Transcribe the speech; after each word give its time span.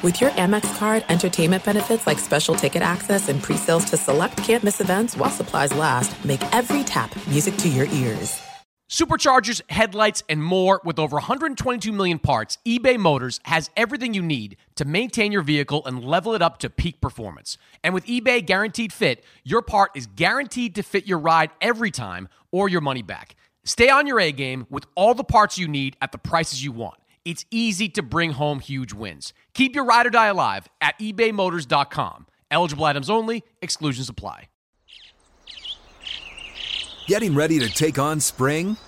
With 0.00 0.20
your 0.20 0.30
Amex 0.30 0.78
card, 0.78 1.04
entertainment 1.08 1.64
benefits 1.64 2.06
like 2.06 2.20
special 2.20 2.54
ticket 2.54 2.82
access 2.82 3.28
and 3.28 3.42
pre-sales 3.42 3.84
to 3.86 3.96
select 3.96 4.36
campus 4.36 4.80
events 4.80 5.16
while 5.16 5.28
supplies 5.28 5.74
last, 5.74 6.24
make 6.24 6.40
every 6.54 6.84
tap 6.84 7.10
music 7.26 7.56
to 7.56 7.68
your 7.68 7.86
ears. 7.86 8.40
Superchargers, 8.88 9.60
headlights, 9.68 10.22
and 10.28 10.40
more 10.40 10.80
with 10.84 11.00
over 11.00 11.16
122 11.16 11.90
million 11.90 12.20
parts, 12.20 12.58
eBay 12.64 12.96
Motors 12.96 13.40
has 13.46 13.70
everything 13.76 14.14
you 14.14 14.22
need 14.22 14.56
to 14.76 14.84
maintain 14.84 15.32
your 15.32 15.42
vehicle 15.42 15.84
and 15.84 16.04
level 16.04 16.32
it 16.32 16.42
up 16.42 16.58
to 16.58 16.70
peak 16.70 17.00
performance. 17.00 17.58
And 17.82 17.92
with 17.92 18.06
eBay 18.06 18.46
Guaranteed 18.46 18.92
Fit, 18.92 19.24
your 19.42 19.62
part 19.62 19.90
is 19.96 20.06
guaranteed 20.06 20.76
to 20.76 20.84
fit 20.84 21.08
your 21.08 21.18
ride 21.18 21.50
every 21.60 21.90
time 21.90 22.28
or 22.52 22.68
your 22.68 22.82
money 22.82 23.02
back. 23.02 23.34
Stay 23.64 23.90
on 23.90 24.06
your 24.06 24.20
A 24.20 24.30
game 24.30 24.64
with 24.70 24.86
all 24.94 25.14
the 25.14 25.24
parts 25.24 25.58
you 25.58 25.66
need 25.66 25.96
at 26.00 26.12
the 26.12 26.18
prices 26.18 26.62
you 26.62 26.70
want 26.70 26.98
it's 27.28 27.44
easy 27.50 27.90
to 27.90 28.02
bring 28.02 28.32
home 28.32 28.58
huge 28.58 28.94
wins. 28.94 29.34
Keep 29.52 29.74
your 29.74 29.84
ride 29.84 30.06
or 30.06 30.10
die 30.10 30.28
alive 30.28 30.66
at 30.80 30.98
ebaymotors.com. 30.98 32.26
Eligible 32.50 32.86
items 32.86 33.10
only, 33.10 33.44
exclusions 33.60 34.08
apply. 34.08 34.48
Getting 37.06 37.34
ready 37.34 37.58
to 37.58 37.68
take 37.68 37.98
on 37.98 38.20
spring? 38.20 38.78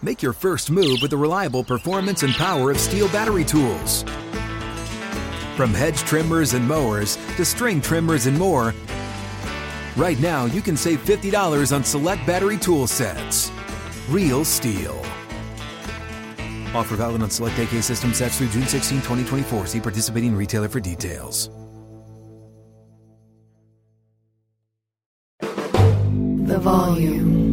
Make 0.00 0.22
your 0.22 0.32
first 0.32 0.70
move 0.70 1.00
with 1.02 1.10
the 1.10 1.18
reliable 1.18 1.62
performance 1.62 2.22
and 2.22 2.32
power 2.32 2.70
of 2.70 2.78
STIHL 2.78 3.12
battery 3.12 3.44
tools. 3.44 4.04
From 5.54 5.74
hedge 5.74 5.98
trimmers 5.98 6.54
and 6.54 6.66
mowers 6.66 7.16
to 7.36 7.44
string 7.44 7.82
trimmers 7.82 8.24
and 8.24 8.38
more, 8.38 8.74
right 9.98 10.18
now 10.18 10.46
you 10.46 10.62
can 10.62 10.78
save 10.78 11.04
$50 11.04 11.76
on 11.76 11.84
select 11.84 12.26
battery 12.26 12.56
tool 12.56 12.86
sets. 12.86 13.50
Real 14.08 14.46
STIHL. 14.46 15.19
Offer 16.74 16.96
valid 16.96 17.22
on 17.22 17.30
select 17.30 17.58
AK 17.58 17.82
system 17.82 18.14
sets 18.14 18.38
through 18.38 18.48
June 18.48 18.66
16, 18.66 18.98
2024. 18.98 19.66
See 19.66 19.80
participating 19.80 20.34
retailer 20.34 20.68
for 20.68 20.80
details. 20.80 21.50
The 25.40 26.58
volume. 26.58 27.50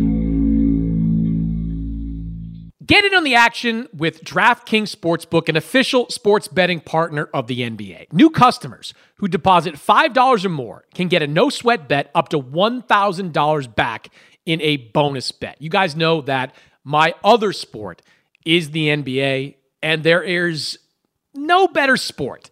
Get 2.88 3.04
in 3.04 3.14
on 3.14 3.26
the 3.26 3.36
action 3.36 3.90
with 3.94 4.24
DraftKings 4.24 4.96
Sportsbook, 4.96 5.50
an 5.50 5.58
official 5.58 6.10
sports 6.10 6.48
betting 6.48 6.80
partner 6.80 7.30
of 7.34 7.48
the 7.48 7.60
NBA. 7.60 8.14
New 8.14 8.30
customers 8.30 8.94
who 9.18 9.28
deposit 9.28 9.76
$5 9.76 10.46
or 10.46 10.50
more 10.50 10.86
can 10.94 11.10
get 11.10 11.22
a 11.22 11.28
no 11.28 11.50
sweat 11.50 11.90
bet 11.90 12.10
up 12.16 12.30
to 12.30 12.40
$1,000 12.40 13.76
back 13.76 14.08
in 14.46 14.62
a 14.62 14.78
bonus 14.78 15.34
bet. 15.34 15.62
You 15.62 15.70
guys 15.70 15.98
know 15.98 16.22
that 16.22 16.56
my 16.86 17.14
other 17.26 17.52
sport 17.52 18.02
is 18.48 18.72
the 18.72 18.88
NBA, 18.88 19.56
and 19.84 20.04
there 20.04 20.24
is 20.24 20.80
no 21.36 21.68
better 21.68 21.98
sport 21.98 22.50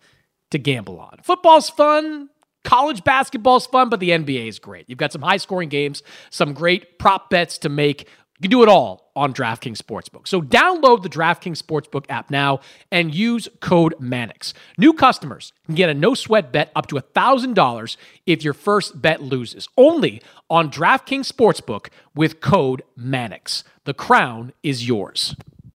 to 0.52 0.58
gamble 0.58 1.00
on. 1.00 1.20
Football's 1.24 1.70
fun, 1.70 2.30
college 2.66 3.04
basketball's 3.06 3.66
fun, 3.66 3.88
but 3.88 4.02
the 4.02 4.10
NBA 4.10 4.48
is 4.48 4.60
great. 4.60 4.90
You've 4.90 4.98
got 4.98 5.14
some 5.14 5.22
high 5.22 5.38
scoring 5.38 5.70
games, 5.70 6.04
some 6.30 6.54
great 6.54 7.00
prop 7.00 7.30
bets 7.30 7.58
to 7.60 7.70
make. 7.70 8.02
You 8.02 8.42
can 8.42 8.52
do 8.52 8.64
it 8.64 8.68
all 8.68 9.14
on 9.16 9.34
DraftKings 9.34 9.78
Sportsbook. 9.78 10.28
So 10.28 10.42
download 10.42 11.02
the 11.02 11.10
DraftKings 11.10 11.64
Sportsbook 11.64 12.04
app 12.10 12.30
now 12.30 12.60
and 12.92 13.16
use 13.16 13.48
code 13.62 13.96
Mannix. 13.98 14.54
New 14.78 14.92
customers 14.92 15.54
can 15.66 15.76
get 15.76 15.90
a 15.90 15.94
no 15.94 16.14
sweat 16.14 16.52
bet 16.52 16.74
up 16.76 16.88
to 16.88 16.96
$1,000 16.96 17.98
if 18.26 18.44
your 18.44 18.54
first 18.54 19.02
bet 19.02 19.22
loses. 19.22 19.70
Only 19.78 20.22
on 20.50 20.70
DraftKings 20.70 21.32
Sportsbook 21.32 21.88
with 22.14 22.42
code 22.42 22.84
Mannix. 22.98 23.64
The 23.86 23.94
crown 23.94 24.52
is 24.62 24.86
yours. 24.86 25.34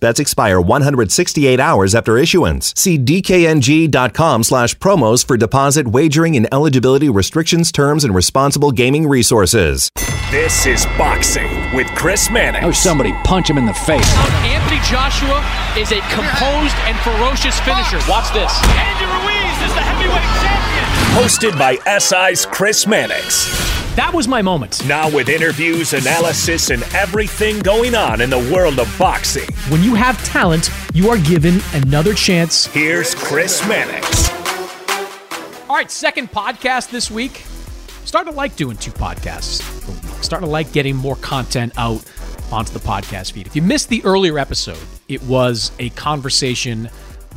bets 0.00 0.18
expire 0.18 0.60
168 0.60 1.60
hours 1.60 1.94
after 1.94 2.16
issuance. 2.16 2.72
See 2.76 2.98
dkng.com 2.98 4.42
slash 4.42 4.74
promos 4.78 5.24
for 5.24 5.36
deposit 5.36 5.88
wagering 5.88 6.36
and 6.36 6.48
eligibility 6.52 7.08
restrictions, 7.08 7.70
terms, 7.70 8.02
and 8.02 8.14
responsible 8.14 8.72
gaming 8.72 9.06
resources. 9.06 9.90
This 10.30 10.64
is 10.64 10.86
Boxing 10.96 11.74
with 11.74 11.86
Chris 11.96 12.30
Mannix. 12.30 12.64
Oh, 12.64 12.70
somebody 12.70 13.12
punch 13.24 13.50
him 13.50 13.58
in 13.58 13.66
the 13.66 13.74
face. 13.74 14.08
Anthony 14.44 14.80
Joshua 14.88 15.44
is 15.76 15.92
a 15.92 16.00
composed 16.12 16.76
and 16.86 16.96
ferocious 17.00 17.58
finisher. 17.60 17.98
Watch 18.08 18.32
this. 18.32 18.52
Andy 18.64 19.06
Ruiz 19.06 19.68
is 19.68 19.74
the 19.74 19.82
heavyweight 19.82 20.30
champion. 20.40 20.84
Hosted 21.18 21.58
by 21.58 21.98
SI's 21.98 22.46
Chris 22.46 22.86
Mannix. 22.86 23.79
That 23.96 24.14
was 24.14 24.28
my 24.28 24.40
moment. 24.40 24.86
Now, 24.86 25.10
with 25.10 25.28
interviews, 25.28 25.94
analysis, 25.94 26.70
and 26.70 26.82
everything 26.94 27.58
going 27.58 27.96
on 27.96 28.20
in 28.20 28.30
the 28.30 28.38
world 28.38 28.78
of 28.78 28.94
boxing. 28.96 29.48
When 29.68 29.82
you 29.82 29.96
have 29.96 30.22
talent, 30.24 30.70
you 30.94 31.10
are 31.10 31.18
given 31.18 31.60
another 31.72 32.14
chance. 32.14 32.66
Here's 32.66 33.16
Chris 33.16 33.66
Mannix. 33.66 34.30
All 35.68 35.74
right, 35.74 35.90
second 35.90 36.30
podcast 36.30 36.90
this 36.90 37.10
week. 37.10 37.44
Starting 38.04 38.32
to 38.32 38.36
like 38.36 38.54
doing 38.54 38.76
two 38.76 38.92
podcasts 38.92 39.60
a 39.88 39.90
week. 39.90 40.22
Starting 40.22 40.46
to 40.46 40.52
like 40.52 40.72
getting 40.72 40.94
more 40.94 41.16
content 41.16 41.72
out 41.76 42.04
onto 42.52 42.72
the 42.72 42.78
podcast 42.78 43.32
feed. 43.32 43.48
If 43.48 43.56
you 43.56 43.62
missed 43.62 43.88
the 43.88 44.04
earlier 44.04 44.38
episode, 44.38 44.78
it 45.08 45.22
was 45.24 45.72
a 45.80 45.90
conversation 45.90 46.88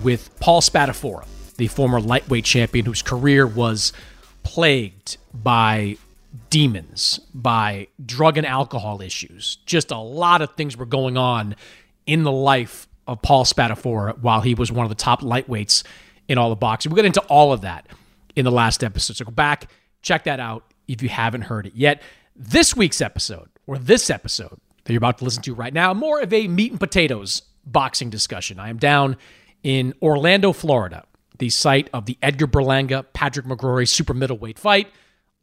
with 0.04 0.30
Paul 0.40 0.62
Spadafora, 0.62 1.26
the 1.58 1.66
former 1.68 2.00
lightweight 2.00 2.46
champion 2.46 2.86
whose 2.86 3.02
career 3.02 3.48
was 3.48 3.92
plagued 4.44 5.18
by 5.34 5.98
demons, 6.54 7.20
by 7.34 7.88
drug 8.06 8.38
and 8.38 8.46
alcohol 8.46 9.02
issues. 9.02 9.58
Just 9.66 9.90
a 9.90 9.98
lot 9.98 10.44
of 10.44 10.54
things 10.54 10.78
were 10.78 10.86
going 10.86 11.18
on 11.18 11.56
in 12.06 12.22
the 12.22 12.32
life 12.32 12.88
of 13.08 13.24
Paul 13.24 13.44
Spadafora 13.44 14.20
while 14.20 14.42
he 14.42 14.54
was 14.54 14.72
one 14.72 14.86
of 14.86 14.90
the 14.90 14.96
top 14.96 15.22
lightweights 15.22 15.84
in 16.28 16.38
all 16.38 16.52
of 16.52 16.60
boxing. 16.60 16.92
We 16.92 16.96
got 16.96 17.06
into 17.06 17.22
all 17.22 17.54
of 17.54 17.62
that 17.62 17.88
in 18.36 18.46
the 18.46 18.52
last 18.52 18.84
episode. 18.84 19.16
So 19.16 19.26
go 19.26 19.32
back, 19.32 19.72
check 20.04 20.26
that 20.26 20.40
out 20.40 20.72
if 20.88 21.02
you 21.02 21.10
haven't 21.10 21.42
heard 21.42 21.66
it 21.66 21.74
yet. 21.74 22.04
This 22.36 22.76
week's 22.76 23.02
episode, 23.02 23.50
or 23.66 23.80
this 23.80 24.12
episode 24.12 24.60
that 24.84 24.94
you're 24.94 25.00
about 25.00 25.18
to 25.18 25.24
listen 25.24 25.42
to 25.42 25.56
right 25.56 25.74
now, 25.74 25.92
more 25.96 26.22
of 26.22 26.32
a 26.32 26.48
meat 26.48 26.70
and 26.70 26.80
potatoes 26.80 27.42
boxing 27.66 28.12
discussion. 28.12 28.60
I 28.60 28.70
am 28.70 28.78
down 28.78 29.18
in 29.64 29.96
Orlando, 30.04 30.54
Florida, 30.54 31.06
the 31.40 31.50
site 31.50 31.90
of 31.94 32.06
the 32.06 32.16
Edgar 32.22 32.46
Berlanga 32.46 33.08
Patrick 33.12 33.48
McCrory 33.48 33.88
super 33.88 34.14
middleweight 34.14 34.60
fight. 34.60 34.88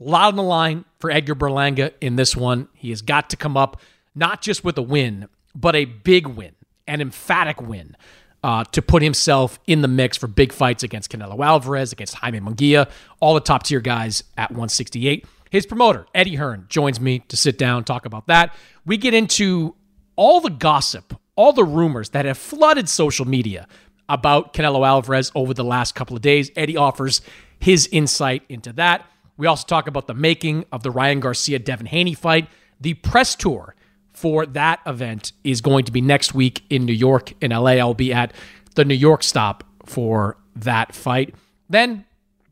A 0.00 0.04
lot 0.04 0.28
on 0.28 0.36
the 0.36 0.42
line 0.42 0.84
for 0.98 1.10
Edgar 1.10 1.34
Berlanga 1.34 1.92
in 2.00 2.16
this 2.16 2.34
one. 2.34 2.68
He 2.74 2.90
has 2.90 3.02
got 3.02 3.30
to 3.30 3.36
come 3.36 3.56
up 3.56 3.80
not 4.14 4.40
just 4.40 4.64
with 4.64 4.78
a 4.78 4.82
win, 4.82 5.28
but 5.54 5.76
a 5.76 5.84
big 5.84 6.26
win, 6.26 6.54
an 6.86 7.00
emphatic 7.00 7.60
win 7.60 7.96
uh, 8.42 8.64
to 8.64 8.82
put 8.82 9.02
himself 9.02 9.58
in 9.66 9.82
the 9.82 9.88
mix 9.88 10.16
for 10.16 10.26
big 10.26 10.52
fights 10.52 10.82
against 10.82 11.10
Canelo 11.10 11.44
Alvarez, 11.44 11.92
against 11.92 12.14
Jaime 12.14 12.40
Munguia, 12.40 12.88
all 13.20 13.34
the 13.34 13.40
top 13.40 13.64
tier 13.64 13.80
guys 13.80 14.24
at 14.36 14.50
168. 14.50 15.26
His 15.50 15.66
promoter, 15.66 16.06
Eddie 16.14 16.36
Hearn, 16.36 16.66
joins 16.68 17.00
me 17.00 17.20
to 17.28 17.36
sit 17.36 17.58
down, 17.58 17.84
talk 17.84 18.06
about 18.06 18.28
that. 18.28 18.54
We 18.86 18.96
get 18.96 19.14
into 19.14 19.74
all 20.16 20.40
the 20.40 20.50
gossip, 20.50 21.18
all 21.36 21.52
the 21.52 21.64
rumors 21.64 22.10
that 22.10 22.24
have 22.24 22.38
flooded 22.38 22.88
social 22.88 23.26
media 23.26 23.66
about 24.08 24.54
Canelo 24.54 24.86
Alvarez 24.86 25.30
over 25.34 25.52
the 25.52 25.64
last 25.64 25.94
couple 25.94 26.16
of 26.16 26.22
days. 26.22 26.50
Eddie 26.56 26.76
offers 26.76 27.20
his 27.58 27.88
insight 27.92 28.42
into 28.48 28.72
that. 28.74 29.04
We 29.40 29.46
also 29.46 29.66
talk 29.66 29.88
about 29.88 30.06
the 30.06 30.12
making 30.12 30.66
of 30.70 30.82
the 30.82 30.90
Ryan 30.90 31.18
Garcia 31.18 31.58
Devin 31.58 31.86
Haney 31.86 32.12
fight. 32.12 32.46
The 32.78 32.92
press 32.92 33.34
tour 33.34 33.74
for 34.12 34.44
that 34.44 34.80
event 34.86 35.32
is 35.44 35.62
going 35.62 35.86
to 35.86 35.92
be 35.92 36.02
next 36.02 36.34
week 36.34 36.62
in 36.68 36.84
New 36.84 36.92
York. 36.92 37.32
In 37.40 37.50
LA, 37.50 37.70
I'll 37.70 37.94
be 37.94 38.12
at 38.12 38.34
the 38.74 38.84
New 38.84 38.94
York 38.94 39.22
stop 39.22 39.64
for 39.86 40.36
that 40.56 40.94
fight. 40.94 41.34
Then 41.70 42.04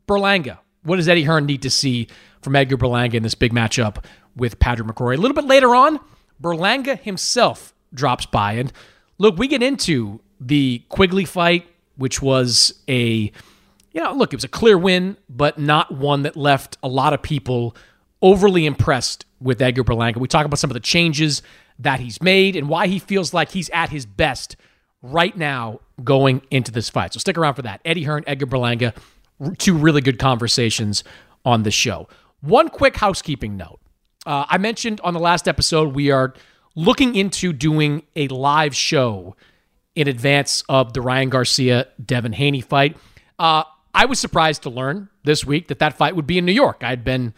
Berlanga. 0.07 0.57
What 0.81 0.95
does 0.95 1.07
Eddie 1.07 1.25
Hearn 1.25 1.45
need 1.45 1.61
to 1.61 1.69
see 1.69 2.07
from 2.41 2.55
Edgar 2.55 2.75
Berlanga 2.77 3.13
in 3.13 3.21
this 3.21 3.35
big 3.35 3.53
matchup 3.53 4.03
with 4.35 4.57
Patrick 4.57 4.87
McCrory? 4.87 5.15
A 5.15 5.21
little 5.21 5.35
bit 5.35 5.45
later 5.45 5.75
on, 5.75 5.99
Berlanga 6.41 6.97
himself 6.99 7.71
drops 7.93 8.25
by. 8.25 8.53
And 8.53 8.73
look, 9.19 9.37
we 9.37 9.47
get 9.47 9.61
into 9.61 10.21
the 10.41 10.81
Quigley 10.89 11.25
fight, 11.25 11.67
which 11.97 12.19
was 12.19 12.81
a 12.89 13.31
you 13.91 14.01
know, 14.01 14.13
look, 14.13 14.33
it 14.33 14.37
was 14.37 14.43
a 14.43 14.49
clear 14.49 14.77
win, 14.77 15.17
but 15.29 15.57
not 15.57 15.91
one 15.91 16.23
that 16.23 16.35
left 16.35 16.77
a 16.83 16.87
lot 16.87 17.13
of 17.13 17.21
people 17.21 17.75
overly 18.21 18.65
impressed 18.65 19.25
with 19.39 19.61
Edgar 19.61 19.83
Berlanga. 19.83 20.17
We 20.17 20.27
talk 20.27 20.45
about 20.45 20.59
some 20.59 20.69
of 20.69 20.73
the 20.73 20.81
changes 20.81 21.41
that 21.79 21.99
he's 21.99 22.21
made 22.21 22.55
and 22.55 22.67
why 22.67 22.87
he 22.87 22.99
feels 22.99 23.33
like 23.33 23.51
he's 23.51 23.69
at 23.69 23.89
his 23.89 24.05
best 24.05 24.57
right 25.01 25.35
now 25.35 25.79
going 26.03 26.41
into 26.51 26.71
this 26.71 26.89
fight. 26.89 27.13
So 27.13 27.19
stick 27.19 27.37
around 27.37 27.53
for 27.53 27.61
that. 27.61 27.81
Eddie 27.85 28.03
Hearn, 28.03 28.23
Edgar 28.27 28.45
Berlanga, 28.45 28.93
two 29.57 29.75
really 29.75 30.01
good 30.01 30.19
conversations 30.19 31.03
on 31.45 31.63
the 31.63 31.71
show. 31.71 32.07
One 32.41 32.69
quick 32.69 32.97
housekeeping 32.97 33.55
note. 33.55 33.79
Uh, 34.25 34.45
I 34.49 34.57
mentioned 34.57 34.99
on 35.01 35.13
the 35.13 35.19
last 35.19 35.47
episode 35.47 35.95
we 35.95 36.11
are 36.11 36.33
looking 36.75 37.15
into 37.15 37.53
doing 37.53 38.03
a 38.15 38.27
live 38.27 38.75
show 38.75 39.35
in 39.95 40.07
advance 40.07 40.63
of 40.69 40.93
the 40.93 41.01
Ryan 41.01 41.29
Garcia 41.29 41.87
Devin 42.03 42.33
Haney 42.33 42.61
fight. 42.61 42.97
Uh, 43.37 43.63
I 43.99 44.05
was 44.05 44.17
surprised 44.17 44.63
to 44.63 44.69
learn 44.69 45.09
this 45.25 45.43
week 45.43 45.67
that 45.67 45.79
that 45.79 45.97
fight 45.97 46.15
would 46.15 46.25
be 46.25 46.37
in 46.37 46.45
New 46.45 46.53
York. 46.53 46.83
I'd 46.85 47.03
been 47.03 47.33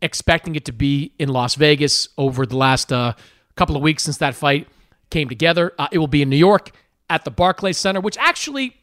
expecting 0.00 0.56
it 0.56 0.64
to 0.64 0.72
be 0.72 1.12
in 1.18 1.28
Las 1.28 1.56
Vegas 1.56 2.08
over 2.16 2.46
the 2.46 2.56
last 2.56 2.90
uh, 2.90 3.12
couple 3.54 3.76
of 3.76 3.82
weeks 3.82 4.04
since 4.04 4.16
that 4.16 4.34
fight 4.34 4.66
came 5.10 5.28
together. 5.28 5.74
Uh, 5.78 5.88
it 5.92 5.98
will 5.98 6.06
be 6.06 6.22
in 6.22 6.30
New 6.30 6.38
York 6.38 6.70
at 7.10 7.26
the 7.26 7.30
Barclays 7.30 7.76
Center, 7.76 8.00
which 8.00 8.16
actually 8.16 8.78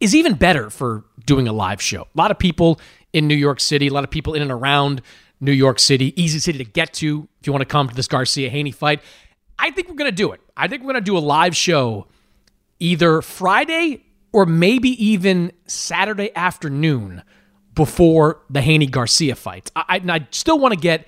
is 0.00 0.16
even 0.16 0.34
better 0.34 0.68
for 0.68 1.04
doing 1.24 1.46
a 1.46 1.52
live 1.52 1.80
show. 1.80 2.08
A 2.12 2.18
lot 2.18 2.32
of 2.32 2.40
people 2.40 2.80
in 3.12 3.28
New 3.28 3.36
York 3.36 3.60
City, 3.60 3.86
a 3.86 3.92
lot 3.92 4.02
of 4.02 4.10
people 4.10 4.34
in 4.34 4.42
and 4.42 4.50
around 4.50 5.00
New 5.40 5.52
York 5.52 5.78
City, 5.78 6.12
easy 6.20 6.40
city 6.40 6.58
to 6.58 6.68
get 6.68 6.92
to 6.94 7.28
if 7.40 7.46
you 7.46 7.52
want 7.52 7.62
to 7.62 7.66
come 7.66 7.88
to 7.88 7.94
this 7.94 8.08
Garcia 8.08 8.50
Haney 8.50 8.72
fight. 8.72 9.00
I 9.60 9.70
think 9.70 9.88
we're 9.88 9.94
going 9.94 10.10
to 10.10 10.16
do 10.16 10.32
it. 10.32 10.40
I 10.56 10.66
think 10.66 10.82
we're 10.82 10.92
going 10.92 11.04
to 11.04 11.08
do 11.08 11.16
a 11.16 11.20
live 11.20 11.54
show 11.54 12.08
either 12.80 13.22
Friday 13.22 14.06
or 14.32 14.46
maybe 14.46 14.90
even 15.04 15.52
Saturday 15.66 16.34
afternoon 16.34 17.22
before 17.74 18.42
the 18.50 18.60
Haney 18.60 18.86
Garcia 18.86 19.34
fight. 19.34 19.70
I, 19.76 19.84
I, 19.88 20.12
I 20.14 20.26
still 20.30 20.58
want 20.58 20.74
to 20.74 20.80
get 20.80 21.06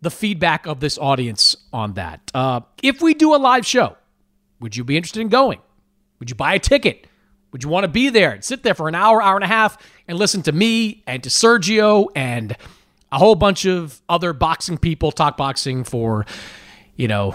the 0.00 0.10
feedback 0.10 0.66
of 0.66 0.80
this 0.80 0.98
audience 0.98 1.56
on 1.72 1.94
that. 1.94 2.30
Uh, 2.34 2.60
if 2.82 3.00
we 3.00 3.14
do 3.14 3.34
a 3.34 3.36
live 3.36 3.64
show, 3.64 3.96
would 4.60 4.76
you 4.76 4.84
be 4.84 4.96
interested 4.96 5.20
in 5.20 5.28
going? 5.28 5.60
Would 6.18 6.30
you 6.30 6.36
buy 6.36 6.54
a 6.54 6.58
ticket? 6.58 7.06
Would 7.52 7.62
you 7.62 7.70
want 7.70 7.84
to 7.84 7.88
be 7.88 8.10
there 8.10 8.32
and 8.32 8.44
sit 8.44 8.62
there 8.62 8.74
for 8.74 8.88
an 8.88 8.94
hour, 8.94 9.22
hour 9.22 9.34
and 9.34 9.44
a 9.44 9.48
half 9.48 9.78
and 10.08 10.18
listen 10.18 10.42
to 10.42 10.52
me 10.52 11.02
and 11.06 11.22
to 11.22 11.30
Sergio 11.30 12.08
and 12.14 12.56
a 13.10 13.18
whole 13.18 13.34
bunch 13.34 13.64
of 13.64 14.02
other 14.08 14.32
boxing 14.32 14.76
people 14.76 15.12
talk 15.12 15.36
boxing 15.36 15.84
for, 15.84 16.26
you 16.96 17.08
know, 17.08 17.34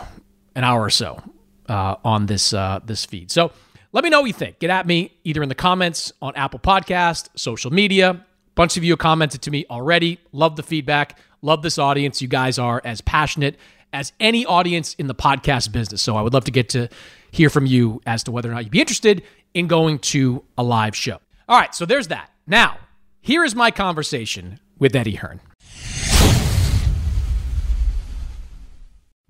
an 0.55 0.63
hour 0.63 0.81
or 0.81 0.89
so 0.89 1.21
uh, 1.67 1.95
on 2.03 2.27
this 2.27 2.53
uh, 2.53 2.79
this 2.85 3.05
feed? 3.05 3.31
So 3.31 3.51
let 3.93 4.03
me 4.03 4.09
know 4.09 4.21
what 4.21 4.27
you 4.27 4.33
think. 4.33 4.59
Get 4.59 4.69
at 4.69 4.87
me 4.87 5.11
either 5.23 5.43
in 5.43 5.49
the 5.49 5.55
comments 5.55 6.13
on 6.21 6.33
Apple 6.35 6.59
Podcast, 6.59 7.29
social 7.35 7.71
media. 7.71 8.11
A 8.11 8.25
bunch 8.55 8.77
of 8.77 8.83
you 8.83 8.93
have 8.93 8.99
commented 8.99 9.41
to 9.43 9.51
me 9.51 9.65
already. 9.69 10.19
Love 10.31 10.55
the 10.55 10.63
feedback. 10.63 11.17
Love 11.41 11.61
this 11.61 11.77
audience. 11.77 12.21
You 12.21 12.27
guys 12.27 12.57
are 12.57 12.81
as 12.85 13.01
passionate 13.01 13.57
as 13.93 14.13
any 14.19 14.45
audience 14.45 14.93
in 14.95 15.07
the 15.07 15.15
podcast 15.15 15.71
business. 15.71 16.01
So 16.01 16.15
I 16.15 16.21
would 16.21 16.33
love 16.33 16.45
to 16.45 16.51
get 16.51 16.69
to 16.69 16.87
hear 17.31 17.49
from 17.49 17.65
you 17.65 18.01
as 18.05 18.23
to 18.23 18.31
whether 18.31 18.49
or 18.49 18.53
not 18.53 18.63
you'd 18.63 18.71
be 18.71 18.79
interested 18.79 19.23
in 19.53 19.67
going 19.67 19.99
to 19.99 20.43
a 20.57 20.63
live 20.63 20.95
show. 20.95 21.19
All 21.49 21.59
right, 21.59 21.75
so 21.75 21.85
there's 21.85 22.07
that. 22.07 22.31
Now, 22.47 22.77
here 23.19 23.43
is 23.43 23.55
my 23.55 23.71
conversation 23.71 24.59
with 24.79 24.95
Eddie 24.95 25.15
Hearn. 25.15 25.41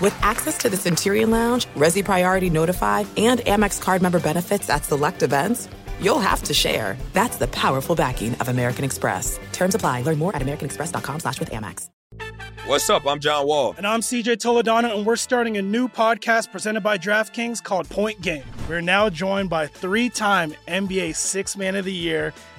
With 0.00 0.16
access 0.22 0.56
to 0.58 0.68
the 0.68 0.76
Centurion 0.76 1.30
Lounge, 1.30 1.66
Resy 1.74 2.04
Priority 2.04 2.50
Notify, 2.50 3.04
and 3.16 3.40
Amex 3.40 3.80
card 3.80 4.00
member 4.00 4.20
benefits 4.20 4.70
at 4.70 4.84
select 4.84 5.24
events, 5.24 5.68
you'll 6.00 6.20
have 6.20 6.40
to 6.44 6.54
share. 6.54 6.96
That's 7.14 7.36
the 7.36 7.48
powerful 7.48 7.96
backing 7.96 8.34
of 8.36 8.48
American 8.48 8.84
Express. 8.84 9.40
Terms 9.52 9.74
apply. 9.74 10.02
Learn 10.02 10.18
more 10.18 10.36
at 10.36 10.42
americanexpress.com 10.42 11.20
slash 11.20 11.40
with 11.40 11.50
Amex. 11.50 11.88
What's 12.66 12.88
up? 12.90 13.06
I'm 13.06 13.18
John 13.18 13.46
Wall. 13.46 13.74
And 13.76 13.86
I'm 13.86 14.00
CJ 14.00 14.36
Toledano, 14.36 14.94
and 14.94 15.04
we're 15.06 15.16
starting 15.16 15.56
a 15.56 15.62
new 15.62 15.88
podcast 15.88 16.52
presented 16.52 16.82
by 16.82 16.98
DraftKings 16.98 17.64
called 17.64 17.88
Point 17.88 18.20
Game. 18.20 18.44
We're 18.68 18.82
now 18.82 19.08
joined 19.08 19.48
by 19.48 19.66
three-time 19.66 20.54
NBA 20.68 21.16
Six 21.16 21.56
Man 21.56 21.74
of 21.76 21.86
the 21.86 21.92
Year, 21.92 22.34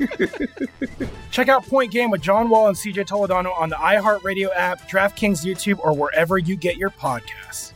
Check 1.30 1.48
out 1.48 1.66
Point 1.66 1.92
Game 1.92 2.10
with 2.10 2.22
John 2.22 2.48
Wall 2.48 2.68
and 2.68 2.76
CJ 2.76 3.06
Toledano 3.06 3.58
on 3.58 3.68
the 3.68 3.76
iHeartRadio 3.76 4.48
app, 4.54 4.88
DraftKings 4.88 5.44
YouTube, 5.44 5.78
or 5.80 5.92
wherever 5.92 6.38
you 6.38 6.56
get 6.56 6.76
your 6.76 6.90
podcasts. 6.90 7.72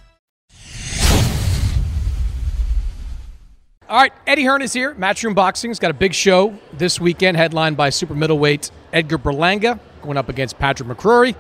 All 3.87 3.99
right, 4.01 4.13
Eddie 4.27 4.45
Hearn 4.45 4.63
is 4.63 4.73
here. 4.73 4.95
Matchroom 4.95 5.35
Boxing's 5.35 5.79
got 5.79 5.91
a 5.91 5.95
big 5.95 6.15
show 6.15 6.59
this 6.73 6.99
weekend, 6.99 7.37
headlined 7.37 7.77
by 7.77 7.91
super 7.91 8.15
middleweight 8.15 8.71
Edgar 8.95 9.19
Berlanga 9.19 9.79
going 10.03 10.17
up 10.17 10.29
against 10.31 10.59
Patrick 10.59 10.89
McCrory. 10.89 11.37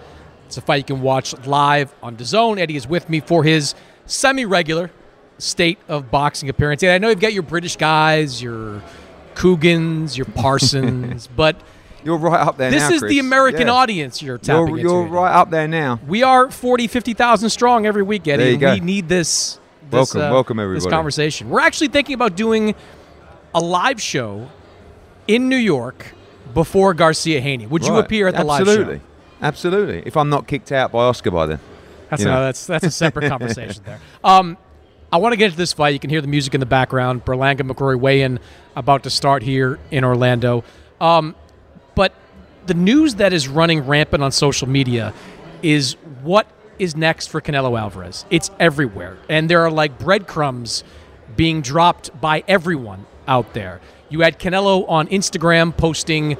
It's 0.46 0.58
a 0.58 0.60
fight 0.60 0.88
you 0.88 0.96
can 0.96 1.00
watch 1.00 1.34
live 1.46 1.94
on 2.02 2.16
DAZN. 2.16 2.58
Eddie 2.58 2.76
is 2.76 2.86
with 2.86 3.08
me 3.08 3.20
for 3.20 3.44
his 3.44 3.74
semi-regular 4.06 4.90
state 5.38 5.78
of 5.88 6.10
boxing 6.10 6.48
appearance. 6.48 6.82
And 6.82 6.92
I 6.92 6.98
know 6.98 7.08
you've 7.08 7.20
got 7.20 7.32
your 7.32 7.42
British 7.42 7.76
guys, 7.76 8.42
your 8.42 8.82
Coogans, 9.34 10.16
your 10.16 10.24
Parsons, 10.34 11.26
but 11.28 11.56
You're 12.04 12.18
right 12.18 12.40
up 12.40 12.56
there 12.56 12.70
this 12.70 12.88
now, 12.88 12.94
is 12.94 13.00
Chris. 13.00 13.10
the 13.10 13.18
American 13.18 13.66
Yeah. 13.68 13.72
audience 13.74 14.22
you're 14.22 14.38
tapping 14.38 14.68
You're, 14.68 14.78
into. 14.78 14.90
you're 14.90 15.06
right 15.06 15.32
up 15.34 15.50
there 15.50 15.66
now. 15.68 16.00
We 16.06 16.22
are 16.22 16.50
40, 16.50 16.86
50,000 16.86 17.50
strong 17.50 17.86
every 17.86 18.02
week, 18.02 18.26
Eddie. 18.28 18.42
There 18.44 18.52
you 18.52 18.58
go. 18.58 18.74
We 18.74 18.80
need 18.80 19.08
this. 19.08 19.58
this 19.90 20.14
Welcome, 20.14 20.20
uh, 20.20 20.32
welcome, 20.32 20.74
This 20.74 20.86
conversation. 20.86 21.50
We're 21.50 21.60
actually 21.60 21.88
thinking 21.88 22.14
about 22.14 22.36
doing 22.36 22.74
a 23.54 23.60
live 23.60 24.00
show 24.00 24.48
in 25.28 25.48
New 25.48 25.56
York 25.56 26.14
before 26.52 26.94
Garcia 26.94 27.40
Haney. 27.40 27.66
Would 27.66 27.86
you 27.86 27.96
appear 27.96 28.28
at 28.28 28.34
the 28.34 28.40
Absolutely. 28.40 28.64
live 28.64 28.66
show? 28.76 28.80
Absolutely. 28.92 29.00
Absolutely. 29.42 30.02
If 30.06 30.16
I'm 30.16 30.28
not 30.30 30.46
kicked 30.46 30.72
out 30.72 30.92
by 30.92 31.00
Oscar 31.04 31.30
by 31.30 31.46
then. 31.46 31.60
That's 32.10 32.22
no, 32.22 32.40
that's 32.44 32.66
that's 32.66 32.84
a 32.84 32.90
separate 32.90 33.28
conversation 33.34 33.82
there. 33.84 33.98
Um, 34.24 34.56
I 35.14 35.16
want 35.18 35.33
to 35.33 35.37
get 35.37 35.44
into 35.44 35.56
this 35.56 35.73
fight. 35.73 35.90
You 35.90 36.00
can 36.00 36.11
hear 36.11 36.21
the 36.21 36.26
music 36.26 36.54
in 36.54 36.61
the 36.61 36.66
background. 36.66 37.25
Berlanga 37.25 37.61
McCrory 37.61 37.97
weigh 37.97 38.23
in 38.23 38.40
about 38.75 39.04
to 39.04 39.11
start 39.11 39.44
here 39.44 39.78
in 39.92 40.02
Orlando. 40.02 40.64
Um, 41.00 41.37
but 41.94 42.12
the 42.66 42.75
news 42.75 43.14
that 43.14 43.33
is 43.33 43.47
running 43.47 43.87
rampant 43.87 44.25
on 44.25 44.33
social 44.33 44.68
media 44.68 45.14
is 45.62 45.92
what 46.25 46.49
is 46.80 46.97
next 46.97 47.28
for 47.28 47.40
Canelo 47.40 47.78
Alvarez. 47.78 48.26
It's 48.28 48.50
everywhere. 48.59 49.16
And 49.28 49.49
there 49.49 49.61
are 49.61 49.71
like 49.71 50.00
breadcrumbs 50.00 50.83
being 51.37 51.61
dropped 51.61 52.21
by 52.21 52.42
everyone 52.49 53.06
out 53.28 53.54
there. 53.54 53.80
You 54.09 54.23
had 54.23 54.40
Canelo 54.40 54.85
on 54.88 55.06
Instagram 55.06 55.76
posting 55.76 56.37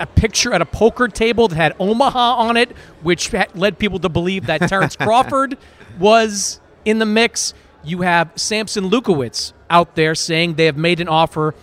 a 0.00 0.06
picture 0.06 0.54
at 0.54 0.62
a 0.62 0.66
poker 0.66 1.06
table 1.06 1.48
that 1.48 1.56
had 1.56 1.76
Omaha 1.78 2.36
on 2.36 2.56
it, 2.56 2.74
which 3.02 3.30
led 3.54 3.78
people 3.78 3.98
to 3.98 4.08
believe 4.08 4.46
that 4.46 4.70
Terrence 4.70 4.96
Crawford 4.96 5.58
was 5.98 6.60
in 6.88 6.98
the 6.98 7.06
mix. 7.06 7.54
You 7.84 8.00
have 8.02 8.32
Samson 8.36 8.90
Lewkowicz 8.90 9.52
out 9.70 9.94
there 9.94 10.14
saying 10.14 10.54
they 10.54 10.66
have 10.66 10.76
made 10.76 11.00
an 11.00 11.08
offer 11.08 11.54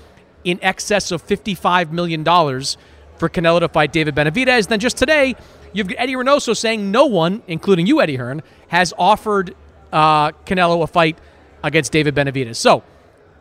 in 0.44 0.60
excess 0.62 1.12
of 1.12 1.26
$55 1.26 1.92
million 1.92 2.24
for 2.24 3.30
Canelo 3.30 3.60
to 3.60 3.68
fight 3.68 3.92
David 3.92 4.16
Benavidez. 4.16 4.68
Then 4.68 4.80
just 4.80 4.98
today, 4.98 5.36
you've 5.74 5.88
got 5.88 5.98
Eddie 6.00 6.14
Reynoso 6.14 6.56
saying 6.56 6.92
no 6.92 7.06
one, 7.06 7.42
including 7.48 7.88
you, 7.88 8.02
Eddie 8.02 8.18
Hearn, 8.18 8.44
has 8.68 8.94
offered 8.98 9.56
uh, 9.92 10.32
Canelo 10.46 10.84
a 10.84 10.88
fight 10.88 11.18
against 11.64 11.92
David 11.92 12.16
Benavidez. 12.16 12.58
So, 12.58 12.84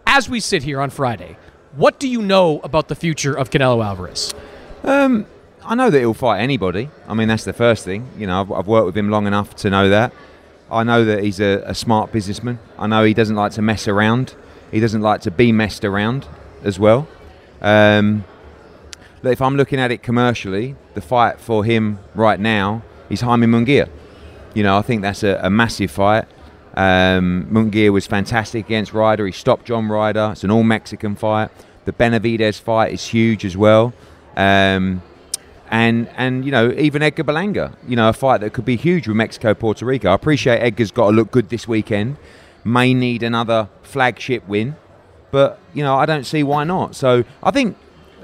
as 0.06 0.28
we 0.28 0.40
sit 0.40 0.62
here 0.62 0.80
on 0.80 0.90
Friday, 0.90 1.36
what 1.76 1.98
do 1.98 2.08
you 2.08 2.22
know 2.22 2.60
about 2.60 2.88
the 2.88 2.94
future 2.94 3.34
of 3.34 3.50
Canelo 3.50 3.84
Alvarez? 3.84 4.32
Um, 4.82 5.26
I 5.64 5.74
know 5.74 5.90
that 5.90 5.98
he'll 5.98 6.14
fight 6.14 6.40
anybody. 6.40 6.88
I 7.08 7.14
mean, 7.14 7.28
that's 7.28 7.44
the 7.44 7.52
first 7.52 7.84
thing. 7.84 8.08
You 8.16 8.26
know, 8.26 8.40
I've, 8.40 8.52
I've 8.52 8.66
worked 8.66 8.86
with 8.86 8.96
him 8.96 9.10
long 9.10 9.26
enough 9.26 9.54
to 9.56 9.70
know 9.70 9.88
that. 9.88 10.12
I 10.74 10.82
know 10.82 11.04
that 11.04 11.22
he's 11.22 11.38
a, 11.38 11.62
a, 11.66 11.74
smart 11.74 12.10
businessman. 12.10 12.58
I 12.76 12.88
know 12.88 13.04
he 13.04 13.14
doesn't 13.14 13.36
like 13.36 13.52
to 13.52 13.62
mess 13.62 13.86
around. 13.86 14.34
He 14.72 14.80
doesn't 14.80 15.02
like 15.02 15.20
to 15.20 15.30
be 15.30 15.52
messed 15.52 15.84
around 15.84 16.26
as 16.64 16.80
well. 16.80 17.06
Um, 17.62 18.24
if 19.22 19.40
I'm 19.40 19.56
looking 19.56 19.78
at 19.78 19.92
it 19.92 20.02
commercially, 20.02 20.74
the 20.94 21.00
fight 21.00 21.38
for 21.38 21.64
him 21.64 22.00
right 22.14 22.40
now 22.40 22.82
is 23.08 23.20
Jaime 23.20 23.46
Munguia. 23.46 23.88
You 24.52 24.64
know, 24.64 24.76
I 24.76 24.82
think 24.82 25.02
that's 25.02 25.22
a, 25.22 25.38
a 25.44 25.48
massive 25.48 25.92
fight. 25.92 26.24
Um, 26.76 27.48
was 27.52 28.06
fantastic 28.08 28.66
against 28.66 28.92
Ryder. 28.92 29.26
He 29.26 29.32
stopped 29.32 29.66
John 29.66 29.88
Ryder. 29.88 30.30
It's 30.32 30.42
an 30.42 30.50
all 30.50 30.64
Mexican 30.64 31.14
fight. 31.14 31.50
The 31.84 31.92
Benavidez 31.92 32.60
fight 32.60 32.92
is 32.92 33.06
huge 33.06 33.44
as 33.44 33.56
well. 33.56 33.92
Um, 34.36 35.02
and 35.70 36.08
and 36.16 36.44
you 36.44 36.50
know 36.50 36.72
even 36.72 37.02
Edgar 37.02 37.24
Berlanga, 37.24 37.74
you 37.86 37.96
know 37.96 38.08
a 38.08 38.12
fight 38.12 38.40
that 38.40 38.52
could 38.52 38.64
be 38.64 38.76
huge 38.76 39.08
with 39.08 39.16
Mexico 39.16 39.54
Puerto 39.54 39.84
Rico. 39.84 40.10
I 40.10 40.14
appreciate 40.14 40.58
Edgar's 40.58 40.90
got 40.90 41.10
to 41.10 41.16
look 41.16 41.30
good 41.30 41.48
this 41.48 41.66
weekend. 41.66 42.16
May 42.64 42.94
need 42.94 43.22
another 43.22 43.68
flagship 43.82 44.46
win, 44.48 44.76
but 45.30 45.58
you 45.72 45.82
know 45.82 45.96
I 45.96 46.06
don't 46.06 46.24
see 46.24 46.42
why 46.42 46.64
not. 46.64 46.94
So 46.94 47.24
I 47.42 47.50
think 47.50 47.76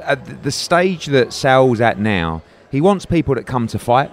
at 0.02 0.42
the 0.42 0.50
stage 0.50 1.06
that 1.06 1.32
Sal's 1.32 1.80
at 1.80 1.98
now, 1.98 2.42
he 2.70 2.80
wants 2.80 3.06
people 3.06 3.34
that 3.34 3.46
come 3.46 3.66
to 3.68 3.78
fight. 3.78 4.10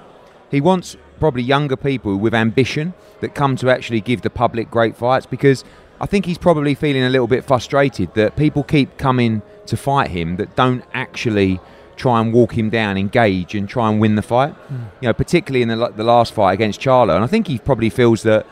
He 0.52 0.62
wants 0.62 0.96
probably 1.20 1.44
younger 1.44 1.76
people 1.76 2.18
with 2.18 2.34
ambition 2.34 2.94
that 3.22 3.34
come 3.34 3.56
to 3.58 3.70
actually 3.70 4.02
give 4.02 4.22
the 4.22 4.30
public 4.30 4.70
great 4.70 4.96
fights 4.96 5.26
because 5.26 5.64
I 6.00 6.06
think 6.06 6.26
he's 6.26 6.38
probably 6.38 6.76
feeling 6.76 7.04
a 7.04 7.10
little 7.10 7.28
bit 7.28 7.44
frustrated 7.44 8.14
that 8.14 8.36
people 8.36 8.64
keep 8.64 8.98
coming 8.98 9.42
to 9.66 9.76
fight 9.76 10.12
him 10.12 10.36
that 10.38 10.56
don't 10.56 10.84
actually 10.94 11.60
try 11.98 12.22
and 12.22 12.32
walk 12.32 12.58
him 12.58 12.70
down, 12.70 12.98
engage, 12.98 13.56
and 13.56 13.68
try 13.68 13.90
and 13.90 14.00
win 14.00 14.16
the 14.16 14.22
fight. 14.22 14.56
Mm. 14.72 14.86
You 15.02 15.08
know, 15.10 15.14
particularly 15.14 15.64
in 15.64 15.68
the, 15.68 15.92
the 15.96 16.04
last 16.04 16.34
fight 16.34 16.54
against 16.54 16.80
Charlo, 16.80 17.16
and 17.16 17.24
I 17.24 17.28
think 17.28 17.48
he 17.48 17.58
probably 17.58 17.90
feels 17.90 18.24
that 18.24 18.46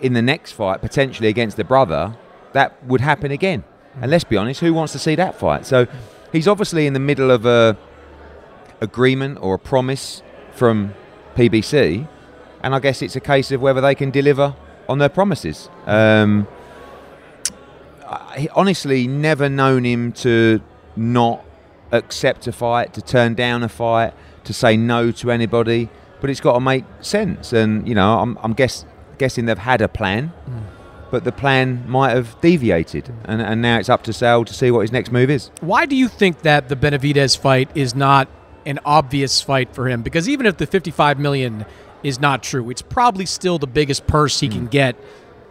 in 0.00 0.12
the 0.12 0.22
next 0.22 0.52
fight, 0.52 0.80
potentially 0.80 1.28
against 1.28 1.56
the 1.56 1.64
brother, 1.64 2.16
that 2.52 2.82
would 2.84 3.00
happen 3.00 3.32
again. 3.32 3.62
Mm. 3.96 4.02
And 4.02 4.10
let's 4.10 4.24
be 4.24 4.36
honest, 4.36 4.60
who 4.60 4.72
wants 4.72 4.92
to 4.92 4.98
see 4.98 5.16
that 5.16 5.34
fight? 5.34 5.66
So 5.66 5.86
he's 6.30 6.46
obviously 6.46 6.86
in 6.86 6.92
the 6.92 7.00
middle 7.00 7.30
of 7.30 7.46
a 7.46 7.76
agreement 8.80 9.38
or 9.40 9.54
a 9.54 9.58
promise 9.58 10.22
from 10.52 10.94
PBC, 11.34 12.06
and 12.62 12.74
I 12.74 12.78
guess 12.78 13.02
it's 13.02 13.16
a 13.16 13.20
case 13.20 13.50
of 13.50 13.60
whether 13.60 13.80
they 13.80 13.94
can 13.94 14.10
deliver 14.10 14.54
on 14.88 14.98
their 14.98 15.08
promises. 15.08 15.68
Um, 15.86 16.46
I 18.04 18.48
honestly 18.54 19.06
never 19.06 19.48
known 19.48 19.84
him 19.84 20.12
to 20.12 20.60
not 20.96 21.44
accept 21.92 22.46
a 22.46 22.52
fight, 22.52 22.92
to 22.94 23.02
turn 23.02 23.34
down 23.34 23.62
a 23.62 23.68
fight, 23.68 24.14
to 24.44 24.52
say 24.52 24.76
no 24.76 25.10
to 25.12 25.30
anybody. 25.30 25.88
But 26.20 26.30
it's 26.30 26.40
got 26.40 26.54
to 26.54 26.60
make 26.60 26.84
sense. 27.00 27.52
And, 27.52 27.88
you 27.88 27.94
know, 27.94 28.18
I'm, 28.18 28.38
I'm 28.42 28.52
guess, 28.52 28.84
guessing 29.18 29.46
they've 29.46 29.56
had 29.56 29.80
a 29.80 29.88
plan, 29.88 30.32
mm. 30.48 30.62
but 31.10 31.24
the 31.24 31.32
plan 31.32 31.88
might 31.88 32.10
have 32.10 32.40
deviated. 32.40 33.12
And, 33.24 33.40
and 33.40 33.62
now 33.62 33.78
it's 33.78 33.88
up 33.88 34.02
to 34.04 34.12
Sal 34.12 34.44
to 34.44 34.52
see 34.52 34.70
what 34.70 34.80
his 34.80 34.92
next 34.92 35.12
move 35.12 35.30
is. 35.30 35.50
Why 35.60 35.86
do 35.86 35.94
you 35.94 36.08
think 36.08 36.42
that 36.42 36.68
the 36.68 36.76
Benavidez 36.76 37.38
fight 37.38 37.70
is 37.74 37.94
not 37.94 38.28
an 38.66 38.80
obvious 38.84 39.40
fight 39.40 39.74
for 39.74 39.88
him? 39.88 40.02
Because 40.02 40.28
even 40.28 40.46
if 40.46 40.56
the 40.56 40.66
55 40.66 41.18
million 41.18 41.64
is 42.02 42.18
not 42.18 42.42
true, 42.42 42.68
it's 42.70 42.82
probably 42.82 43.26
still 43.26 43.58
the 43.58 43.66
biggest 43.66 44.06
purse 44.06 44.40
he 44.40 44.48
mm. 44.48 44.52
can 44.52 44.66
get 44.66 44.96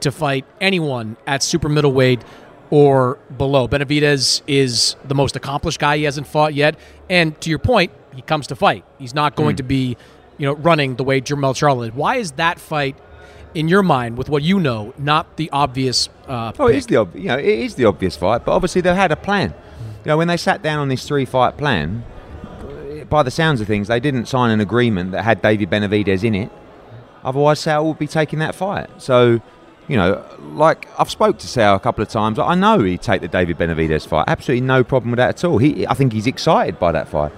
to 0.01 0.11
fight 0.11 0.45
anyone 0.61 1.17
at 1.25 1.41
super 1.43 1.69
middleweight 1.69 2.23
or 2.69 3.17
below. 3.37 3.67
Benavidez 3.67 4.41
is 4.47 4.95
the 5.05 5.15
most 5.15 5.35
accomplished 5.35 5.79
guy 5.79 5.97
he 5.97 6.03
hasn't 6.03 6.27
fought 6.27 6.53
yet, 6.53 6.75
and 7.09 7.39
to 7.41 7.49
your 7.49 7.59
point, 7.59 7.91
he 8.13 8.21
comes 8.21 8.47
to 8.47 8.55
fight. 8.55 8.83
He's 8.97 9.13
not 9.13 9.35
going 9.35 9.55
mm. 9.55 9.57
to 9.57 9.63
be, 9.63 9.97
you 10.37 10.47
know, 10.47 10.53
running 10.53 10.95
the 10.95 11.03
way 11.03 11.21
Jermell 11.21 11.53
Charlo 11.53 11.85
did. 11.85 11.95
Why 11.95 12.17
is 12.17 12.33
that 12.33 12.59
fight? 12.59 12.95
In 13.53 13.67
your 13.69 13.81
mind, 13.81 14.17
with 14.17 14.29
what 14.29 14.43
you 14.43 14.59
know, 14.59 14.93
not 14.99 15.37
the 15.37 15.49
obvious. 15.51 16.09
Uh, 16.27 16.51
oh, 16.59 16.67
it 16.67 16.75
is 16.75 16.85
the 16.85 16.97
ob- 16.97 17.15
you 17.15 17.29
know 17.29 17.39
it 17.39 17.45
is 17.45 17.73
the 17.73 17.85
obvious 17.85 18.15
fight, 18.15 18.45
but 18.45 18.51
obviously 18.51 18.81
they 18.81 18.93
had 18.93 19.11
a 19.11 19.15
plan. 19.15 19.55
You 20.03 20.09
know, 20.09 20.17
when 20.17 20.27
they 20.27 20.37
sat 20.37 20.61
down 20.61 20.79
on 20.79 20.89
this 20.89 21.07
three-fight 21.07 21.57
plan, 21.57 22.03
by 23.09 23.23
the 23.23 23.31
sounds 23.31 23.61
of 23.61 23.67
things, 23.67 23.87
they 23.87 23.99
didn't 23.99 24.27
sign 24.27 24.51
an 24.51 24.59
agreement 24.59 25.11
that 25.11 25.23
had 25.23 25.41
David 25.41 25.69
Benavidez 25.69 26.23
in 26.23 26.35
it. 26.35 26.51
Otherwise, 27.23 27.59
Sal 27.59 27.85
would 27.87 27.99
be 27.99 28.07
taking 28.07 28.39
that 28.39 28.53
fight. 28.53 28.89
So 29.01 29.41
you 29.87 29.95
know, 29.95 30.23
like 30.53 30.87
I've 30.99 31.09
spoke 31.09 31.37
to 31.39 31.47
Sal 31.47 31.75
a 31.75 31.79
couple 31.79 32.01
of 32.01 32.09
times. 32.09 32.39
I 32.39 32.55
know 32.55 32.79
he'd 32.79 33.01
take 33.01 33.21
the 33.21 33.27
David 33.27 33.57
Benavidez 33.57 34.07
fight. 34.07 34.25
Absolutely 34.27 34.65
no 34.65 34.83
problem 34.83 35.11
with 35.11 35.17
that 35.17 35.29
at 35.29 35.43
all. 35.43 35.57
He, 35.57 35.87
I 35.87 35.93
think 35.93 36.13
he's 36.13 36.27
excited 36.27 36.77
by 36.77 36.91
that 36.91 37.07
fight. 37.07 37.31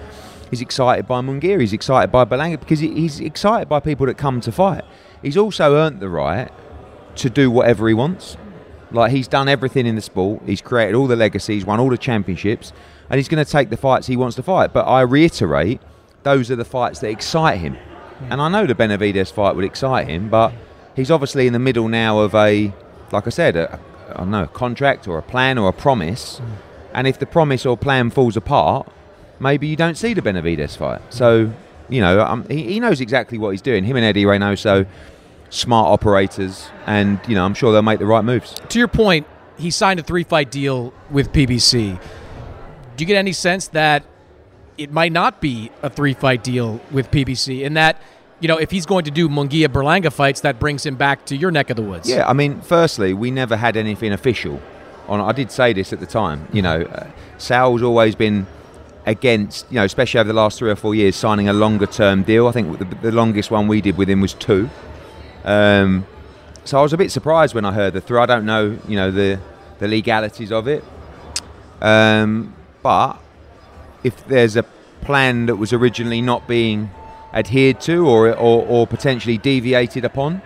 He's 0.50 0.62
excited 0.62 1.08
by 1.08 1.22
Munguia. 1.22 1.60
He's 1.60 1.74
excited 1.74 2.12
by 2.12 2.26
Berlanga 2.26 2.60
because 2.60 2.80
he's 2.80 3.20
excited 3.20 3.70
by 3.70 3.80
people 3.80 4.08
that 4.08 4.18
come 4.18 4.42
to 4.42 4.52
fight. 4.52 4.84
He's 5.22 5.38
also 5.38 5.76
earned 5.76 6.00
the 6.00 6.10
right 6.10 6.52
to 7.18 7.30
do 7.30 7.52
whatever 7.52 7.88
he 7.88 7.94
wants. 7.94 8.36
Like 8.92 9.12
he's 9.12 9.28
done 9.28 9.48
everything 9.48 9.86
in 9.86 9.96
the 9.96 10.02
sport. 10.02 10.42
He's 10.48 10.62
created 10.62 10.96
all 10.96 11.06
the 11.06 11.16
legacies, 11.16 11.66
won 11.66 11.80
all 11.80 11.92
the 11.92 11.98
championships, 11.98 12.74
and 13.10 13.20
he's 13.20 13.28
going 13.28 13.44
to 13.44 13.50
take 13.50 13.70
the 13.70 13.78
fights 13.78 14.08
he 14.08 14.18
wants 14.18 14.36
to 14.38 14.44
fight. 14.44 14.74
But 14.74 14.88
I 14.88 15.02
reiterate, 15.02 15.82
those 16.24 16.50
are 16.50 16.56
the 16.56 16.66
fights 16.66 17.00
that 17.02 17.10
excite 17.10 17.60
him. 17.60 17.78
And 18.32 18.42
I 18.42 18.50
know 18.50 18.66
the 18.66 18.74
Benavidez 18.76 19.32
fight 19.32 19.56
would 19.56 19.64
excite 19.64 20.08
him, 20.08 20.30
but 20.30 20.52
he's 21.00 21.10
obviously 21.10 21.48
in 21.48 21.54
the 21.54 21.60
middle 21.60 21.88
now 21.88 22.20
of 22.20 22.36
a, 22.36 22.72
like 23.12 23.26
I 23.26 23.30
said, 23.30 23.56
a, 23.56 23.80
I 24.10 24.18
don't 24.18 24.32
know, 24.32 24.44
a 24.44 24.48
contract 24.48 25.08
or 25.08 25.18
a 25.18 25.24
plan 25.24 25.58
or 25.58 25.70
a 25.70 25.74
promise. 25.74 26.40
Mm. 26.40 26.46
And 26.94 27.08
if 27.08 27.20
the 27.20 27.26
promise 27.26 27.66
or 27.66 27.78
plan 27.78 28.10
falls 28.10 28.36
apart, 28.36 28.92
maybe 29.40 29.68
you 29.68 29.76
don't 29.76 29.96
see 29.96 30.14
the 30.14 30.22
Benavidez 30.22 30.76
fight. 30.78 31.02
So, 31.10 31.52
you 31.88 32.02
know, 32.02 32.22
um, 32.22 32.46
he, 32.50 32.64
he, 32.74 32.80
knows 32.80 33.00
exactly 33.02 33.38
what 33.38 33.52
he's 33.52 33.62
doing. 33.62 33.84
Him 33.84 33.96
and 33.96 34.06
Eddie 34.06 34.26
Reynoso, 34.26 34.86
smart 35.50 35.88
operators, 35.88 36.70
and 36.86 37.20
you 37.28 37.36
know, 37.36 37.46
I'm 37.46 37.54
sure 37.54 37.72
they'll 37.72 37.82
make 37.82 38.00
the 38.00 38.06
right 38.06 38.24
moves. 38.24 38.56
To 38.70 38.80
your 38.80 38.88
point, 38.88 39.26
he 39.58 39.72
signed 39.72 40.00
a 40.00 40.04
three-fight 40.04 40.52
deal 40.52 40.94
with 41.10 41.32
PBC. 41.32 42.00
Do 42.96 43.04
you 43.04 43.06
get 43.06 43.18
any 43.18 43.34
sense 43.34 43.68
that 43.70 44.04
it 44.78 44.92
might 44.92 45.12
not 45.12 45.42
be 45.42 45.72
a 45.82 45.90
three-fight 45.90 46.44
deal 46.44 46.82
with 46.92 47.10
PBC, 47.12 47.66
and 47.66 47.78
that? 47.78 48.02
You 48.40 48.48
know, 48.48 48.58
if 48.58 48.72
he's 48.72 48.86
going 48.86 49.06
to 49.06 49.12
do 49.12 49.28
Munguia 49.28 49.68
Berlanga 49.68 50.12
fights, 50.12 50.42
that 50.42 50.60
brings 50.60 50.86
him 50.86 50.96
back 50.96 51.26
to 51.26 51.36
your 51.36 51.52
neck 51.52 51.70
of 51.70 51.76
the 51.76 51.82
woods. 51.82 52.10
Yeah, 52.10 52.28
I 52.28 52.34
mean, 52.34 52.62
firstly, 52.62 53.14
we 53.14 53.32
never 53.32 53.58
had 53.58 53.76
anything 53.76 54.14
official. 54.14 54.62
On 55.08 55.20
I 55.20 55.32
did 55.32 55.52
say 55.52 55.74
this 55.74 55.92
at 55.92 56.00
the 56.00 56.06
time. 56.06 56.48
You 56.54 56.62
know, 56.62 56.82
uh, 56.84 57.08
Sal's 57.38 57.82
always 57.82 58.16
been 58.16 58.48
against, 59.06 59.66
you 59.70 59.76
know, 59.76 59.84
especially 59.84 60.20
over 60.20 60.28
the 60.28 60.34
last 60.34 60.60
three 60.60 60.70
or 60.70 60.76
four 60.76 60.96
years, 60.96 61.16
signing 61.16 61.50
a 61.50 61.54
longer 61.54 61.88
term 61.88 62.24
deal. 62.24 62.48
I 62.48 62.52
think 62.52 62.78
the, 62.78 62.86
the 62.86 63.12
longest 63.12 63.52
one 63.52 63.68
we 63.68 63.82
did 63.82 63.98
with 63.98 64.10
him 64.10 64.22
was 64.22 64.34
two. 64.34 64.70
Um, 65.44 66.06
so 66.64 66.78
I 66.78 66.82
was 66.82 66.94
a 66.94 66.98
bit 66.98 67.12
surprised 67.12 67.56
when 67.56 67.66
I 67.66 67.74
heard 67.74 67.94
the 67.94 68.02
three. 68.02 68.20
I 68.20 68.26
don't 68.26 68.46
know, 68.46 68.78
you 68.88 68.96
know, 68.96 69.12
the 69.12 69.40
the 69.80 69.88
legalities 69.88 70.52
of 70.52 70.68
it. 70.68 70.84
Um, 71.82 72.54
but 72.84 73.18
if 74.04 74.28
there's 74.28 74.56
a 74.56 74.64
plan 75.02 75.48
that 75.48 75.56
was 75.56 75.74
originally 75.74 76.22
not 76.22 76.48
being 76.48 76.92
adhered 77.34 77.80
to 77.82 78.08
or, 78.08 78.30
or, 78.30 78.66
or 78.66 78.88
potentially 78.88 79.38
deviated 79.38 80.06
upon, 80.06 80.42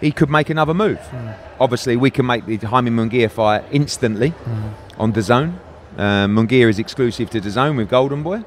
he 0.00 0.10
could 0.10 0.30
make 0.30 0.50
another 0.50 0.74
move. 0.74 0.98
Mm. 0.98 1.36
Obviously, 1.60 1.96
we 1.96 2.10
can 2.10 2.26
make 2.26 2.44
the 2.46 2.56
Jaime 2.58 2.90
Munguia 2.90 3.30
fight 3.30 3.64
instantly 3.70 4.30
mm. 4.30 4.72
on 4.98 5.12
DAZN. 5.12 5.54
Uh, 5.96 6.26
Munguia 6.26 6.68
is 6.68 6.78
exclusive 6.78 7.30
to 7.30 7.40
DAZN 7.40 7.76
with 7.76 7.88
Golden 7.88 8.22
Boy, 8.22 8.44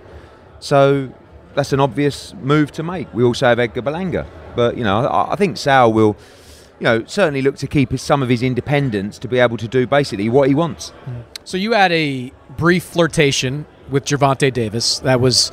so 0.59 1.11
that's 1.55 1.73
an 1.73 1.79
obvious 1.79 2.33
move 2.41 2.71
to 2.73 2.83
make. 2.83 3.11
We 3.13 3.23
also 3.23 3.47
have 3.47 3.59
Edgar 3.59 3.81
Berlanga, 3.81 4.27
but 4.55 4.77
you 4.77 4.83
know, 4.83 5.07
I, 5.07 5.33
I 5.33 5.35
think 5.35 5.57
Sal 5.57 5.91
will 5.91 6.15
you 6.79 6.85
know, 6.85 7.03
certainly 7.05 7.41
look 7.41 7.57
to 7.57 7.67
keep 7.67 7.91
his, 7.91 8.01
some 8.01 8.23
of 8.23 8.29
his 8.29 8.41
independence 8.41 9.19
to 9.19 9.27
be 9.27 9.39
able 9.39 9.57
to 9.57 9.67
do 9.67 9.85
basically 9.85 10.29
what 10.29 10.47
he 10.47 10.55
wants. 10.55 10.93
So 11.43 11.57
you 11.57 11.73
had 11.73 11.91
a 11.91 12.31
brief 12.57 12.83
flirtation 12.83 13.65
with 13.89 14.05
Gervonta 14.05 14.51
Davis. 14.53 14.99
That 14.99 15.19
was 15.19 15.51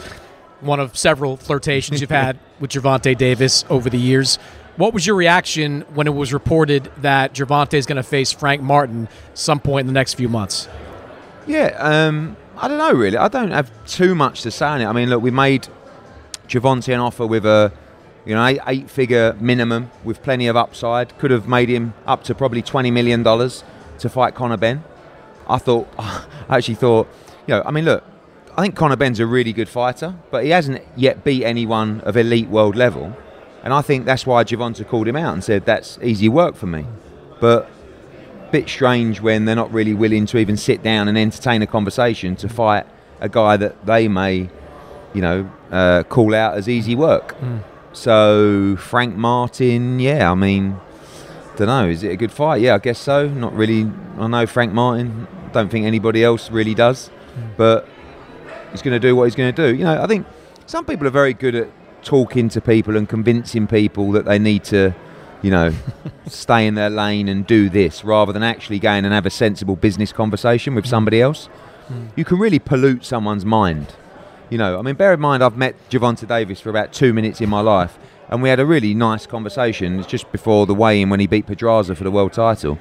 one 0.61 0.81
of 0.81 0.97
several 0.97 1.37
flirtations 1.37 2.01
you've 2.01 2.11
had 2.11 2.39
with 2.61 2.71
Gervonta 2.71 3.17
Davis 3.17 3.65
over 3.69 3.91
the 3.91 3.99
years. 3.99 4.39
What 4.77 4.93
was 4.93 5.07
your 5.07 5.17
reaction 5.17 5.83
when 5.95 6.07
it 6.07 6.15
was 6.15 6.33
reported 6.33 6.91
that 6.99 7.35
Gervonta 7.35 7.75
is 7.75 7.87
going 7.87 7.97
to 7.97 8.03
face 8.03 8.33
Frank 8.33 8.63
Martin 8.63 9.09
some 9.35 9.61
point 9.61 9.83
in 9.83 9.87
the 9.87 9.93
next 9.93 10.15
few 10.15 10.29
months? 10.29 10.69
Yeah, 11.47 11.77
um, 11.79 12.37
I 12.57 12.69
don't 12.69 12.79
know 12.79 12.93
really. 12.93 13.17
I 13.17 13.29
don't 13.29 13.53
have 13.53 13.71
too 13.87 14.15
much 14.15 14.43
to 14.43 14.51
say 14.51 14.67
on 14.67 14.81
it. 14.81 14.87
I 14.87 14.93
mean, 14.93 15.09
look, 15.09 15.23
we 15.23 15.31
made 15.31 15.69
Gervonta 16.49 16.93
an 16.93 17.01
offer 17.01 17.27
with 17.27 17.47
a 17.47 17.73
you 18.25 18.35
know 18.35 18.45
eight, 18.45 18.61
eight 18.67 18.91
figure 18.91 19.37
minimum 19.41 19.91
with 20.05 20.23
plenty 20.23 20.47
of 20.47 20.57
upside. 20.57 21.17
Could 21.19 21.31
have 21.31 21.49
made 21.49 21.69
him 21.69 21.95
up 22.07 22.25
to 22.25 22.35
probably 22.35 22.63
twenty 22.63 22.91
million 22.91 23.23
dollars 23.23 23.65
to 23.99 24.09
fight 24.09 24.35
Conor 24.35 24.57
Benn. 24.57 24.85
I 25.49 25.59
thought, 25.59 25.89
I 25.99 26.27
actually 26.51 26.75
thought, 26.75 27.09
you 27.47 27.55
know, 27.55 27.63
I 27.65 27.71
mean, 27.71 27.85
look, 27.85 28.05
I 28.57 28.63
think 28.63 28.75
Conor 28.75 28.97
Benn's 28.97 29.21
a 29.21 29.27
really 29.27 29.53
good 29.53 29.69
fighter, 29.69 30.15
but 30.31 30.45
he 30.45 30.51
hasn't 30.51 30.83
yet 30.97 31.25
beat 31.25 31.45
anyone 31.45 32.01
of 32.01 32.17
elite 32.17 32.49
world 32.49 32.75
level. 32.75 33.15
And 33.63 33.75
I 33.75 33.83
think 33.83 34.07
that's 34.07 34.27
why 34.27 34.45
Gervonta 34.45 34.87
called 34.87 35.09
him 35.09 35.17
out 35.17 35.35
and 35.35 35.45
said 35.45 35.67
that's 35.67 35.99
easy 36.03 36.29
work 36.29 36.57
for 36.57 36.67
me. 36.67 36.87
But 37.39 37.69
bit 38.51 38.69
strange 38.69 39.21
when 39.21 39.45
they're 39.45 39.57
not 39.57 39.71
really 39.73 39.93
willing 39.93 40.25
to 40.25 40.39
even 40.39 40.57
sit 40.57 40.83
down 40.83 41.09
and 41.09 41.19
entertain 41.19 41.61
a 41.61 41.67
conversation 41.67 42.37
to 42.37 42.49
fight 42.49 42.87
a 43.21 43.29
guy 43.29 43.57
that 43.59 43.85
they 43.85 44.09
may, 44.09 44.49
you 45.13 45.21
know, 45.21 45.51
uh, 45.71 46.05
call 46.05 46.35
out 46.35 46.55
as 46.57 46.69
easy 46.69 46.95
work. 46.95 47.39
Mm. 47.41 47.63
So 47.93 48.77
Frank 48.77 49.17
Martin, 49.17 50.01
yeah, 50.01 50.31
I 50.31 50.35
mean, 50.35 50.79
don't 51.57 51.67
know, 51.67 51.89
is 51.89 52.03
it 52.03 52.13
a 52.13 52.17
good 52.17 52.33
fight? 52.33 52.63
Yeah, 52.63 52.77
I 52.77 52.79
guess 52.79 52.99
so. 52.99 53.29
Not 53.29 53.53
really. 53.55 53.91
I 54.19 54.27
know 54.29 54.47
Frank 54.47 54.73
Martin. 54.73 55.27
Don't 55.53 55.71
think 55.71 55.85
anybody 55.85 56.23
else 56.23 56.51
really 56.51 56.75
does, 56.75 57.11
but 57.57 57.89
he's 58.77 58.83
going 58.83 59.01
to 59.01 59.09
do 59.09 59.17
what 59.17 59.25
he's 59.25 59.35
going 59.35 59.55
to 59.55 59.73
do. 59.73 59.77
You 59.77 59.85
know, 59.85 60.03
I 60.03 60.07
think 60.07 60.27
some 60.67 60.85
people 60.85 61.07
are 61.07 61.11
very 61.11 61.35
good 61.35 61.55
at 61.55 61.69
talking 62.03 62.49
to 62.51 62.61
people 62.61 62.97
and 62.97 63.09
convincing 63.09 63.67
people 63.67 64.13
that 64.13 64.25
they 64.25 64.39
need 64.39 64.65
to, 64.65 64.95
you 65.43 65.51
know, 65.51 65.73
stay 66.27 66.67
in 66.67 66.75
their 66.75 66.91
lane 66.91 67.29
and 67.29 67.47
do 67.47 67.69
this 67.69 68.05
rather 68.05 68.33
than 68.33 68.43
actually 68.43 68.79
going 68.79 69.05
and 69.05 69.15
have 69.15 69.27
a 69.27 69.31
sensible 69.31 69.77
business 69.77 70.13
conversation 70.13 70.75
with 70.75 70.87
somebody 70.87 71.21
else. 71.21 71.49
Mm. 71.89 72.11
You 72.17 72.25
can 72.25 72.39
really 72.39 72.59
pollute 72.59 73.05
someone's 73.05 73.45
mind. 73.45 73.95
You 74.51 74.59
know, 74.59 74.79
I 74.79 74.83
mean, 74.83 74.95
bear 74.95 75.13
in 75.13 75.21
mind, 75.21 75.43
I've 75.43 75.57
met 75.57 75.75
Gervonta 75.91 76.29
Davis 76.29 76.61
for 76.61 76.71
about 76.71 76.93
two 76.93 77.13
minutes 77.13 77.41
in 77.41 77.49
my 77.49 77.61
life, 77.61 77.99
and 78.29 78.43
we 78.43 78.49
had 78.49 78.61
a 78.61 78.67
really 78.67 78.95
nice 78.95 79.27
conversation. 79.27 79.99
It's 79.99 80.07
just 80.07 80.31
before 80.31 80.67
the 80.67 80.75
weigh-in 80.75 81.11
when 81.11 81.19
he 81.19 81.27
beat 81.27 81.47
Pedraza 81.47 81.97
for 81.97 82.05
the 82.05 82.11
world 82.13 82.33
title. 82.33 82.79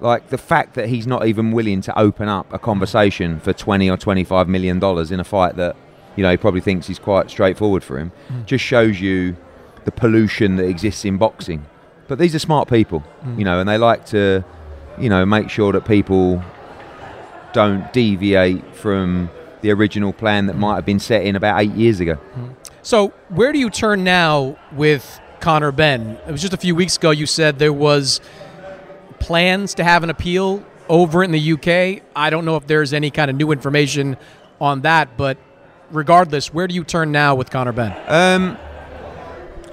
Like 0.00 0.28
the 0.28 0.38
fact 0.38 0.74
that 0.74 0.88
he's 0.88 1.06
not 1.06 1.26
even 1.26 1.52
willing 1.52 1.80
to 1.82 1.98
open 1.98 2.28
up 2.28 2.52
a 2.52 2.58
conversation 2.58 3.40
for 3.40 3.52
twenty 3.52 3.88
or 3.90 3.96
twenty-five 3.96 4.46
million 4.48 4.78
dollars 4.78 5.10
in 5.10 5.20
a 5.20 5.24
fight 5.24 5.56
that, 5.56 5.74
you 6.16 6.22
know, 6.22 6.30
he 6.30 6.36
probably 6.36 6.60
thinks 6.60 6.90
is 6.90 6.98
quite 6.98 7.30
straightforward 7.30 7.82
for 7.82 7.98
him, 7.98 8.12
Mm. 8.30 8.44
just 8.46 8.64
shows 8.64 9.00
you 9.00 9.36
the 9.86 9.92
pollution 9.92 10.56
that 10.56 10.64
exists 10.66 11.04
in 11.04 11.16
boxing. 11.16 11.64
But 12.08 12.18
these 12.18 12.34
are 12.34 12.38
smart 12.38 12.68
people, 12.68 13.02
Mm. 13.26 13.38
you 13.38 13.44
know, 13.44 13.58
and 13.58 13.68
they 13.68 13.78
like 13.78 14.04
to, 14.06 14.44
you 14.98 15.08
know, 15.08 15.24
make 15.24 15.48
sure 15.48 15.72
that 15.72 15.86
people 15.86 16.42
don't 17.52 17.90
deviate 17.92 18.62
from 18.76 19.30
the 19.62 19.70
original 19.70 20.12
plan 20.12 20.46
that 20.46 20.56
might 20.56 20.74
have 20.74 20.84
been 20.84 20.98
set 21.00 21.22
in 21.22 21.36
about 21.36 21.60
eight 21.60 21.72
years 21.72 22.00
ago. 22.00 22.18
So, 22.82 23.08
where 23.30 23.52
do 23.52 23.58
you 23.58 23.70
turn 23.70 24.04
now 24.04 24.56
with 24.72 25.20
Conor 25.40 25.72
Benn? 25.72 26.18
It 26.28 26.32
was 26.32 26.42
just 26.42 26.52
a 26.52 26.56
few 26.58 26.74
weeks 26.74 26.96
ago 26.96 27.10
you 27.10 27.26
said 27.26 27.58
there 27.58 27.72
was 27.72 28.20
plans 29.20 29.74
to 29.74 29.84
have 29.84 30.02
an 30.02 30.10
appeal 30.10 30.64
over 30.88 31.22
in 31.22 31.32
the 31.32 31.52
UK. 31.52 32.02
I 32.14 32.30
don't 32.30 32.44
know 32.44 32.56
if 32.56 32.66
there's 32.66 32.92
any 32.92 33.10
kind 33.10 33.30
of 33.30 33.36
new 33.36 33.50
information 33.52 34.16
on 34.60 34.82
that, 34.82 35.16
but 35.16 35.38
regardless, 35.90 36.52
where 36.52 36.66
do 36.66 36.74
you 36.74 36.84
turn 36.84 37.12
now 37.12 37.34
with 37.34 37.50
Conor 37.50 37.72
Benn? 37.72 37.96
Um, 38.06 38.58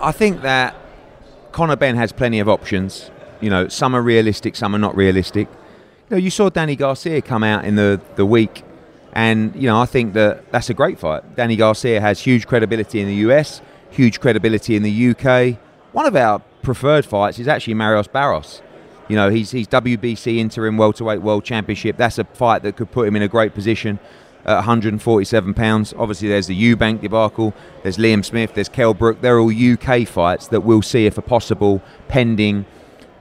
I 0.02 0.12
think 0.12 0.42
that 0.42 0.76
Conor 1.52 1.76
Benn 1.76 1.96
has 1.96 2.12
plenty 2.12 2.40
of 2.40 2.50
options. 2.50 3.10
You 3.42 3.50
know, 3.50 3.68
some 3.68 3.96
are 3.96 4.02
realistic, 4.02 4.56
some 4.56 4.76
are 4.76 4.80
not 4.80 4.96
realistic. 4.96 5.48
You 6.10 6.16
know, 6.16 6.18
you 6.18 6.30
saw 6.30 6.50
Danny 6.50 6.76
Garcia 6.76 7.22
come 7.22 7.44
out 7.44 7.66
in 7.66 7.76
the, 7.76 8.02
the 8.16 8.26
week, 8.26 8.64
and 9.14 9.56
you 9.56 9.68
know, 9.68 9.80
I 9.80 9.86
think 9.86 10.14
that 10.14 10.52
that's 10.52 10.70
a 10.70 10.74
great 10.74 11.00
fight. 11.00 11.36
Danny 11.36 11.56
Garcia 11.56 12.02
has 12.02 12.20
huge 12.20 12.48
credibility 12.48 13.00
in 13.00 13.08
the 13.08 13.16
US, 13.28 13.62
huge 13.90 14.20
credibility 14.20 14.76
in 14.76 14.84
the 14.84 15.10
UK. 15.10 15.58
One 15.92 16.06
of 16.06 16.16
our 16.16 16.40
preferred 16.62 17.06
fights 17.06 17.40
is 17.40 17.48
actually 17.48 17.76
Marios 17.76 18.12
Barrios. 18.12 18.62
You 19.10 19.16
know, 19.16 19.30
he's 19.30 19.52
he's 19.52 19.68
WBC 19.68 20.38
interim 20.38 20.78
welterweight 20.78 21.22
world 21.22 21.44
championship. 21.44 21.98
That's 21.98 22.18
a 22.18 22.24
fight 22.24 22.64
that 22.64 22.76
could 22.78 22.92
put 22.92 23.08
him 23.08 23.16
in 23.16 23.22
a 23.22 23.28
great 23.28 23.54
position 23.54 24.00
at 24.46 24.56
147 24.56 25.54
pounds. 25.54 25.94
Obviously, 25.98 26.28
there's 26.28 26.48
the 26.48 26.76
Eubank 26.76 27.02
debacle. 27.02 27.54
There's 27.82 27.98
Liam 27.98 28.24
Smith. 28.24 28.54
There's 28.54 28.70
Kell 28.70 28.94
Brook. 28.94 29.22
They're 29.22 29.40
all 29.40 29.52
UK 29.52 30.08
fights 30.08 30.48
that 30.48 30.62
we'll 30.62 30.82
see 30.82 31.06
if 31.06 31.18
a 31.18 31.22
possible 31.22 31.82
pending 32.08 32.66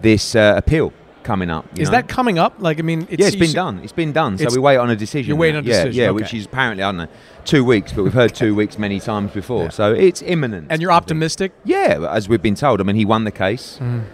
this 0.01 0.35
uh, 0.35 0.55
appeal 0.57 0.92
coming 1.23 1.51
up. 1.51 1.64
you 1.77 1.83
Is 1.83 1.88
know? 1.88 1.92
that 1.99 2.09
coming 2.09 2.38
up? 2.38 2.55
Like, 2.59 2.79
I 2.81 2.83
mean, 2.83 3.07
it's, 3.09 3.21
yeah, 3.21 3.27
it's 3.29 3.37
been 3.37 3.53
done. 3.53 3.81
It's 3.85 3.92
been 3.92 4.12
done. 4.12 4.37
So 4.38 4.49
we 4.53 4.59
wait 4.59 4.77
on 4.77 4.90
a 4.90 4.97
decision. 4.97 5.29
You're 5.29 5.37
waiting 5.38 5.57
on 5.59 5.64
a 5.64 5.68
yeah, 5.68 5.85
decision, 5.85 6.03
Yeah, 6.03 6.09
okay. 6.11 6.23
which 6.23 6.35
is 6.35 6.47
apparently 6.47 6.83
I 6.83 6.88
don't 6.88 6.97
know 6.99 7.09
two 7.45 7.64
weeks, 7.64 7.92
but 7.92 8.03
we've 8.03 8.12
heard 8.12 8.35
two 8.35 8.55
weeks 8.61 8.79
many 8.79 8.99
times 9.01 9.33
before. 9.33 9.71
So 9.71 9.92
it's 9.92 10.23
imminent. 10.23 10.66
And 10.71 10.83
you're 10.83 10.92
optimistic? 10.92 11.53
Yeah, 11.64 12.09
as 12.11 12.29
we've 12.29 12.42
been 12.42 12.55
told. 12.55 12.81
I 12.81 12.85
mean, 12.85 12.97
he 12.97 13.05
won 13.05 13.25
the 13.25 13.31
case. 13.31 13.79
Mm. 13.81 14.05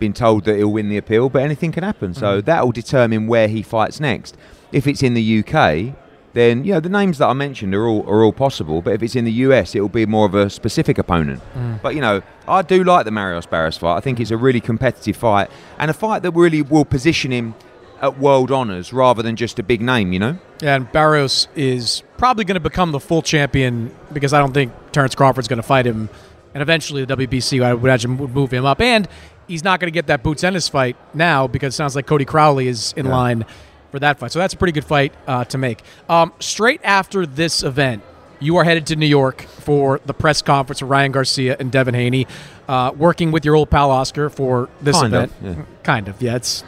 Been 0.00 0.12
told 0.14 0.44
that 0.46 0.56
he'll 0.56 0.72
win 0.72 0.88
the 0.88 0.96
appeal, 0.96 1.28
but 1.28 1.42
anything 1.42 1.72
can 1.72 1.84
happen. 1.84 2.14
So 2.14 2.40
Mhm. 2.40 2.44
that 2.46 2.64
will 2.64 2.72
determine 2.72 3.26
where 3.26 3.48
he 3.48 3.60
fights 3.62 4.00
next. 4.00 4.34
If 4.72 4.86
it's 4.86 5.02
in 5.02 5.12
the 5.14 5.22
UK, 5.22 5.94
then 6.32 6.64
you 6.64 6.72
know 6.72 6.80
the 6.80 6.88
names 6.88 7.18
that 7.18 7.26
I 7.26 7.32
mentioned 7.34 7.74
are 7.74 7.86
all 7.86 8.02
are 8.08 8.24
all 8.24 8.32
possible. 8.32 8.80
But 8.80 8.94
if 8.94 9.02
it's 9.02 9.14
in 9.14 9.24
the 9.26 9.32
US, 9.46 9.74
it 9.74 9.80
will 9.80 9.88
be 9.90 10.06
more 10.06 10.24
of 10.26 10.34
a 10.34 10.48
specific 10.48 10.96
opponent. 10.96 11.40
Mm. 11.58 11.80
But 11.82 11.94
you 11.94 12.00
know, 12.00 12.22
I 12.48 12.62
do 12.62 12.82
like 12.82 13.04
the 13.04 13.10
Marios 13.10 13.48
Barrios 13.48 13.76
fight. 13.76 13.96
I 13.96 14.00
think 14.00 14.18
it's 14.20 14.30
a 14.30 14.36
really 14.38 14.60
competitive 14.60 15.16
fight 15.16 15.50
and 15.78 15.90
a 15.90 15.94
fight 15.94 16.22
that 16.22 16.30
really 16.30 16.62
will 16.62 16.84
position 16.86 17.30
him 17.30 17.54
at 18.00 18.18
world 18.18 18.50
honours 18.50 18.92
rather 18.94 19.22
than 19.22 19.36
just 19.36 19.58
a 19.58 19.62
big 19.62 19.82
name. 19.82 20.14
You 20.14 20.18
know. 20.20 20.36
Yeah, 20.62 20.76
and 20.76 20.90
Barrios 20.92 21.46
is 21.54 22.02
probably 22.16 22.44
going 22.44 22.54
to 22.54 22.60
become 22.60 22.92
the 22.92 23.00
full 23.00 23.20
champion 23.22 23.90
because 24.14 24.32
I 24.32 24.38
don't 24.38 24.54
think 24.54 24.72
Terrence 24.92 25.14
Crawford's 25.14 25.48
going 25.48 25.58
to 25.58 25.62
fight 25.74 25.84
him. 25.86 26.08
And 26.54 26.62
eventually 26.62 27.04
the 27.04 27.14
WBC, 27.16 27.62
I 27.62 27.74
would 27.74 27.84
imagine, 27.84 28.16
would 28.18 28.34
move 28.34 28.50
him 28.52 28.64
up. 28.64 28.80
And 28.80 29.06
he's 29.50 29.64
not 29.64 29.80
going 29.80 29.88
to 29.88 29.94
get 29.94 30.06
that 30.06 30.22
Boots 30.22 30.44
Ennis 30.44 30.68
fight 30.68 30.96
now 31.12 31.46
because 31.46 31.74
it 31.74 31.76
sounds 31.76 31.94
like 31.96 32.06
Cody 32.06 32.24
Crowley 32.24 32.68
is 32.68 32.94
in 32.96 33.06
Yeah. 33.06 33.12
line 33.16 33.44
for 33.90 33.98
that 33.98 34.18
fight. 34.18 34.32
So 34.32 34.38
that's 34.38 34.54
a 34.54 34.56
pretty 34.56 34.72
good 34.72 34.84
fight 34.84 35.12
uh, 35.26 35.44
to 35.46 35.58
make. 35.58 35.82
Um, 36.08 36.32
straight 36.38 36.80
after 36.84 37.26
this 37.26 37.62
event, 37.62 38.02
you 38.38 38.56
are 38.56 38.64
headed 38.64 38.86
to 38.86 38.96
New 38.96 39.06
York 39.06 39.42
for 39.42 40.00
the 40.06 40.14
press 40.14 40.40
conference 40.40 40.80
with 40.80 40.88
Ryan 40.90 41.12
Garcia 41.12 41.56
and 41.60 41.70
Devin 41.70 41.94
Haney, 41.94 42.26
uh, 42.68 42.92
working 42.96 43.32
with 43.32 43.44
your 43.44 43.54
old 43.56 43.68
pal 43.68 43.90
Oscar 43.90 44.30
for 44.30 44.68
this 44.80 44.98
Kind 44.98 45.12
of, 45.14 45.24
event. 45.42 45.58
yeah. 45.58 45.64
Kind 45.82 46.08
of, 46.08 46.22
yeah. 46.22 46.36
It's. 46.36 46.64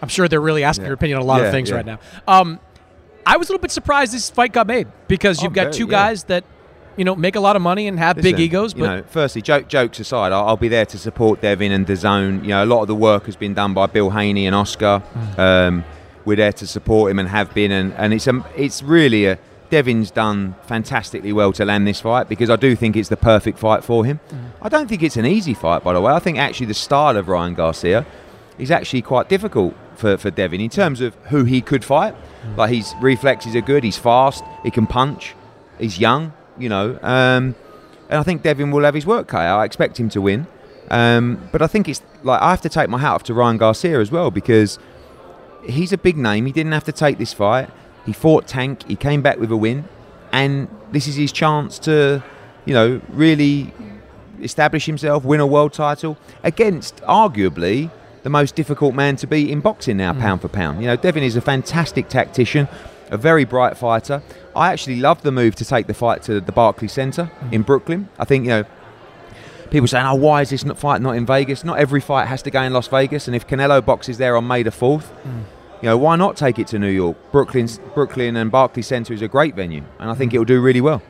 I'm 0.00 0.08
sure 0.08 0.28
they're 0.28 0.40
really 0.40 0.64
asking 0.64 0.86
your 0.86 0.94
opinion 0.94 1.18
on 1.18 1.22
a 1.24 1.26
lot 1.26 1.40
Yeah, 1.40 1.48
of 1.48 1.52
things 1.52 1.68
yeah. 1.68 1.76
right 1.76 1.84
now. 1.86 1.98
Um, 2.26 2.58
I 3.26 3.36
was 3.36 3.48
a 3.48 3.52
little 3.52 3.60
bit 3.60 3.70
surprised 3.70 4.14
this 4.14 4.30
fight 4.30 4.52
got 4.52 4.66
made 4.66 4.88
because 5.08 5.40
Oh, 5.40 5.42
you've 5.44 5.52
got 5.52 5.64
very, 5.64 5.72
two 5.74 5.84
yeah. 5.84 5.90
guys 5.90 6.24
that, 6.24 6.44
you 7.00 7.04
know, 7.04 7.16
make 7.16 7.34
a 7.34 7.40
lot 7.40 7.56
of 7.56 7.62
money 7.62 7.88
and 7.88 7.98
have 7.98 8.16
big 8.16 8.24
Listen, 8.26 8.40
egos. 8.40 8.74
You 8.74 8.80
But 8.80 8.86
know, 8.86 9.02
firstly, 9.08 9.40
joke, 9.40 9.68
jokes 9.68 10.00
aside, 10.00 10.32
I'll, 10.32 10.48
I'll 10.48 10.58
be 10.58 10.68
there 10.68 10.84
to 10.84 10.98
support 10.98 11.40
Devin 11.40 11.72
and 11.72 11.86
DAZN. 11.86 12.42
You 12.42 12.48
know, 12.48 12.62
a 12.62 12.66
lot 12.66 12.82
of 12.82 12.88
the 12.88 12.94
work 12.94 13.24
has 13.24 13.36
been 13.36 13.54
done 13.54 13.72
by 13.72 13.86
Bill 13.86 14.10
Haney 14.10 14.46
and 14.46 14.54
Oscar. 14.54 15.02
Mm. 15.14 15.38
Um, 15.38 15.84
we're 16.26 16.36
there 16.36 16.52
to 16.52 16.66
support 16.66 17.10
him 17.10 17.18
and 17.18 17.26
have 17.26 17.54
been, 17.54 17.72
and, 17.72 17.94
and 17.94 18.12
it's 18.12 18.28
um, 18.28 18.44
it's 18.54 18.82
really 18.82 19.24
a 19.24 19.38
Devin's 19.70 20.10
done 20.10 20.56
fantastically 20.66 21.32
well 21.32 21.54
to 21.54 21.64
land 21.64 21.86
this 21.86 22.02
fight 22.02 22.28
because 22.28 22.50
I 22.50 22.56
do 22.56 22.76
think 22.76 22.96
it's 22.96 23.08
the 23.08 23.16
perfect 23.16 23.58
fight 23.58 23.82
for 23.82 24.04
him. 24.04 24.20
Mm. 24.28 24.50
I 24.60 24.68
don't 24.68 24.86
think 24.86 25.02
it's 25.02 25.16
an 25.16 25.24
easy 25.24 25.54
fight, 25.54 25.82
by 25.82 25.94
the 25.94 26.02
way. 26.02 26.12
I 26.12 26.18
think 26.18 26.36
actually 26.36 26.66
the 26.66 26.74
style 26.74 27.16
of 27.16 27.28
Ryan 27.28 27.54
Garcia 27.54 28.04
is 28.58 28.70
actually 28.70 29.00
quite 29.00 29.30
difficult 29.30 29.74
for, 29.94 30.18
for 30.18 30.30
Devin 30.30 30.60
in 30.60 30.68
terms 30.68 31.00
of 31.00 31.14
who 31.30 31.44
he 31.44 31.62
could 31.62 31.82
fight. 31.82 32.14
Like 32.58 32.74
his 32.74 32.92
reflexes 33.00 33.56
are 33.56 33.62
good, 33.62 33.84
he's 33.84 33.96
fast, 33.96 34.44
he 34.64 34.70
can 34.70 34.86
punch, 34.86 35.34
he's 35.78 35.98
young, 35.98 36.34
you 36.60 36.68
know. 36.68 36.98
Um, 37.02 37.54
and 38.08 38.18
I 38.18 38.22
think 38.22 38.42
Devin 38.42 38.70
will 38.70 38.84
have 38.84 38.94
his 38.94 39.06
work 39.06 39.28
cut 39.28 39.42
out. 39.42 39.60
I 39.60 39.64
expect 39.64 39.98
him 39.98 40.08
to 40.10 40.20
win. 40.20 40.46
Um, 40.90 41.48
but 41.52 41.62
I 41.62 41.68
think 41.68 41.88
it's 41.88 42.02
like 42.22 42.42
I 42.42 42.50
have 42.50 42.60
to 42.62 42.68
take 42.68 42.88
my 42.88 42.98
hat 42.98 43.12
off 43.12 43.22
to 43.24 43.34
Ryan 43.34 43.56
Garcia 43.56 44.00
as 44.00 44.10
well 44.10 44.30
because 44.30 44.78
he's 45.64 45.92
a 45.92 45.98
big 45.98 46.16
name. 46.16 46.46
He 46.46 46.52
didn't 46.52 46.72
have 46.72 46.84
to 46.84 46.92
take 46.92 47.18
this 47.18 47.32
fight. 47.32 47.70
He 48.04 48.12
fought 48.12 48.46
Tank. 48.46 48.86
He 48.88 48.96
came 48.96 49.22
back 49.22 49.38
with 49.38 49.52
a 49.52 49.56
win, 49.56 49.88
and 50.32 50.68
this 50.90 51.06
is 51.06 51.16
his 51.16 51.32
chance 51.32 51.78
to, 51.80 52.22
you 52.64 52.74
know, 52.74 53.00
really 53.10 53.72
establish 54.42 54.86
himself, 54.86 55.24
win 55.24 55.38
a 55.38 55.46
world 55.46 55.72
title 55.72 56.16
against 56.42 56.96
arguably 57.02 57.90
the 58.22 58.30
most 58.30 58.54
difficult 58.54 58.94
man 58.94 59.16
to 59.16 59.26
beat 59.26 59.50
in 59.50 59.60
boxing 59.60 59.96
now, 59.96 60.12
pound 60.12 60.40
for 60.40 60.48
pound. 60.48 60.80
You 60.80 60.88
know, 60.88 60.96
Devin 60.96 61.22
is 61.22 61.36
a 61.36 61.40
fantastic 61.40 62.08
tactician, 62.08 62.68
a 63.10 63.18
very 63.18 63.44
bright 63.44 63.76
fighter. 63.76 64.22
I 64.56 64.72
actually 64.72 64.96
love 64.96 65.22
the 65.22 65.32
move 65.32 65.54
to 65.56 65.64
take 65.64 65.86
the 65.86 65.94
fight 65.94 66.22
to 66.22 66.40
the 66.40 66.52
Barclays 66.52 66.92
Centre 66.92 67.30
mm. 67.40 67.52
in 67.52 67.62
Brooklyn. 67.62 68.08
I 68.18 68.24
think 68.24 68.44
you 68.44 68.50
know 68.50 68.64
people 69.70 69.88
saying, 69.88 70.06
"Oh, 70.06 70.14
why 70.14 70.42
is 70.42 70.50
this 70.50 70.64
not 70.64 70.78
fight 70.78 71.02
not 71.02 71.16
in 71.16 71.26
Vegas?" 71.26 71.64
Not 71.64 71.78
every 71.78 72.00
fight 72.00 72.26
has 72.28 72.42
to 72.42 72.50
go 72.50 72.62
in 72.62 72.72
Las 72.72 72.88
Vegas, 72.88 73.26
and 73.26 73.36
if 73.36 73.46
Canelo 73.46 73.84
boxes 73.84 74.18
there 74.18 74.36
on 74.36 74.46
May 74.46 74.62
the 74.62 74.70
fourth, 74.70 75.12
mm. 75.24 75.42
you 75.82 75.88
know, 75.88 75.98
why 75.98 76.16
not 76.16 76.36
take 76.36 76.58
it 76.58 76.68
to 76.68 76.78
New 76.78 76.90
York? 76.90 77.16
Brooklyn's 77.32 77.78
Brooklyn 77.94 78.36
and 78.36 78.50
Barclays 78.50 78.86
Center 78.86 79.12
is 79.12 79.22
a 79.22 79.28
great 79.28 79.54
venue, 79.54 79.82
and 79.98 80.10
I 80.10 80.14
think 80.14 80.32
mm. 80.32 80.36
it 80.36 80.38
will 80.38 80.46
do 80.46 80.60
really 80.60 80.80
well. 80.80 81.02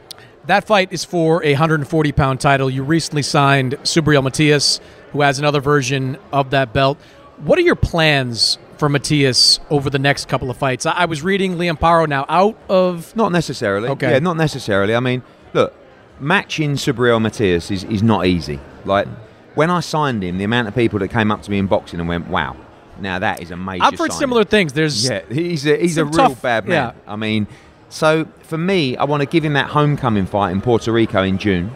That 0.47 0.65
fight 0.65 0.91
is 0.91 1.05
for 1.05 1.45
a 1.45 1.53
140 1.53 2.13
pound 2.13 2.41
title. 2.41 2.71
You 2.71 2.83
recently 2.83 3.23
signed 3.23 3.75
Subriel 3.83 4.23
Matias, 4.23 4.81
who 5.13 5.21
has 5.21 5.39
another 5.39 5.61
version 5.61 6.17
of 6.33 6.51
that 6.51 6.73
belt. 6.73 6.99
What 7.39 7.59
are 7.59 7.63
your 7.63 7.77
plans 7.77 8.59
for 8.81 8.88
Matias 8.88 9.61
over 9.69 9.90
the 9.90 9.99
next 9.99 10.27
couple 10.29 10.51
of 10.51 10.57
fights? 10.57 10.87
I, 10.87 10.93
I 10.93 11.05
was 11.05 11.23
reading 11.23 11.57
Liam 11.57 11.79
Paro 11.79 12.09
now 12.09 12.25
out 12.29 12.59
of. 12.69 13.14
Not 13.14 13.31
necessarily. 13.31 13.88
Okay. 13.90 14.11
Yeah, 14.11 14.19
not 14.19 14.37
necessarily. 14.37 14.97
I 14.97 15.01
mean, 15.01 15.23
look, 15.53 15.75
matching 16.19 16.73
Subriel 16.73 17.21
Matias 17.21 17.71
is, 17.71 17.85
is 17.85 18.03
not 18.03 18.27
easy. 18.27 18.59
Like, 18.85 19.07
when 19.55 19.71
I 19.71 19.81
signed 19.81 20.25
him, 20.25 20.38
the 20.38 20.45
amount 20.45 20.66
of 20.66 20.75
people 20.75 20.99
that 21.01 21.09
came 21.09 21.31
up 21.31 21.43
to 21.43 21.51
me 21.51 21.59
in 21.59 21.66
boxing 21.66 22.01
and 22.01 22.09
went, 22.09 22.29
wow, 22.29 22.57
now 22.99 23.19
that 23.19 23.43
is 23.43 23.51
a 23.51 23.57
major 23.57 23.85
I've 23.85 23.93
heard 23.93 24.12
signing." 24.12 24.19
similar 24.19 24.45
things. 24.45 24.73
There's 24.73 25.09
Yeah, 25.09 25.23
he's 25.29 25.66
a, 25.66 25.77
he's 25.77 25.99
a 25.99 26.05
real 26.05 26.14
tough- 26.14 26.43
bad 26.43 26.66
man. 26.66 26.95
yeah. 26.95 27.12
I 27.12 27.16
mean, 27.16 27.47
so 27.90 28.27
for 28.45 28.57
me, 28.57 28.97
I 28.97 29.05
want 29.05 29.21
to 29.21 29.27
give 29.27 29.45
him 29.45 29.53
that 29.53 29.69
homecoming 29.69 30.27
fight 30.27 30.53
in 30.53 30.62
Puerto 30.62 30.90
Rico 30.90 31.23
in 31.23 31.37
June, 31.37 31.71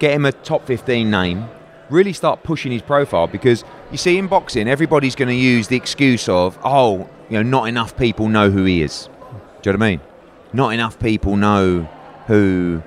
get 0.00 0.12
him 0.12 0.24
a 0.24 0.32
top 0.32 0.66
15 0.66 1.08
name, 1.08 1.48
really 1.88 2.12
start 2.12 2.42
pushing 2.42 2.72
his 2.72 2.82
profile 2.82 3.28
because 3.28 3.64
you 3.92 3.98
see, 3.98 4.18
in 4.18 4.26
boxing, 4.26 4.68
everybody's 4.68 5.14
going 5.14 5.28
to 5.28 5.34
use 5.34 5.68
the 5.68 5.76
excuse 5.76 6.28
of, 6.28 6.58
oh, 6.64 7.08
you 7.28 7.36
know, 7.36 7.42
not 7.42 7.68
enough 7.68 7.96
people 7.96 8.28
know 8.28 8.50
who 8.50 8.64
he 8.64 8.82
is. 8.82 9.08
Do 9.62 9.70
you 9.70 9.72
know 9.72 9.78
what 9.78 9.86
I 9.86 9.90
mean? 9.90 10.00
Not 10.52 10.68
enough 10.70 10.98
people 10.98 11.36
know 11.36 11.82
who. 12.26 12.82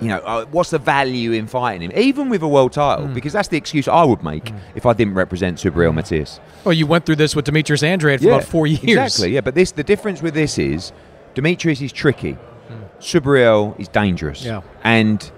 You 0.00 0.08
know, 0.08 0.18
uh, 0.18 0.46
what's 0.46 0.70
the 0.70 0.78
value 0.78 1.32
in 1.32 1.46
fighting 1.46 1.82
him, 1.82 1.92
even 1.94 2.30
with 2.30 2.42
a 2.42 2.48
world 2.48 2.72
title? 2.72 3.06
Mm. 3.06 3.12
Because 3.12 3.34
that's 3.34 3.48
the 3.48 3.58
excuse 3.58 3.86
I 3.86 4.02
would 4.02 4.24
make 4.24 4.50
if 4.74 4.86
I 4.86 4.94
didn't 4.94 5.12
represent 5.12 5.58
Subriel 5.58 5.92
Matias. 5.92 6.40
Well, 6.64 6.72
you 6.72 6.86
went 6.86 7.04
through 7.04 7.16
this 7.16 7.36
with 7.36 7.44
Demetrius 7.44 7.82
Andrade 7.82 8.22
for 8.22 8.28
about 8.28 8.44
four 8.44 8.66
years. 8.66 8.82
Exactly, 8.82 9.34
yeah. 9.34 9.42
But 9.42 9.54
this 9.54 9.72
the 9.72 9.84
difference 9.84 10.22
with 10.22 10.32
this 10.32 10.58
is 10.58 10.92
Demetrius 11.34 11.82
is 11.82 11.92
tricky. 11.92 12.38
Subriel 12.98 13.78
is 13.78 13.88
dangerous. 13.88 14.42
Yeah. 14.42 14.62
And 14.84 15.30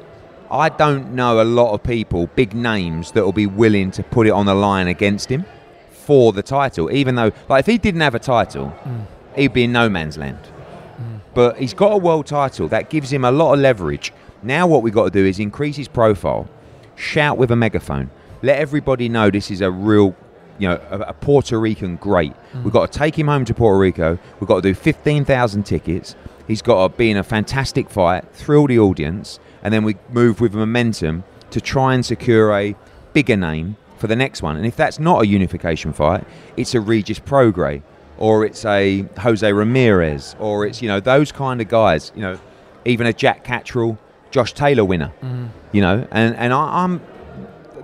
I 0.52 0.68
don't 0.68 1.14
know 1.14 1.40
a 1.40 1.44
lot 1.44 1.72
of 1.72 1.82
people, 1.82 2.26
big 2.26 2.52
names, 2.52 3.12
that 3.12 3.24
will 3.24 3.32
be 3.32 3.46
willing 3.46 3.90
to 3.92 4.02
put 4.02 4.26
it 4.26 4.30
on 4.30 4.44
the 4.44 4.54
line 4.54 4.86
against 4.86 5.30
him 5.30 5.46
for 5.90 6.34
the 6.34 6.42
title. 6.42 6.92
Even 6.92 7.14
though, 7.14 7.32
like, 7.48 7.60
if 7.60 7.66
he 7.66 7.78
didn't 7.78 8.02
have 8.02 8.14
a 8.14 8.18
title, 8.18 8.66
mm. 8.84 9.06
he'd 9.34 9.54
be 9.54 9.64
in 9.64 9.72
no 9.72 9.88
man's 9.88 10.18
land. 10.18 10.38
Mm. 10.42 11.20
But 11.32 11.56
he's 11.56 11.72
got 11.72 11.92
a 11.92 11.96
world 11.96 12.26
title 12.26 12.68
that 12.68 12.90
gives 12.90 13.10
him 13.10 13.24
a 13.24 13.30
lot 13.32 13.54
of 13.54 13.60
leverage. 13.60 14.12
Now, 14.42 14.66
what 14.66 14.82
we've 14.82 14.92
got 14.92 15.04
to 15.04 15.10
do 15.10 15.24
is 15.24 15.38
increase 15.38 15.76
his 15.76 15.88
profile, 15.88 16.46
shout 16.96 17.38
with 17.38 17.50
a 17.50 17.56
megaphone, 17.56 18.10
let 18.42 18.58
everybody 18.58 19.08
know 19.08 19.30
this 19.30 19.50
is 19.50 19.62
a 19.62 19.70
real, 19.70 20.14
you 20.58 20.68
know, 20.68 20.78
a, 20.90 20.98
a 20.98 21.12
Puerto 21.14 21.58
Rican 21.58 21.96
great. 21.96 22.34
Mm. 22.52 22.64
We've 22.64 22.74
got 22.74 22.92
to 22.92 22.98
take 22.98 23.18
him 23.18 23.28
home 23.28 23.46
to 23.46 23.54
Puerto 23.54 23.78
Rico. 23.78 24.18
We've 24.38 24.48
got 24.48 24.56
to 24.56 24.68
do 24.68 24.74
15,000 24.74 25.62
tickets. 25.62 26.14
He's 26.46 26.60
got 26.60 26.88
to 26.88 26.94
be 26.94 27.10
in 27.10 27.16
a 27.16 27.22
fantastic 27.22 27.88
fight, 27.88 28.26
thrill 28.34 28.66
the 28.66 28.78
audience, 28.78 29.40
and 29.62 29.72
then 29.72 29.84
we 29.84 29.96
move 30.10 30.40
with 30.40 30.54
momentum 30.54 31.24
to 31.50 31.60
try 31.60 31.94
and 31.94 32.04
secure 32.04 32.52
a 32.56 32.74
bigger 33.12 33.36
name 33.36 33.76
for 33.98 34.06
the 34.06 34.16
next 34.16 34.42
one. 34.42 34.56
And 34.56 34.66
if 34.66 34.74
that's 34.76 34.98
not 34.98 35.22
a 35.22 35.26
unification 35.26 35.92
fight, 35.92 36.24
it's 36.56 36.74
a 36.74 36.80
Regis 36.80 37.18
Prograis 37.20 37.82
or 38.18 38.44
it's 38.44 38.64
a 38.64 39.04
Jose 39.18 39.50
Ramirez, 39.52 40.36
or 40.38 40.66
it's 40.66 40.80
you 40.82 40.88
know 40.88 41.00
those 41.00 41.32
kind 41.32 41.60
of 41.60 41.68
guys. 41.68 42.12
You 42.14 42.22
know, 42.22 42.38
even 42.84 43.06
a 43.06 43.12
Jack 43.12 43.42
Catterall, 43.44 43.98
Josh 44.30 44.52
Taylor 44.52 44.84
winner. 44.84 45.12
Mhm. 45.22 45.48
You 45.72 45.80
know, 45.80 46.06
and 46.10 46.36
and 46.36 46.52
I, 46.52 46.84
I'm 46.84 47.00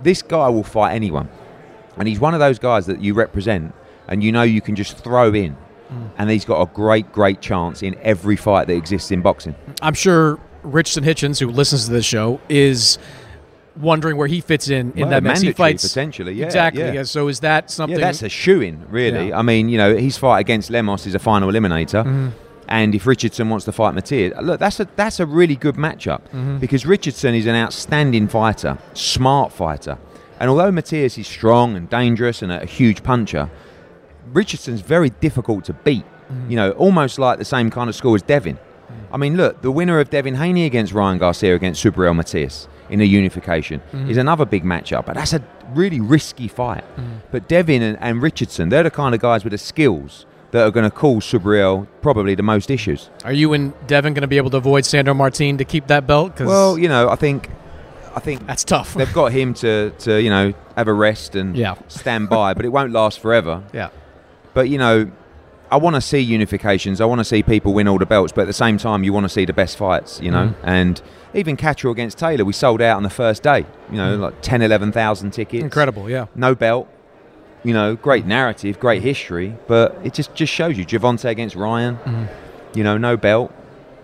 this 0.03 0.23
guy 0.23 0.49
will 0.49 0.63
fight 0.65 0.95
anyone, 0.95 1.29
and 1.97 2.07
he's 2.07 2.21
one 2.21 2.35
of 2.35 2.41
those 2.41 2.59
guys 2.59 2.87
that 2.87 3.01
you 3.01 3.15
represent, 3.15 3.75
and 4.07 4.23
you 4.23 4.31
know 4.31 4.43
you 4.43 4.61
can 4.61 4.77
just 4.77 4.99
throw 4.99 5.33
in, 5.35 5.57
and 6.19 6.31
he's 6.31 6.45
got 6.45 6.61
a 6.61 6.67
great 6.73 7.11
great 7.13 7.41
chance 7.41 7.83
in 7.83 7.97
every 8.03 8.37
fight 8.37 8.67
that 8.69 8.77
exists 8.77 9.11
in 9.11 9.23
boxing. 9.23 9.55
I'm 9.83 9.95
sure 9.95 10.39
Richardson 10.73 11.05
Hitchens, 11.05 11.41
who 11.41 11.49
listens 11.49 11.87
to 11.87 11.91
this 11.93 12.05
show, 12.05 12.41
is 12.49 12.99
wondering 13.77 14.17
where 14.17 14.27
he 14.27 14.41
fits 14.41 14.69
in 14.69 14.93
in 14.93 15.03
Well, 15.03 15.11
that 15.11 15.23
mix. 15.23 15.41
He 15.41 15.53
fights 15.53 15.87
potentially, 15.89 16.33
yeah, 16.33 16.47
exactly. 16.47 16.83
yeah. 16.83 17.03
So 17.05 17.29
is 17.29 17.41
that 17.41 17.71
something? 17.71 17.99
Yeah, 17.99 18.07
that's 18.07 18.23
a 18.23 18.29
shoe 18.29 18.61
in, 18.61 18.85
really. 18.91 19.29
Yeah. 19.29 19.39
I 19.39 19.43
mean, 19.43 19.69
you 19.69 19.79
know, 19.79 19.97
his 19.97 20.19
fight 20.19 20.41
against 20.41 20.71
Lemos 20.71 21.07
is 21.07 21.15
a 21.15 21.19
final 21.19 21.51
eliminator. 21.51 22.05
Mhm. 22.05 22.33
And 22.71 22.95
if 22.95 23.07
Richardson 23.07 23.49
wants 23.49 23.65
to 23.65 23.73
fight 23.73 23.95
Matias, 23.95 24.35
look, 24.43 24.61
that's 24.61 24.79
a 24.81 24.89
that's 24.97 25.21
a 25.21 25.27
really 25.27 25.57
good 25.57 25.77
matchup 25.77 26.21
Mhm. 26.35 26.61
because 26.61 26.85
Richardson 26.85 27.35
is 27.35 27.47
an 27.47 27.55
outstanding 27.55 28.29
fighter, 28.29 28.77
smart 28.95 29.53
fighter, 29.53 29.97
and 30.41 30.51
although 30.51 30.71
Matias 30.73 31.17
is 31.17 31.27
strong 31.27 31.77
and 31.77 31.89
dangerous 31.89 32.43
and 32.43 32.53
a 32.53 32.67
huge 32.67 33.03
puncher, 33.03 33.49
Richardson's 34.33 34.81
very 34.83 35.11
difficult 35.21 35.65
to 35.67 35.73
beat. 35.73 36.05
Mm-hmm. 36.05 36.51
You 36.51 36.57
know, 36.57 36.71
almost 36.73 37.19
like 37.19 37.39
the 37.39 37.45
same 37.45 37.71
kind 37.71 37.89
of 37.89 37.95
score 37.97 38.15
as 38.17 38.23
Devin. 38.23 38.59
I 39.13 39.17
mean, 39.17 39.37
look, 39.37 39.63
the 39.63 39.71
winner 39.71 40.01
of 40.01 40.11
Devin 40.11 40.35
Haney 40.37 40.65
against 40.67 40.93
Ryan 40.93 41.19
Garcia 41.19 41.55
against 41.55 41.83
Subriel 41.85 42.15
Matias 42.15 42.69
in 42.91 43.01
a 43.01 43.05
unification 43.05 43.81
Mhm. 43.93 44.09
is 44.11 44.17
another 44.17 44.45
big 44.45 44.65
matchup, 44.65 45.07
but 45.07 45.15
that's 45.15 45.33
a 45.33 45.43
really 45.75 46.01
risky 46.01 46.49
fight. 46.49 46.85
Mhm. 46.99 47.05
But 47.31 47.49
Devin 47.49 47.83
and, 47.83 47.99
and 48.01 48.23
Richardson, 48.23 48.69
they're 48.71 48.83
the 48.83 48.91
kind 48.91 49.15
of 49.15 49.21
guys 49.21 49.45
with 49.45 49.51
the 49.53 49.59
skills 49.59 50.25
that 50.53 50.63
are 50.67 50.71
going 50.71 50.85
to 50.85 50.91
cause 50.91 51.25
Subriel 51.25 51.87
probably 52.01 52.35
the 52.35 52.43
most 52.43 52.71
issues. 52.71 53.11
Are 53.25 53.33
you 53.33 53.53
and 53.53 53.75
Devin 53.87 54.15
going 54.15 54.23
to 54.23 54.27
be 54.29 54.39
able 54.39 54.49
to 54.51 54.57
avoid 54.57 54.87
Sandor 54.87 55.13
Martin 55.15 55.59
to 55.59 55.65
keep 55.65 55.87
that 55.89 56.07
belt? 56.07 56.37
'Cause 56.37 56.47
Well, 56.47 56.79
you 56.79 56.89
know, 56.89 57.11
I 57.11 57.17
think, 57.17 57.51
I 58.17 58.21
think 58.21 58.47
that's 58.47 58.65
tough. 58.65 58.95
They've 58.95 59.13
got 59.13 59.33
him 59.33 59.53
to, 59.55 59.91
to 60.01 60.21
you 60.23 60.31
know 60.31 60.55
have 60.77 60.89
a 60.89 60.93
rest 60.95 61.35
and 61.37 61.55
Yeah. 61.57 61.75
stand 61.89 62.31
by, 62.31 62.55
but 62.55 62.65
it 62.65 62.71
won't 62.73 62.93
last 62.93 63.21
forever. 63.21 63.61
Yeah. 63.75 63.89
But 64.55 64.71
you 64.71 64.79
know, 64.79 65.09
I 65.71 65.77
want 65.77 65.97
to 65.97 66.01
see 66.01 66.25
unifications. 66.27 67.01
I 67.01 67.05
want 67.05 67.19
to 67.21 67.25
see 67.25 67.43
people 67.43 67.75
win 67.75 67.89
all 67.89 67.99
the 67.99 68.07
belts, 68.07 68.33
but 68.33 68.43
at 68.43 68.47
the 68.47 68.53
same 68.53 68.79
time, 68.79 69.05
you 69.05 69.13
want 69.13 69.25
to 69.25 69.29
see 69.29 69.45
the 69.45 69.53
best 69.53 69.77
fights. 69.77 70.21
You 70.23 70.31
know, 70.31 70.49
Mhm. 70.49 70.55
and 70.65 71.03
even 71.35 71.57
Catterall 71.57 71.93
against 71.93 72.19
Taylor, 72.19 72.45
we 72.45 72.53
sold 72.55 72.81
out 72.81 72.97
on 72.97 73.03
the 73.03 73.11
first 73.11 73.43
day. 73.43 73.67
You 73.91 73.97
know, 73.99 74.17
Mhm. 74.17 74.21
like 74.21 74.35
10, 74.41 74.63
11,000 74.63 75.31
tickets. 75.33 75.63
Incredible, 75.63 76.09
yeah. 76.09 76.27
No 76.35 76.55
belt. 76.55 76.89
You 77.65 77.75
know, 77.75 77.97
great 77.97 78.25
narrative, 78.25 78.79
great 78.81 79.03
history, 79.03 79.55
but 79.67 79.99
it 80.05 80.15
just 80.15 80.35
just 80.35 80.53
shows 80.53 80.79
you 80.79 80.85
Gervonta 80.87 81.29
against 81.29 81.55
Ryan. 81.57 81.99
Mhm. 82.07 82.29
You 82.75 82.85
know, 82.85 82.97
no 82.97 83.17
belt. 83.17 83.53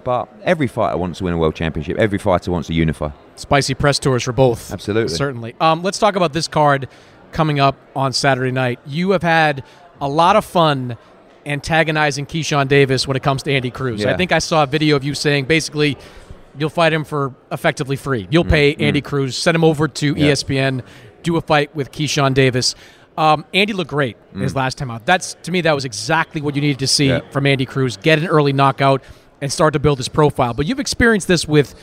But 0.02 0.28
every 0.44 0.66
fighter 0.66 0.98
wants 0.98 1.18
to 1.18 1.24
win 1.24 1.32
a 1.32 1.38
world 1.38 1.54
championship. 1.54 1.96
Every 1.96 2.18
fighter 2.18 2.50
wants 2.50 2.66
to 2.68 2.74
unify. 2.74 3.08
Spicy 3.36 3.72
press 3.72 3.98
tours 3.98 4.22
for 4.24 4.32
both. 4.32 4.70
Absolutely. 4.70 5.14
Certainly. 5.14 5.54
Um, 5.62 5.82
let's 5.82 5.98
talk 5.98 6.14
about 6.14 6.34
this 6.34 6.46
card 6.46 6.88
coming 7.32 7.58
up 7.58 7.76
on 7.96 8.12
Saturday 8.12 8.50
night. 8.52 8.80
You 8.86 9.12
have 9.12 9.22
had 9.22 9.62
a 10.00 10.08
lot 10.08 10.36
of 10.36 10.44
fun 10.44 10.98
antagonizing 11.46 12.26
Keyshawn 12.26 12.68
Davis 12.68 13.06
when 13.06 13.16
it 13.16 13.22
comes 13.22 13.42
to 13.44 13.52
Andy 13.52 13.70
Cruz. 13.70 14.04
I 14.04 14.16
think 14.16 14.32
I 14.32 14.38
saw 14.38 14.62
a 14.62 14.66
video 14.66 14.96
of 14.96 15.04
you 15.04 15.14
saying 15.14 15.44
basically 15.46 15.96
you'll 16.58 16.70
fight 16.70 16.92
him 16.92 17.04
for 17.04 17.34
effectively 17.50 17.96
free. 17.96 18.26
You'll 18.30 18.44
pay 18.44 18.74
Mm, 18.74 18.80
Andy. 18.82 19.00
Cruz, 19.00 19.36
send 19.36 19.54
him 19.54 19.64
over 19.64 19.88
to 19.88 20.14
Yeah. 20.16 20.28
ESPN, 20.28 20.82
do 21.22 21.36
a 21.36 21.40
fight 21.40 21.74
with 21.74 21.90
Keyshawn 21.92 22.34
Davis. 22.34 22.74
Um, 23.16 23.44
Andy 23.54 23.72
looked 23.72 23.90
great 23.90 24.16
his 24.36 24.52
Mm. 24.52 24.56
last 24.56 24.78
time 24.78 24.90
out. 24.90 25.06
That's 25.06 25.36
to 25.44 25.52
me 25.52 25.60
that 25.62 25.74
was 25.74 25.84
exactly 25.84 26.40
what 26.40 26.54
you 26.54 26.60
needed 26.60 26.78
to 26.80 26.86
see 26.86 27.08
Yeah. 27.08 27.20
from 27.30 27.46
Andy 27.46 27.64
Cruz. 27.66 27.96
Get 27.96 28.18
an 28.18 28.26
early 28.26 28.52
knockout 28.52 29.02
and 29.40 29.52
start 29.52 29.72
to 29.74 29.78
build 29.78 29.98
his 29.98 30.08
profile. 30.08 30.54
But 30.54 30.66
you've 30.66 30.80
experienced 30.80 31.28
this 31.28 31.46
with 31.46 31.74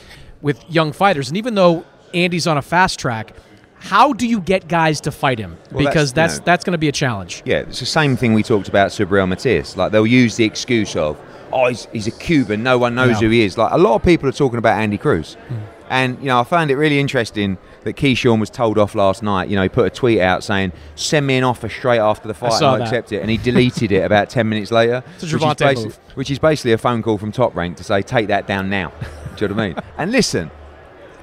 with 0.42 0.58
young 0.68 0.90
fighters, 0.92 1.28
and 1.28 1.36
even 1.36 1.54
though 1.54 1.84
Andy's 2.12 2.46
on 2.48 2.58
a 2.58 2.62
fast 2.62 2.98
track, 2.98 3.32
how 3.82 4.12
do 4.12 4.26
you 4.26 4.40
get 4.40 4.68
guys 4.68 5.00
to 5.02 5.10
fight 5.12 5.38
him? 5.38 5.56
Well, 5.72 5.84
because 5.84 6.12
that's, 6.12 6.34
that's 6.34 6.38
know- 6.40 6.44
that's, 6.46 6.64
going 6.64 6.72
to 6.72 6.78
be 6.78 6.88
a 6.88 6.92
challenge. 6.92 7.42
Yeah, 7.44 7.58
it's 7.58 7.80
the 7.80 7.86
same 7.86 8.16
thing 8.16 8.32
we 8.32 8.42
talked 8.42 8.68
about 8.68 8.90
Subriel 8.90 9.28
Matias. 9.28 9.76
Like 9.76 9.90
they'll 9.92 10.06
use 10.06 10.36
the 10.36 10.44
excuse 10.44 10.94
of, 10.96 11.18
oh, 11.52 11.66
he's, 11.68 11.86
he's 11.92 12.06
a 12.06 12.12
Cuban, 12.12 12.62
no 12.62 12.78
one 12.78 12.94
knows 12.94 13.10
Yeah. 13.20 13.26
who 13.26 13.30
he 13.30 13.42
is. 13.42 13.58
Like 13.58 13.72
a 13.72 13.78
lot 13.78 13.94
of 13.96 14.02
people 14.02 14.28
are 14.28 14.32
talking 14.32 14.58
about 14.58 14.78
Andy 14.80 14.98
Cruz. 14.98 15.34
Hmm. 15.48 15.56
And, 15.90 16.18
you 16.20 16.26
know, 16.26 16.40
I 16.40 16.44
found 16.44 16.70
it 16.70 16.76
really 16.76 16.98
interesting 16.98 17.58
that 17.82 17.96
Keyshawn 17.96 18.40
was 18.40 18.48
told 18.48 18.78
off 18.78 18.94
last 18.94 19.22
night. 19.22 19.50
You 19.50 19.56
know, 19.56 19.62
he 19.64 19.68
put 19.68 19.84
a 19.84 19.90
tweet 19.90 20.20
out 20.20 20.42
saying, 20.42 20.72
send 20.94 21.26
me 21.26 21.36
an 21.36 21.44
offer 21.44 21.68
straight 21.68 21.98
after 21.98 22.28
the 22.28 22.32
fight 22.34 22.52
saw 22.54 22.56
and 22.56 22.64
I'll 22.64 22.78
that. 22.78 22.84
accept 22.84 23.12
it. 23.12 23.20
And 23.20 23.28
he 23.30 23.36
deleted 23.36 23.92
it 23.92 24.02
about 24.02 24.30
10 24.30 24.48
minutes 24.48 24.70
later. 24.70 25.02
It's 25.20 25.24
a 25.24 25.36
which, 25.36 25.42
is 25.44 25.54
basi- 25.54 25.84
move. 25.84 25.98
which 26.14 26.30
is 26.30 26.38
basically 26.38 26.72
a 26.72 26.78
phone 26.78 27.02
call 27.02 27.18
from 27.18 27.30
Top 27.30 27.54
Rank 27.54 27.76
to 27.76 27.84
say, 27.84 28.00
take 28.00 28.28
that 28.28 28.46
down 28.46 28.70
now. 28.70 28.90
Do 29.36 29.44
you 29.44 29.48
know 29.48 29.54
what 29.54 29.62
I 29.62 29.66
mean? 29.68 29.76
And 29.98 30.12
listen, 30.12 30.50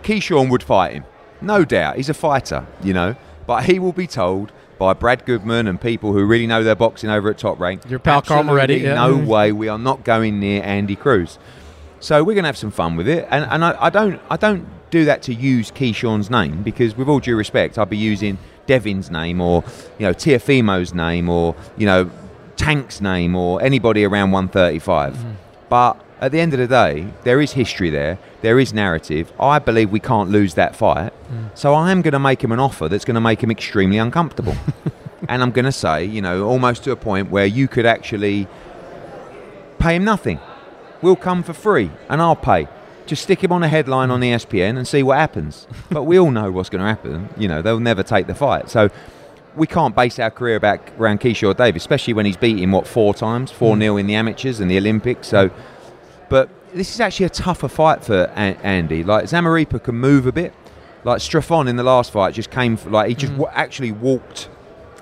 Keyshawn 0.03 0.51
would 0.51 0.61
fight 0.61 0.93
him. 0.93 1.03
No 1.41 1.65
doubt. 1.65 1.95
He's 1.97 2.09
a 2.09 2.13
fighter, 2.13 2.65
you 2.83 2.93
know. 2.93 3.15
But 3.47 3.65
he 3.65 3.79
will 3.79 3.93
be 3.93 4.07
told 4.07 4.51
by 4.77 4.93
Brad 4.93 5.25
Goodman 5.25 5.67
and 5.67 5.79
people 5.81 6.13
who 6.13 6.23
really 6.25 6.47
know 6.47 6.63
their 6.63 6.75
boxing 6.75 7.09
over 7.09 7.29
at 7.29 7.37
Top 7.37 7.59
Rank. 7.59 7.81
Your 7.89 7.99
pal 7.99 8.21
Carl 8.21 8.43
Moretti, 8.43 8.77
yeah. 8.77 8.95
No 8.95 9.17
Mhm. 9.17 9.25
way. 9.25 9.51
We 9.51 9.67
are 9.67 9.77
not 9.79 10.03
going 10.03 10.39
near 10.39 10.61
Andy 10.63 10.95
Cruz. 10.95 11.37
So 11.99 12.23
we're 12.23 12.33
going 12.35 12.43
to 12.43 12.47
have 12.49 12.57
some 12.57 12.71
fun 12.71 12.95
with 12.95 13.07
it. 13.07 13.27
And, 13.29 13.45
and 13.49 13.65
I, 13.65 13.75
I 13.79 13.89
don't 13.89 14.21
I 14.29 14.37
don't 14.37 14.65
do 14.89 15.05
that 15.05 15.21
to 15.23 15.33
use 15.33 15.69
Keyshawn's 15.71 16.29
name 16.29 16.63
because, 16.63 16.95
with 16.97 17.07
all 17.09 17.19
due 17.19 17.35
respect, 17.35 17.77
I'd 17.77 17.89
be 17.89 17.97
using 17.97 18.37
Devin's 18.67 19.11
name 19.11 19.41
or 19.41 19.63
you 19.97 20.05
know 20.05 20.13
Teofimo's 20.13 20.93
name 20.93 21.27
or 21.29 21.55
you 21.77 21.85
know 21.85 22.09
Tank's 22.55 23.01
name 23.01 23.35
or 23.35 23.61
anybody 23.61 24.05
around 24.05 24.31
135. 24.31 25.13
Mm-hmm. 25.13 25.29
But 25.69 25.99
at 26.21 26.31
the 26.31 26.39
end 26.39 26.53
of 26.53 26.59
the 26.59 26.67
day, 26.67 27.07
there 27.23 27.39
is 27.39 27.53
history 27.53 27.89
there. 27.89 28.19
There 28.41 28.59
is 28.59 28.73
narrative. 28.73 29.31
I 29.39 29.59
believe 29.59 29.89
we 29.89 29.99
can't 29.99 30.29
lose 30.29 30.53
that 30.55 30.75
fight. 30.75 31.13
Mm. 31.31 31.57
So 31.57 31.73
I 31.73 31.91
am 31.91 32.01
going 32.01 32.13
to 32.13 32.19
make 32.19 32.43
him 32.43 32.51
an 32.51 32.59
offer 32.59 32.89
that's 32.89 33.05
going 33.05 33.15
to 33.15 33.21
make 33.21 33.41
him 33.41 33.51
extremely 33.51 33.97
uncomfortable. 33.97 34.55
and 35.29 35.41
I'm 35.41 35.51
going 35.51 35.65
to 35.65 35.71
say, 35.71 36.03
you 36.03 36.21
know, 36.21 36.45
almost 36.45 36.83
to 36.83 36.91
a 36.91 36.95
point 36.95 37.29
where 37.29 37.45
you 37.45 37.67
could 37.67 37.85
actually 37.85 38.47
pay 39.77 39.95
him 39.95 40.03
nothing. 40.03 40.39
We'll 41.01 41.15
come 41.15 41.43
for 41.43 41.53
free 41.53 41.91
and 42.09 42.21
I'll 42.21 42.35
pay. 42.35 42.67
Just 43.05 43.23
stick 43.23 43.43
him 43.43 43.51
on 43.51 43.63
a 43.63 43.67
headline 43.67 44.11
on 44.11 44.21
ESPN 44.21 44.77
and 44.77 44.87
see 44.87 45.01
what 45.03 45.17
happens. 45.17 45.67
But 45.89 46.03
we 46.03 46.19
all 46.19 46.31
know 46.31 46.51
what's 46.51 46.69
going 46.69 46.81
to 46.81 46.87
happen. 46.87 47.29
You 47.37 47.47
know, 47.47 47.61
they'll 47.61 47.79
never 47.79 48.03
take 48.03 48.27
the 48.27 48.35
fight. 48.35 48.69
So 48.69 48.89
we 49.55 49.67
can't 49.67 49.95
base 49.95 50.19
our 50.19 50.29
career 50.29 50.59
back 50.59 50.91
around 50.99 51.21
Keyshawn 51.21 51.57
Davis, 51.57 51.81
especially 51.81 52.13
when 52.13 52.25
he's 52.25 52.37
beaten 52.37 52.71
what 52.71 52.85
four 52.85 53.13
times, 53.13 53.51
four 53.51 53.75
mm. 53.75 53.81
0 53.81 53.97
in 53.97 54.07
the 54.07 54.15
amateurs 54.15 54.59
and 54.59 54.69
the 54.69 54.77
Olympics. 54.77 55.27
So, 55.27 55.49
but 56.29 56.49
this 56.73 56.93
is 56.93 56.99
actually 57.01 57.25
a 57.25 57.29
tougher 57.29 57.67
fight 57.67 58.03
for 58.03 58.23
a- 58.35 58.57
Andy. 58.63 59.03
Like 59.03 59.25
Zamaripa 59.25 59.81
can 59.83 59.95
move 59.95 60.25
a 60.27 60.31
bit. 60.31 60.53
Like 61.03 61.19
Straffon 61.19 61.67
in 61.67 61.75
the 61.77 61.83
last 61.83 62.11
fight 62.11 62.33
just 62.33 62.51
came 62.51 62.73
f- 62.73 62.85
like 62.85 63.09
he 63.09 63.15
just 63.15 63.33
wa- 63.33 63.49
actually 63.53 63.91
walked 63.91 64.49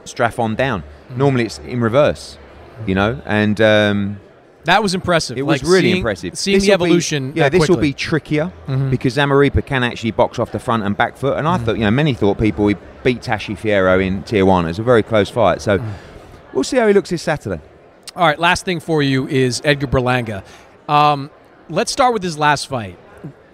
Straffon 0.06 0.56
down. 0.56 0.84
Normally 1.16 1.46
it's 1.46 1.60
in 1.60 1.82
reverse, 1.82 2.38
you 2.86 2.96
know, 2.96 3.22
and. 3.26 3.60
Um, 3.62 4.20
That 4.66 4.84
was 4.84 4.94
impressive. 4.94 5.38
it 5.38 5.44
was 5.44 5.64
Like, 5.64 5.72
really 5.72 5.82
seeing- 5.84 5.98
impressive. 5.98 6.38
Seeing 6.38 6.60
the 6.60 6.66
This'll 6.66 6.78
be- 6.78 6.84
evolution. 6.84 7.32
yeah, 7.36 7.48
this 7.50 7.70
will 7.70 7.78
be 7.78 7.94
trickier 7.94 8.52
Mhm. 8.68 8.90
because 8.92 9.16
Zamaripa 9.16 9.66
can 9.66 9.82
actually 9.84 10.12
box 10.12 10.40
off 10.40 10.52
the 10.52 10.60
front 10.60 10.84
and 10.84 10.96
back 10.98 11.16
foot. 11.16 11.38
And 11.38 11.48
I 11.48 11.58
thought, 11.58 11.78
you 11.78 11.86
know, 11.86 11.92
many 11.92 12.14
thought 12.14 12.38
people 12.38 12.68
he 12.68 12.76
beat 13.04 13.22
Tashi 13.22 13.56
Fierro 13.56 14.06
in 14.06 14.24
Tijuana. 14.24 14.66
It 14.66 14.68
was 14.68 14.80
a 14.80 14.84
very 14.84 15.04
close 15.04 15.30
fight. 15.30 15.62
So 15.62 15.80
we'll 16.54 16.66
see 16.66 16.76
how 16.78 16.86
he 16.88 16.94
looks 16.94 17.10
this 17.10 17.22
Saturday. 17.22 17.62
All 18.14 18.26
right, 18.28 18.38
last 18.38 18.66
thing 18.66 18.80
for 18.82 19.02
you 19.02 19.26
is 19.30 19.62
Edgar 19.64 19.88
Berlanga. 19.88 20.44
Um, 20.88 21.30
let's 21.70 21.92
start 21.92 22.14
with 22.14 22.24
his 22.24 22.38
last 22.38 22.68
fight. 22.68 22.98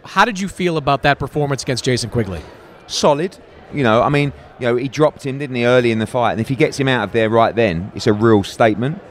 How 0.05 0.25
did 0.25 0.39
you 0.39 0.47
feel 0.47 0.77
about 0.77 1.03
that 1.03 1.17
performance 1.19 1.63
against 1.63 1.83
Jason 1.83 2.09
Quigley? 2.09 2.41
Solid. 2.87 3.37
You 3.73 3.83
know, 3.83 4.01
I 4.01 4.09
mean, 4.09 4.33
you 4.59 4.67
know, 4.67 4.75
he 4.75 4.87
dropped 4.87 5.25
him, 5.25 5.39
didn't 5.39 5.55
he, 5.55 5.65
early 5.65 5.91
in 5.91 5.99
the 5.99 6.05
fight? 6.05 6.33
And 6.33 6.41
if 6.41 6.49
he 6.49 6.55
gets 6.55 6.79
him 6.79 6.87
out 6.87 7.05
of 7.05 7.11
there 7.11 7.29
right 7.29 7.55
then, 7.55 7.91
it's 7.95 8.05
a 8.05 8.13
real 8.13 8.43
statement. 8.43 9.01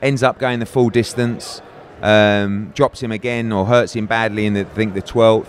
Ends 0.00 0.22
up 0.22 0.38
going 0.38 0.60
the 0.60 0.66
full 0.66 0.90
distance, 0.90 1.60
um, 2.02 2.72
drops 2.74 3.02
him 3.02 3.10
again 3.12 3.52
or 3.52 3.66
hurts 3.66 3.94
him 3.94 4.06
badly 4.06 4.46
in 4.46 4.54
the, 4.54 4.60
I 4.60 4.64
think 4.64 4.94
the 4.94 5.02
12th. 5.02 5.48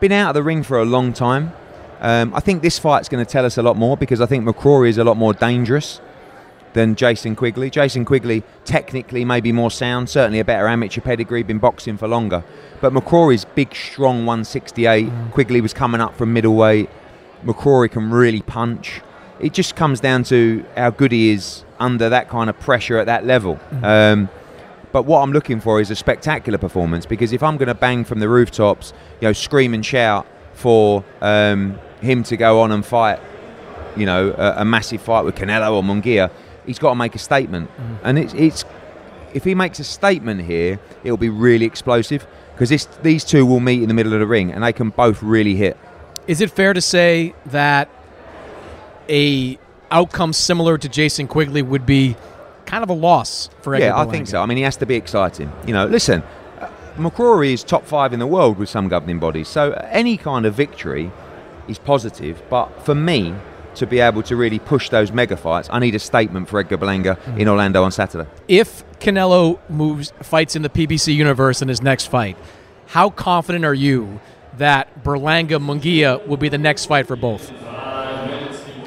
Been 0.00 0.12
out 0.12 0.30
of 0.30 0.34
the 0.34 0.42
ring 0.42 0.62
for 0.62 0.78
a 0.78 0.84
long 0.84 1.12
time. 1.12 1.52
Um, 2.00 2.34
I 2.34 2.40
think 2.40 2.62
this 2.62 2.78
fight's 2.78 3.08
going 3.08 3.24
to 3.24 3.30
tell 3.30 3.44
us 3.46 3.56
a 3.56 3.62
lot 3.62 3.76
more 3.76 3.96
because 3.96 4.20
I 4.20 4.26
think 4.26 4.44
McCrory 4.44 4.88
is 4.88 4.98
a 4.98 5.04
lot 5.04 5.16
more 5.16 5.32
dangerous 5.32 6.00
than 6.74 6.94
Jason 6.94 7.34
Quigley. 7.34 7.70
Jason 7.70 8.04
Quigley, 8.04 8.42
technically, 8.64 9.24
maybe 9.24 9.50
more 9.52 9.70
sound, 9.70 10.10
certainly 10.10 10.38
a 10.38 10.44
better 10.44 10.68
amateur 10.68 11.00
pedigree, 11.00 11.42
been 11.42 11.58
boxing 11.58 11.96
for 11.96 12.06
longer. 12.06 12.44
But 12.80 12.92
McCrory's 12.92 13.44
big, 13.44 13.74
strong 13.74 14.26
168. 14.26 15.10
Quigley 15.32 15.60
was 15.60 15.72
coming 15.72 16.00
up 16.00 16.16
from 16.16 16.32
middleweight. 16.32 16.90
McCrory 17.44 17.90
can 17.90 18.10
really 18.10 18.42
punch. 18.42 19.00
It 19.40 19.52
just 19.52 19.76
comes 19.76 20.00
down 20.00 20.24
to 20.24 20.64
how 20.76 20.90
good 20.90 21.12
he 21.12 21.30
is 21.30 21.64
under 21.78 22.08
that 22.08 22.28
kind 22.28 22.50
of 22.50 22.58
pressure 22.60 22.98
at 22.98 23.06
that 23.06 23.24
level. 23.24 23.58
Um, 23.82 24.28
but 24.92 25.06
what 25.06 25.22
I'm 25.22 25.32
looking 25.32 25.60
for 25.60 25.80
is 25.80 25.90
a 25.90 25.96
spectacular 25.96 26.56
performance 26.56 27.04
because 27.04 27.32
if 27.32 27.42
I'm 27.42 27.56
going 27.56 27.68
to 27.68 27.74
bang 27.74 28.04
from 28.04 28.20
the 28.20 28.28
rooftops, 28.28 28.92
you 29.20 29.26
know, 29.26 29.32
scream 29.32 29.74
and 29.74 29.84
shout 29.84 30.26
for 30.52 31.04
um, 31.20 31.78
him 32.00 32.22
to 32.24 32.36
go 32.36 32.60
on 32.60 32.70
and 32.70 32.86
fight, 32.86 33.18
you 33.96 34.06
know, 34.06 34.34
a, 34.38 34.62
a 34.62 34.64
massive 34.64 35.02
fight 35.02 35.24
with 35.24 35.34
Canelo 35.34 35.72
or 35.72 35.82
Munguia, 35.82 36.30
he's 36.66 36.78
got 36.78 36.90
to 36.90 36.94
make 36.94 37.14
a 37.14 37.18
statement. 37.18 37.70
And 38.02 38.18
it's, 38.18 38.34
it's 38.34 38.64
if 39.32 39.44
he 39.44 39.54
makes 39.54 39.78
a 39.80 39.84
statement 39.84 40.42
here, 40.42 40.78
it'll 41.02 41.16
be 41.16 41.28
really 41.28 41.66
explosive 41.66 42.26
because 42.56 42.86
these 43.02 43.24
two 43.24 43.44
will 43.44 43.60
meet 43.60 43.82
in 43.82 43.88
the 43.88 43.94
middle 43.94 44.14
of 44.14 44.20
the 44.20 44.26
ring 44.26 44.52
and 44.52 44.62
they 44.62 44.72
can 44.72 44.90
both 44.90 45.22
really 45.22 45.56
hit. 45.56 45.76
Is 46.26 46.40
it 46.40 46.50
fair 46.50 46.72
to 46.72 46.80
say 46.80 47.34
that 47.46 47.88
a 49.08 49.58
outcome 49.90 50.32
similar 50.32 50.78
to 50.78 50.88
Jason 50.88 51.28
Quigley 51.28 51.62
would 51.62 51.84
be 51.84 52.16
kind 52.66 52.82
of 52.82 52.90
a 52.90 52.94
loss 52.94 53.50
for 53.60 53.74
Edgar 53.74 53.86
yeah, 53.86 53.98
I 53.98 54.06
think 54.06 54.26
so. 54.26 54.40
I 54.40 54.46
mean, 54.46 54.56
he 54.56 54.62
has 54.62 54.76
to 54.78 54.86
be 54.86 54.94
exciting. 54.94 55.52
You 55.66 55.74
know, 55.74 55.86
listen, 55.86 56.22
uh, 56.60 56.70
McCrory 56.96 57.52
is 57.52 57.62
top 57.62 57.84
five 57.84 58.12
in 58.12 58.18
the 58.18 58.26
world 58.26 58.58
with 58.58 58.68
some 58.68 58.88
governing 58.88 59.18
bodies, 59.18 59.48
so 59.48 59.72
any 59.90 60.16
kind 60.16 60.46
of 60.46 60.54
victory 60.54 61.10
is 61.68 61.78
positive. 61.78 62.42
But 62.48 62.84
for 62.84 62.94
me, 62.94 63.34
to 63.76 63.86
be 63.86 64.00
able 64.00 64.22
to 64.24 64.36
really 64.36 64.58
push 64.58 64.88
those 64.90 65.12
mega 65.12 65.36
fights, 65.36 65.68
I 65.72 65.78
need 65.78 65.94
a 65.94 65.98
statement 65.98 66.48
for 66.48 66.60
Edgar 66.60 66.78
Berlanga 66.78 67.18
Mm. 67.18 67.38
in 67.40 67.48
Orlando 67.48 67.82
on 67.82 67.90
Saturday. 67.92 68.28
If 68.48 68.84
Canelo 69.00 69.58
moves 69.68 70.12
fights 70.22 70.56
in 70.56 70.62
the 70.62 70.68
PBC 70.68 71.14
universe 71.14 71.60
in 71.62 71.68
his 71.68 71.82
next 71.82 72.06
fight, 72.06 72.36
how 72.88 73.10
confident 73.10 73.64
are 73.64 73.74
you 73.74 74.20
that 74.58 75.02
Berlanga 75.02 75.58
Munguia 75.58 76.24
will 76.26 76.36
be 76.36 76.48
the 76.48 76.58
next 76.58 76.86
fight 76.86 77.06
for 77.06 77.16
both? 77.16 77.50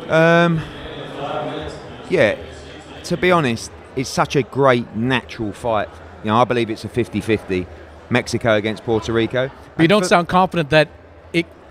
Um, 0.09 0.61
yeah, 2.09 2.37
to 3.03 3.17
be 3.17 3.31
honest, 3.31 3.71
it's 3.95 4.09
such 4.09 4.35
a 4.35 4.43
great 4.43 4.95
natural 4.95 5.51
fight. 5.51 5.89
You 6.23 6.31
know, 6.31 6.37
I 6.37 6.45
believe 6.45 6.69
it's 6.69 6.85
a 6.85 6.89
50-50, 6.89 7.67
Mexico 8.09 8.55
against 8.55 8.83
Puerto 8.85 9.11
Rico. 9.11 9.49
But 9.75 9.81
you 9.83 9.87
don't 9.87 10.03
for- 10.03 10.07
sound 10.07 10.27
confident 10.29 10.69
that 10.69 10.87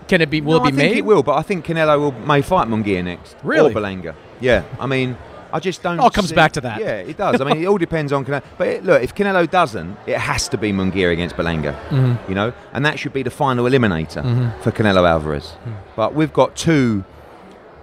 can 0.09 0.21
it 0.21 0.31
be 0.31 0.41
will 0.41 0.59
no, 0.61 0.65
it 0.65 0.69
I 0.69 0.71
be 0.71 0.77
think 0.77 0.93
made? 0.93 0.99
it 0.99 1.05
will, 1.05 1.23
but 1.23 1.37
I 1.37 1.43
think 1.43 1.65
Canelo 1.67 1.99
will 1.99 2.13
may 2.13 2.43
fight 2.43 2.69
Munguia 2.69 3.03
next. 3.05 3.37
Really? 3.43 3.73
Or 3.73 3.75
Berlanga. 3.75 4.15
Yeah. 4.41 4.65
I 4.79 4.87
mean, 4.87 5.17
I 5.53 5.61
just 5.61 5.83
don't. 5.83 5.99
It 5.99 6.03
all 6.03 6.11
comes 6.11 6.29
see- 6.31 6.35
back 6.35 6.53
to 6.53 6.61
that. 6.63 6.81
Yeah, 6.81 6.97
it 6.99 7.17
does. 7.17 7.41
I 7.41 7.45
mean, 7.45 7.63
it 7.63 7.67
all 7.67 7.79
depends 7.79 8.13
on 8.13 8.25
Canelo. 8.25 8.43
But 8.59 8.67
it, 8.69 8.85
look, 8.85 9.03
if 9.03 9.15
Canelo 9.15 9.49
doesn't, 9.51 9.97
it 10.07 10.19
has 10.19 10.49
to 10.51 10.59
be 10.59 10.73
Munguia 10.73 11.13
against 11.13 11.37
Berlanga. 11.37 11.75
Mhm. 11.89 12.19
You 12.29 12.35
know, 12.35 12.53
and 12.73 12.85
that 12.85 12.99
should 12.99 13.13
be 13.13 13.23
the 13.23 13.31
final 13.31 13.65
eliminator 13.65 14.23
Mhm. 14.23 14.61
for 14.61 14.71
Canelo 14.73 15.09
Alvarez. 15.09 15.57
But 15.95 16.15
we've 16.15 16.33
got 16.33 16.57
two 16.57 17.05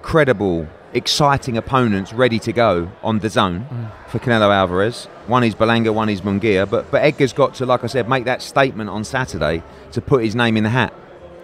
credible, 0.01 0.67
exciting 0.93 1.57
opponents 1.57 2.13
ready 2.13 2.37
to 2.39 2.51
go 2.53 2.89
on 3.03 3.19
DAZN 3.19 3.65
for 4.07 4.19
Canelo 4.19 4.53
Alvarez. 4.53 5.07
One 5.27 5.43
is 5.43 5.55
Berlanga, 5.55 5.93
one 5.93 6.09
is 6.09 6.21
Munguia. 6.21 6.69
But 6.69 6.91
but 6.91 7.01
Edgar's 7.03 7.33
got 7.33 7.53
to, 7.55 7.65
like 7.65 7.83
I 7.83 7.87
said, 7.87 8.07
make 8.09 8.25
that 8.25 8.41
statement 8.41 8.89
on 8.89 9.03
Saturday 9.03 9.63
to 9.91 10.01
put 10.01 10.23
his 10.23 10.35
name 10.35 10.57
in 10.57 10.63
the 10.63 10.69
hat. 10.69 10.93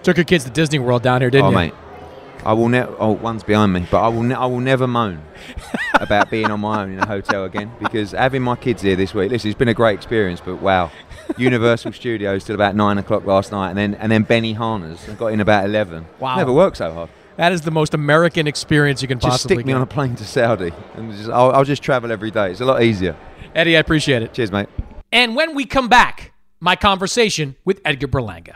Took 0.04 0.18
your 0.18 0.24
kids 0.24 0.44
to 0.46 0.50
Disney 0.50 0.80
World 0.80 1.04
down 1.04 1.22
here, 1.22 1.30
didn't 1.30 1.52
you? 1.52 1.58
oh, 1.58 1.62
you? 1.62 1.68
mate. 1.68 1.74
I 2.46 2.54
will 2.54 2.70
never. 2.70 2.96
Oh, 3.00 3.12
one's 3.12 3.44
behind 3.44 3.74
me, 3.74 3.86
but 3.92 4.02
I 4.02 4.08
will. 4.08 4.24
Ne- 4.24 4.36
I 4.36 4.46
will 4.46 4.62
never 4.62 4.88
moan 4.88 5.22
about 5.96 6.30
being 6.30 6.50
on 6.50 6.62
my 6.62 6.84
own 6.84 6.94
in 6.94 7.00
a 7.00 7.06
hotel 7.06 7.44
again 7.44 7.70
because 7.80 8.12
having 8.12 8.42
my 8.42 8.56
kids 8.56 8.82
here 8.82 8.96
this 8.96 9.14
week. 9.14 9.30
Listen, 9.30 9.50
it's 9.50 9.60
been 9.60 9.68
a 9.68 9.74
great 9.74 9.96
experience, 9.96 10.40
but 10.40 10.56
wow, 10.62 10.90
Universal 11.38 11.92
Studios 11.92 12.46
till 12.46 12.56
about 12.56 12.76
nine 12.76 12.98
o'clock 12.98 13.26
last 13.26 13.52
night, 13.52 13.70
and 13.72 13.78
then 13.78 13.96
and 13.96 14.10
then 14.10 14.26
Benihana's. 14.26 15.10
I 15.10 15.16
got 15.16 15.28
in 15.28 15.42
about 15.42 15.66
eleven. 15.66 16.06
Wow. 16.20 16.38
never 16.38 16.54
worked 16.54 16.78
so 16.78 16.94
hard. 16.94 17.10
That 17.36 17.52
is 17.52 17.62
the 17.62 17.72
most 17.72 17.94
American 17.94 18.48
experience 18.48 19.02
you 19.02 19.08
can 19.10 19.20
Just 19.20 19.32
possibly 19.32 19.58
stick 19.58 19.66
me 19.66 19.72
get. 19.72 19.78
on 19.78 19.82
a 19.82 19.86
plane 19.86 20.16
to 20.16 20.26
Saudi, 20.26 20.72
and 20.96 21.12
just, 21.12 21.30
I'll, 21.30 21.52
I'll 21.52 21.66
just 21.66 21.82
travel 21.84 22.10
every 22.12 22.32
day. 22.32 22.52
It's 22.52 22.62
a 22.62 22.66
lot 22.66 22.84
easier. 22.84 23.18
Eddie, 23.54 23.76
I 23.76 23.80
appreciate 23.82 24.22
it. 24.22 24.34
Cheers, 24.34 24.52
mate. 24.52 24.70
And 25.12 25.36
when 25.36 25.56
we 25.56 25.66
come 25.66 25.88
back, 25.90 26.32
my 26.62 26.76
conversation 26.78 27.56
with 27.66 27.82
Edgar 27.84 28.08
Berlanga. 28.08 28.56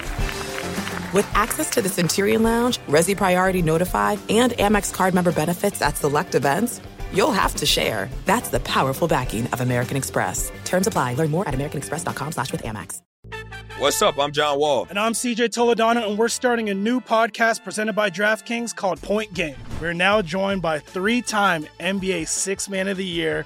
With 1.13 1.27
access 1.35 1.69
to 1.71 1.81
the 1.81 1.89
Centurion 1.89 2.41
Lounge, 2.41 2.79
Resy 2.87 3.15
Priority 3.17 3.61
Notify, 3.61 4.15
and 4.29 4.53
Amex 4.53 4.93
card 4.93 5.13
member 5.13 5.33
benefits 5.33 5.81
at 5.81 5.97
select 5.97 6.35
events, 6.35 6.79
you'll 7.11 7.33
have 7.33 7.53
to 7.55 7.65
share. 7.65 8.09
That's 8.25 8.47
the 8.47 8.61
powerful 8.61 9.09
backing 9.09 9.45
of 9.47 9.59
American 9.59 9.97
Express. 9.97 10.51
Terms 10.63 10.87
apply. 10.87 11.15
Learn 11.15 11.29
more 11.29 11.45
at 11.47 11.53
americanexpress.com 11.53 12.31
slash 12.31 12.51
with 12.53 12.63
Amex. 12.63 13.01
What's 13.77 14.01
up? 14.01 14.17
I'm 14.19 14.31
John 14.31 14.59
Wall. 14.59 14.85
And 14.89 14.99
I'm 14.99 15.13
CJ 15.13 15.49
Toledano, 15.49 16.07
and 16.07 16.17
we're 16.17 16.29
starting 16.29 16.69
a 16.69 16.73
new 16.73 17.01
podcast 17.01 17.63
presented 17.63 17.93
by 17.93 18.09
DraftKings 18.09 18.75
called 18.75 19.01
Point 19.01 19.33
Game. 19.33 19.55
We're 19.81 19.93
now 19.93 20.21
joined 20.21 20.61
by 20.61 20.79
three-time 20.79 21.65
NBA 21.79 22.27
Six 22.27 22.69
Man 22.69 22.87
of 22.87 22.97
the 22.97 23.05
Year, 23.05 23.45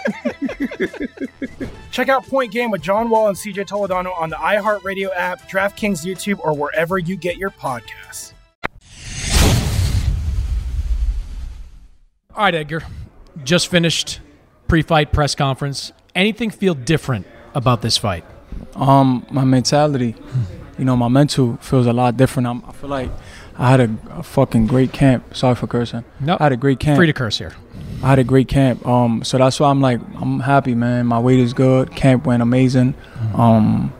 Check 1.91 2.09
out 2.09 2.25
Point 2.25 2.51
Game 2.51 2.71
with 2.71 2.81
John 2.81 3.09
Wall 3.09 3.27
and 3.27 3.37
CJ 3.37 3.67
Toledano 3.67 4.17
on 4.19 4.29
the 4.29 4.35
iHeartRadio 4.35 5.09
app, 5.15 5.49
DraftKings 5.49 6.05
YouTube, 6.05 6.39
or 6.39 6.53
wherever 6.53 6.97
you 6.97 7.15
get 7.15 7.37
your 7.37 7.49
podcasts. 7.49 8.33
All 12.35 12.45
right, 12.45 12.55
Edgar. 12.55 12.83
Just 13.43 13.67
finished 13.67 14.19
pre-fight 14.67 15.11
press 15.11 15.35
conference. 15.35 15.91
Anything 16.15 16.49
feel 16.49 16.73
different 16.73 17.25
about 17.53 17.81
this 17.81 17.97
fight? 17.97 18.23
Um, 18.75 19.25
my 19.29 19.43
mentality, 19.43 20.15
you 20.77 20.85
know, 20.85 20.95
my 20.95 21.07
mental 21.07 21.57
feels 21.57 21.87
a 21.87 21.93
lot 21.93 22.15
different. 22.17 22.47
I'm, 22.47 22.63
I 22.65 22.71
feel 22.71 22.89
like 22.89 23.09
I 23.57 23.69
had 23.69 23.79
a, 23.81 23.97
a 24.11 24.23
fucking 24.23 24.67
great 24.67 24.93
camp. 24.93 25.35
Sorry 25.35 25.55
for 25.55 25.67
cursing. 25.67 26.05
No, 26.19 26.37
I 26.39 26.43
had 26.43 26.51
a 26.53 26.57
great 26.57 26.79
camp. 26.79 26.97
Free 26.97 27.07
to 27.07 27.13
curse 27.13 27.37
here. 27.37 27.53
I 28.03 28.09
had 28.09 28.19
a 28.19 28.23
great 28.23 28.47
camp. 28.47 28.85
Um, 28.87 29.23
so 29.23 29.37
that's 29.37 29.59
why 29.59 29.69
I'm 29.69 29.81
like, 29.81 29.99
I'm 30.19 30.39
happy, 30.39 30.73
man. 30.73 31.05
My 31.05 31.19
weight 31.19 31.39
is 31.39 31.53
good. 31.53 31.95
Camp 31.95 32.25
went 32.25 32.41
amazing. 32.41 32.95
Um, 33.35 33.93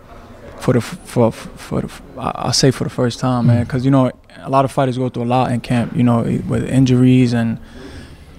for 0.59 0.73
the 0.73 0.81
for 0.81 1.31
for 1.31 1.81
the 1.81 1.91
I 2.17 2.51
say 2.51 2.71
for 2.71 2.83
the 2.83 2.89
first 2.89 3.19
time, 3.19 3.47
man, 3.47 3.63
because 3.63 3.83
you 3.83 3.91
know 3.91 4.11
a 4.37 4.49
lot 4.49 4.63
of 4.65 4.71
fighters 4.71 4.97
go 4.97 5.09
through 5.09 5.23
a 5.23 5.25
lot 5.25 5.51
in 5.51 5.59
camp. 5.59 5.95
You 5.95 6.03
know, 6.03 6.21
with 6.47 6.69
injuries 6.69 7.33
and 7.33 7.59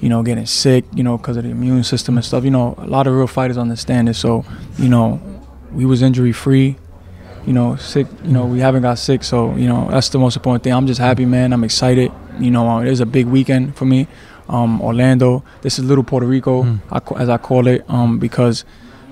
you 0.00 0.08
know 0.08 0.22
getting 0.22 0.46
sick. 0.46 0.84
You 0.94 1.02
know, 1.02 1.16
because 1.18 1.36
of 1.36 1.44
the 1.44 1.50
immune 1.50 1.84
system 1.84 2.16
and 2.16 2.24
stuff. 2.24 2.44
You 2.44 2.50
know, 2.50 2.74
a 2.78 2.86
lot 2.86 3.06
of 3.06 3.14
real 3.14 3.26
fighters 3.26 3.58
understand 3.58 4.08
it. 4.08 4.14
So 4.14 4.44
you 4.78 4.88
know, 4.88 5.20
we 5.72 5.84
was 5.84 6.02
injury 6.02 6.32
free. 6.32 6.76
You 7.46 7.52
know, 7.52 7.74
sick. 7.76 8.06
You 8.24 8.32
know, 8.32 8.46
we 8.46 8.60
haven't 8.60 8.82
got 8.82 8.98
sick. 8.98 9.24
So 9.24 9.54
you 9.56 9.66
know, 9.68 9.88
that's 9.90 10.08
the 10.08 10.18
most 10.18 10.36
important 10.36 10.62
thing. 10.64 10.72
I'm 10.72 10.86
just 10.86 11.00
happy, 11.00 11.24
man. 11.24 11.52
I'm 11.52 11.64
excited. 11.64 12.12
You 12.38 12.50
know, 12.50 12.68
uh, 12.68 12.82
it 12.82 12.88
is 12.88 13.00
a 13.00 13.06
big 13.06 13.26
weekend 13.26 13.76
for 13.76 13.84
me. 13.84 14.06
Um, 14.52 14.80
Orlando. 14.82 15.42
This 15.62 15.78
is 15.78 15.84
little 15.86 16.04
Puerto 16.04 16.26
Rico, 16.26 16.78
I 16.90 17.00
as 17.16 17.28
I 17.28 17.38
call 17.38 17.66
it, 17.66 17.84
um, 17.88 18.18
because 18.18 18.64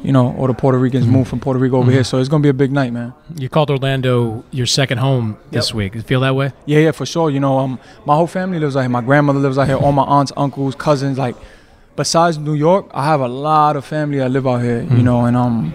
you 0.03 0.12
know 0.12 0.35
all 0.37 0.46
the 0.46 0.55
Puerto 0.55 0.79
Ricans 0.79 1.07
moved 1.07 1.29
from 1.31 1.40
Puerto 1.40 1.59
Rico 1.59 1.79
over 1.79 1.90
here. 1.90 2.05
So 2.05 2.18
it's 2.18 2.29
gonna 2.29 2.42
be 2.42 2.48
a 2.50 2.55
big 2.64 2.72
night, 2.72 2.92
man. 2.92 3.12
You 3.37 3.48
called 3.48 3.70
Orlando 3.70 4.44
your 4.50 4.66
second 4.66 4.98
home 4.98 5.37
this 5.50 5.68
Yep. 5.70 5.74
week. 5.76 5.94
You 5.94 6.03
feel 6.03 6.20
that 6.20 6.35
way? 6.37 6.53
Yeah, 6.66 6.81
yeah, 6.81 6.90
for 6.92 7.07
sure. 7.07 7.31
You 7.31 7.40
know, 7.40 7.59
um, 7.59 7.79
my 8.05 8.14
whole 8.14 8.26
family 8.26 8.59
lives 8.59 8.76
out 8.76 8.81
here. 8.81 8.90
My 8.90 9.00
grandmother 9.00 9.40
lives 9.40 9.57
out 9.59 9.66
here. 9.66 9.76
All 9.76 9.92
my 9.92 10.05
aunts, 10.05 10.33
uncles, 10.37 10.74
cousins. 10.74 11.16
Like, 11.18 11.37
besides 11.96 12.37
New 12.38 12.55
York, 12.55 12.87
I 12.92 13.05
have 13.07 13.20
a 13.20 13.29
lot 13.29 13.76
of 13.76 13.85
family 13.85 14.18
that 14.18 14.31
live 14.31 14.46
out 14.46 14.59
here. 14.62 14.83
You 14.83 14.88
Mm. 15.00 15.05
know, 15.05 15.24
and 15.24 15.37
um, 15.37 15.74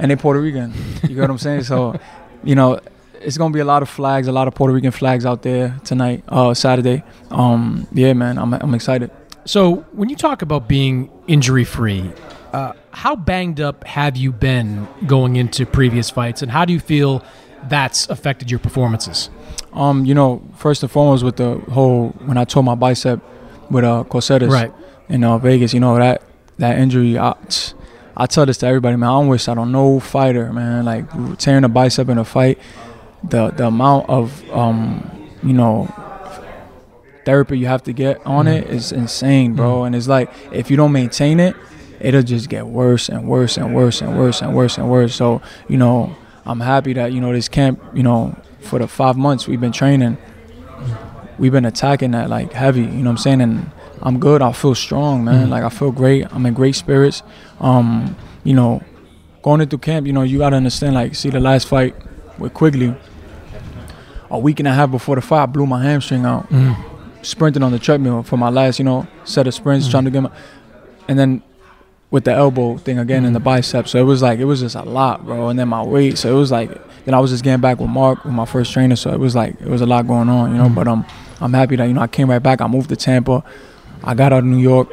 and 0.00 0.10
they 0.10 0.16
Puerto 0.16 0.40
Rican. 0.40 0.72
You 1.08 1.14
get 1.14 1.20
what 1.20 1.30
I'm 1.30 1.38
saying? 1.38 1.62
So, 1.64 1.94
you 2.42 2.54
know, 2.54 2.80
it's 3.20 3.36
gonna 3.38 3.52
be 3.52 3.60
a 3.60 3.64
lot 3.64 3.82
of 3.82 3.88
flags, 3.88 4.26
a 4.28 4.32
lot 4.32 4.48
of 4.48 4.54
Puerto 4.54 4.72
Rican 4.74 4.90
flags 4.90 5.24
out 5.26 5.42
there 5.42 5.76
tonight, 5.84 6.22
uh, 6.28 6.54
Saturday. 6.54 7.02
Um, 7.30 7.86
yeah, 7.92 8.12
man, 8.12 8.38
I'm 8.38 8.52
I'm 8.54 8.74
excited. 8.74 9.10
So 9.44 9.76
when 9.92 10.08
you 10.08 10.16
talk 10.16 10.42
about 10.42 10.68
being 10.68 11.10
injury 11.26 11.64
free, 11.64 12.10
uh, 12.52 12.72
how 12.92 13.16
banged 13.16 13.60
up 13.60 13.84
have 13.84 14.16
you 14.16 14.32
been 14.32 14.86
going 15.06 15.36
into 15.36 15.64
previous 15.66 16.10
fights, 16.10 16.42
and 16.42 16.50
how 16.50 16.64
do 16.64 16.72
you 16.72 16.80
feel 16.80 17.22
that's 17.68 18.08
affected 18.08 18.50
your 18.50 18.60
performances? 18.60 19.30
Um, 19.72 20.04
you 20.04 20.14
know, 20.14 20.42
first 20.56 20.82
and 20.82 20.90
foremost 20.90 21.22
with 21.24 21.36
the 21.36 21.54
whole 21.70 22.08
when 22.26 22.36
I 22.36 22.44
tore 22.44 22.62
my 22.64 22.74
bicep 22.74 23.20
with 23.70 23.84
uh 23.84 24.04
Coceres 24.04 24.50
Right. 24.52 24.72
in 25.08 25.22
uh, 25.24 25.38
Vegas, 25.38 25.72
you 25.74 25.80
know 25.80 25.96
that 25.96 26.22
that 26.58 26.78
injury. 26.78 27.18
I, 27.18 27.34
I 28.16 28.26
tell 28.26 28.44
this 28.44 28.58
to 28.58 28.66
everybody, 28.66 28.96
man. 28.96 29.08
I 29.08 29.12
don't 29.12 29.28
wish 29.28 29.46
that 29.46 29.56
on 29.56 29.72
no 29.72 29.98
fighter, 30.00 30.52
man. 30.52 30.84
Like 30.84 31.38
tearing 31.38 31.64
a 31.64 31.68
bicep 31.68 32.08
in 32.08 32.18
a 32.18 32.24
fight, 32.24 32.58
the 33.24 33.50
the 33.50 33.66
amount 33.66 34.08
of 34.08 34.42
um, 34.50 35.10
you 35.42 35.52
know 35.52 35.88
therapy 37.24 37.58
you 37.58 37.66
have 37.66 37.82
to 37.84 37.92
get 37.92 38.24
on 38.26 38.46
it 38.48 38.68
is 38.70 38.92
insane, 38.92 39.54
bro. 39.54 39.84
And 39.84 39.94
it's 39.94 40.08
like 40.08 40.30
if 40.52 40.70
you 40.70 40.76
don't 40.76 40.92
maintain 40.92 41.38
it, 41.40 41.54
it'll 42.00 42.22
just 42.22 42.48
get 42.48 42.66
worse 42.66 43.08
and 43.08 43.28
worse 43.28 43.56
and 43.56 43.74
worse 43.74 44.00
and 44.00 44.16
worse 44.18 44.40
and 44.42 44.54
worse 44.54 44.78
and 44.78 44.90
worse. 44.90 45.14
So 45.14 45.42
you 45.68 45.76
know, 45.76 46.14
I'm 46.46 46.60
happy 46.60 46.92
that 46.94 47.12
you 47.12 47.20
know 47.20 47.32
this 47.32 47.48
camp, 47.48 47.80
you 47.94 48.02
know, 48.02 48.34
for 48.60 48.78
the 48.78 48.88
five 48.88 49.16
months 49.16 49.46
we've 49.46 49.60
been 49.60 49.72
training, 49.72 50.16
we've 51.38 51.52
been 51.52 51.66
attacking 51.66 52.12
that 52.12 52.30
like 52.30 52.52
heavy. 52.52 52.80
You 52.82 52.86
know 52.86 53.04
what 53.04 53.10
I'm 53.10 53.16
saying? 53.18 53.40
And 53.42 53.70
I'm 54.02 54.18
good. 54.18 54.40
I 54.42 54.52
feel 54.52 54.74
strong, 54.74 55.24
man. 55.24 55.46
Mhm. 55.48 55.50
Like 55.50 55.62
I 55.64 55.68
feel 55.68 55.92
great. 55.92 56.26
I'm 56.34 56.46
in 56.46 56.54
great 56.54 56.74
spirits. 56.74 57.22
Um, 57.60 58.16
you 58.44 58.54
know, 58.54 58.82
going 59.42 59.60
into 59.60 59.76
camp, 59.76 60.06
you 60.06 60.12
know, 60.14 60.22
you 60.22 60.38
gotta 60.38 60.56
understand. 60.56 60.94
Like, 60.94 61.14
see 61.14 61.28
the 61.28 61.40
last 61.40 61.68
fight 61.68 61.94
with 62.38 62.54
Quigley. 62.54 62.94
A 64.30 64.38
week 64.38 64.60
and 64.60 64.68
a 64.68 64.72
half 64.72 64.90
before 64.90 65.16
the 65.16 65.22
fight, 65.22 65.42
I 65.42 65.46
blew 65.46 65.66
my 65.66 65.82
hamstring 65.82 66.24
out 66.24 66.48
Mhm. 66.50 66.76
sprinting 67.22 67.62
on 67.62 67.72
the 67.72 67.78
treadmill 67.78 68.22
for 68.22 68.36
my 68.36 68.48
last, 68.48 68.78
you 68.78 68.84
know, 68.84 69.06
set 69.24 69.46
of 69.46 69.54
sprints, 69.54 69.86
Mhm. 69.86 69.90
trying 69.90 70.04
to 70.04 70.10
get 70.10 70.22
my, 70.22 70.30
and 71.08 71.18
then 71.18 71.42
with 72.10 72.24
the 72.24 72.32
elbow 72.32 72.76
thing 72.76 72.98
again 72.98 73.24
in 73.24 73.32
the 73.32 73.40
bicep. 73.40 73.86
So 73.88 73.98
it 73.98 74.02
was 74.04 74.20
like 74.22 74.38
it 74.40 74.44
was 74.44 74.60
just 74.60 74.74
a 74.76 74.82
lot, 74.82 75.24
bro. 75.26 75.48
And 75.48 75.58
then 75.58 75.68
my 75.68 75.82
weight, 75.82 76.18
so 76.18 76.30
it 76.30 76.38
was 76.38 76.50
like 76.52 76.70
then 77.06 77.14
I 77.14 77.18
was 77.20 77.30
just 77.30 77.42
getting 77.42 77.60
back 77.60 77.80
with 77.80 77.88
Mark, 77.88 78.24
with 78.24 78.34
my 78.34 78.44
first 78.44 78.72
trainer. 78.72 78.94
So 78.96 79.10
it 79.12 79.18
was 79.18 79.34
like 79.34 79.54
it 79.60 79.68
was 79.68 79.80
a 79.80 79.86
lot 79.86 80.06
going 80.06 80.28
on, 80.28 80.52
you 80.52 80.58
know. 80.62 80.68
But 80.68 80.86
um, 80.88 81.04
I'm 81.40 81.52
happy 81.52 81.76
that 81.76 81.84
you 81.86 81.94
know 81.94 82.00
I 82.02 82.06
came 82.06 82.28
right 82.30 82.42
back. 82.42 82.60
I 82.60 82.66
moved 82.66 82.88
to 82.90 82.96
Tampa. 82.96 83.42
I 84.04 84.14
got 84.14 84.32
out 84.32 84.40
of 84.40 84.44
New 84.44 84.58
York, 84.58 84.88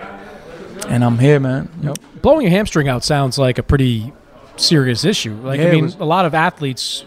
and 0.90 1.04
I'm 1.04 1.18
here, 1.20 1.40
man. 1.40 1.70
Yep. 1.82 1.98
Blowing 2.22 2.42
your 2.42 2.52
hamstring 2.52 2.88
out 2.90 3.04
sounds 3.04 3.38
like 3.38 3.58
a 3.58 3.64
pretty 3.64 4.14
serious 4.58 5.06
issue. 5.06 5.36
Like 5.44 5.60
Yeah, 5.60 5.68
I 5.68 5.72
mean, 5.72 5.84
was- 5.86 5.98
a 6.00 6.06
lot 6.06 6.26
of 6.26 6.34
athletes 6.34 7.04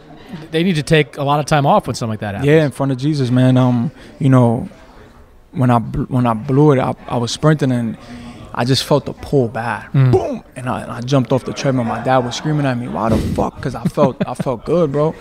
they 0.50 0.62
need 0.62 0.76
to 0.76 0.82
take 0.82 1.16
a 1.16 1.22
lot 1.24 1.40
of 1.40 1.46
time 1.46 1.66
off 1.66 1.86
when 1.86 1.94
something 1.94 2.12
like 2.12 2.20
that 2.20 2.34
happens. 2.34 2.46
Yeah, 2.48 2.64
in 2.64 2.70
front 2.70 2.92
of 2.92 2.98
Jesus, 2.98 3.30
man. 3.30 3.56
Um, 3.56 3.90
you 4.18 4.28
know, 4.28 4.68
when 5.52 5.70
I 5.70 5.78
when 5.78 6.26
I 6.26 6.34
blew 6.34 6.72
it, 6.72 6.78
I, 6.78 6.94
I 7.08 7.16
was 7.16 7.30
sprinting 7.32 7.72
and 7.72 7.96
I 8.54 8.64
just 8.64 8.84
felt 8.84 9.06
the 9.06 9.12
pull 9.12 9.48
bad, 9.48 9.90
Mm. 9.92 10.12
boom, 10.12 10.44
and 10.56 10.68
I, 10.68 10.82
and 10.82 10.90
I 10.90 11.00
jumped 11.00 11.32
off 11.32 11.44
the 11.44 11.52
treadmill. 11.52 11.84
My 11.84 12.02
dad 12.02 12.18
was 12.18 12.34
screaming 12.36 12.66
at 12.66 12.76
me, 12.78 12.88
"Why 12.88 13.08
the 13.08 13.16
fuck?" 13.18 13.56
Because 13.56 13.74
I 13.74 13.84
felt 13.84 14.16
I 14.26 14.34
felt 14.34 14.64
good, 14.64 14.92
bro. 14.92 15.14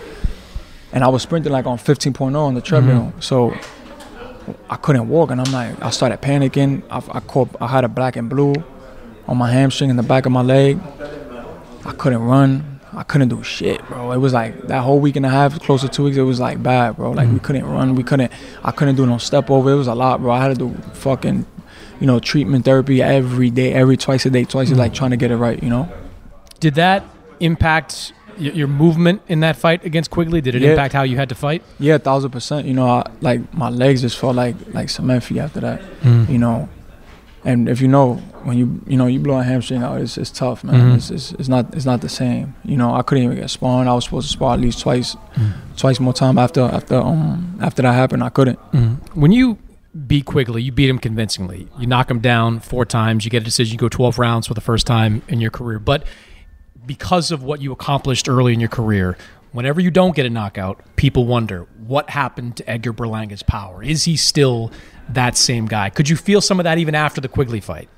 And 0.92 1.04
I 1.04 1.08
was 1.08 1.22
sprinting 1.22 1.52
like 1.52 1.66
on 1.66 1.78
15.0 1.78 2.34
on 2.36 2.54
the 2.54 2.60
treadmill, 2.60 3.12
so 3.20 3.54
I 4.68 4.74
couldn't 4.76 5.08
walk, 5.08 5.30
and 5.30 5.40
I'm 5.40 5.52
like, 5.52 5.80
I 5.80 5.90
started 5.90 6.20
panicking. 6.20 6.82
I, 6.90 6.96
I 7.18 7.20
caught, 7.20 7.48
I 7.60 7.68
had 7.68 7.84
a 7.84 7.88
black 7.88 8.16
and 8.16 8.28
blue 8.28 8.54
on 9.28 9.36
my 9.36 9.48
hamstring 9.52 9.90
in 9.90 9.96
the 9.96 10.02
back 10.02 10.26
of 10.26 10.32
my 10.32 10.42
leg. 10.42 10.80
I 11.86 11.92
couldn't 11.92 12.22
run. 12.22 12.69
I 12.92 13.02
couldn't 13.04 13.28
do 13.28 13.42
shit, 13.44 13.84
bro. 13.86 14.10
It 14.12 14.18
was 14.18 14.32
like 14.32 14.62
that 14.68 14.82
whole 14.82 14.98
week 14.98 15.16
and 15.16 15.24
a 15.24 15.28
half, 15.28 15.58
close 15.60 15.82
to 15.82 15.88
two 15.88 16.04
weeks. 16.04 16.16
It 16.16 16.22
was 16.22 16.40
like 16.40 16.62
bad, 16.62 16.96
bro. 16.96 17.12
Like 17.12 17.28
we 17.30 17.38
couldn't 17.38 17.64
run. 17.64 17.94
We 17.94 18.02
couldn't. 18.02 18.32
I 18.64 18.72
couldn't 18.72 18.96
do 18.96 19.06
no 19.06 19.18
step 19.18 19.50
over. 19.50 19.70
It 19.70 19.76
was 19.76 19.86
a 19.86 19.94
lot, 19.94 20.20
bro. 20.20 20.32
I 20.32 20.40
had 20.42 20.58
to 20.58 20.68
do 20.68 20.74
fucking, 20.94 21.46
you 22.00 22.06
know, 22.06 22.18
treatment 22.18 22.64
therapy 22.64 23.00
every 23.02 23.50
day, 23.50 23.72
every 23.72 23.96
twice 23.96 24.26
a 24.26 24.30
day, 24.30 24.44
twice 24.44 24.70
a 24.70 24.74
like 24.74 24.92
trying 24.92 25.10
to 25.10 25.16
get 25.16 25.30
it 25.30 25.36
right. 25.36 25.62
You 25.62 25.70
know. 25.70 25.88
Did 26.58 26.74
that 26.74 27.04
impact 27.38 28.12
your 28.38 28.68
movement 28.68 29.20
in 29.28 29.40
that 29.40 29.54
fight 29.56 29.84
against 29.84 30.10
Quigley? 30.10 30.40
Did 30.40 30.54
it 30.54 30.62
Yeah. 30.62 30.70
impact 30.70 30.92
how 30.94 31.02
you 31.02 31.16
had 31.16 31.28
to 31.28 31.34
fight? 31.34 31.62
Yeah, 31.78 31.94
a 31.94 31.98
thousand 31.98 32.30
percent. 32.30 32.66
You 32.66 32.74
know, 32.74 32.86
I, 32.86 33.06
like 33.20 33.52
my 33.54 33.68
legs 33.70 34.00
just 34.02 34.18
felt 34.18 34.34
like 34.34 34.56
like 34.74 34.88
cement 34.88 35.22
feet 35.22 35.38
after 35.38 35.60
that. 35.60 35.80
Mm. 36.02 36.28
You 36.28 36.38
know, 36.38 36.68
and 37.44 37.68
if 37.68 37.80
you 37.80 37.88
know, 37.88 38.20
when 38.44 38.56
you 38.58 38.80
you 38.86 38.96
know 38.96 39.06
you 39.06 39.20
blow 39.20 39.38
a 39.38 39.42
hamstring 39.42 39.82
out, 39.82 40.00
it's, 40.00 40.16
it's 40.18 40.30
tough, 40.30 40.62
man. 40.64 40.74
Mhm. 40.92 40.96
It's, 40.96 41.10
it's 41.10 41.32
it's 41.32 41.48
not 41.48 41.74
it's 41.74 41.84
not 41.86 42.00
the 42.00 42.08
same. 42.08 42.54
You 42.64 42.76
know, 42.76 42.94
I 42.94 43.02
couldn't 43.02 43.24
even 43.24 43.36
get 43.36 43.50
sparring. 43.50 43.88
I 43.88 43.94
was 43.94 44.04
supposed 44.04 44.28
to 44.28 44.32
spar 44.32 44.54
at 44.54 44.60
least 44.60 44.80
twice, 44.80 45.16
Mm. 45.36 45.52
twice 45.76 46.00
more 46.00 46.12
time 46.12 46.38
after 46.38 46.62
after 46.62 46.96
um 46.96 47.58
after 47.60 47.82
that 47.82 47.92
happened. 47.92 48.22
I 48.24 48.28
couldn't. 48.30 48.58
Mhm. 48.72 48.96
When 49.14 49.32
you 49.32 49.58
beat 50.06 50.24
Quigley, 50.24 50.62
you 50.62 50.70
beat 50.72 50.88
him 50.88 50.98
convincingly. 50.98 51.66
You 51.78 51.86
knock 51.86 52.10
him 52.10 52.20
down 52.20 52.60
four 52.60 52.84
times. 52.84 53.24
You 53.24 53.30
get 53.30 53.42
a 53.42 53.44
decision. 53.44 53.72
You 53.72 53.78
go 53.78 53.88
12 53.88 54.18
rounds 54.20 54.46
for 54.46 54.54
the 54.54 54.60
first 54.60 54.86
time 54.86 55.22
in 55.28 55.40
your 55.40 55.50
career. 55.50 55.78
But 55.80 56.04
because 56.86 57.30
of 57.30 57.42
what 57.42 57.60
you 57.60 57.72
accomplished 57.72 58.28
early 58.28 58.52
in 58.52 58.60
your 58.60 58.68
career, 58.68 59.16
whenever 59.52 59.80
you 59.80 59.90
don't 59.90 60.14
get 60.14 60.26
a 60.26 60.30
knockout, 60.30 60.80
people 60.96 61.24
wonder 61.26 61.66
what 61.86 62.10
happened 62.10 62.56
to 62.56 62.70
Edgar 62.70 62.92
Berlanga's 62.92 63.42
power. 63.42 63.82
Is 63.82 64.04
he 64.04 64.16
still 64.16 64.70
that 65.08 65.36
same 65.36 65.66
guy? 65.66 65.90
Could 65.90 66.08
you 66.08 66.16
feel 66.16 66.40
some 66.40 66.60
of 66.60 66.64
that 66.64 66.78
even 66.78 66.94
after 66.94 67.20
the 67.20 67.28
Quigley 67.28 67.60
fight? 67.60 67.88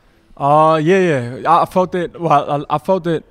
Uh, 0.42 0.76
yeah, 0.76 0.98
yeah. 1.38 1.60
I 1.62 1.66
felt 1.66 1.94
it. 1.94 2.20
Well, 2.20 2.66
I, 2.68 2.74
I 2.74 2.78
felt 2.78 3.06
it 3.06 3.24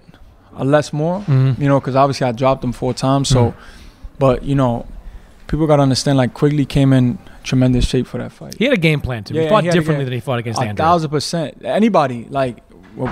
less 0.57 0.93
more. 0.93 1.20
Mhm. 1.22 1.59
You 1.59 1.68
know, 1.68 1.80
because 1.80 1.95
obviously 1.95 2.26
I 2.28 2.32
dropped 2.32 2.64
him 2.64 2.72
four 2.72 2.93
times. 2.93 3.28
So, 3.30 3.41
Mhm. 3.47 3.53
but 4.20 4.43
you 4.43 4.55
know, 4.55 4.86
people 5.47 5.68
gotta 5.68 5.82
understand. 5.84 6.18
Like 6.18 6.34
Quigley 6.34 6.66
came 6.66 6.93
in 6.93 7.18
tremendous 7.43 7.86
shape 7.86 8.07
for 8.07 8.18
that 8.20 8.32
fight. 8.32 8.55
He 8.57 8.66
had 8.66 8.74
a 8.74 8.78
game 8.89 9.01
plan 9.01 9.24
too. 9.26 9.34
he 9.34 9.49
fought 9.49 9.64
he 9.66 9.72
differently 9.72 10.05
than 10.05 10.14
he 10.14 10.20
fought 10.22 10.39
against 10.39 10.59
a 10.62 10.64
Andrew. 10.64 10.84
thousand 10.86 11.09
percent. 11.09 11.57
Anybody 11.64 12.28
like 12.30 12.64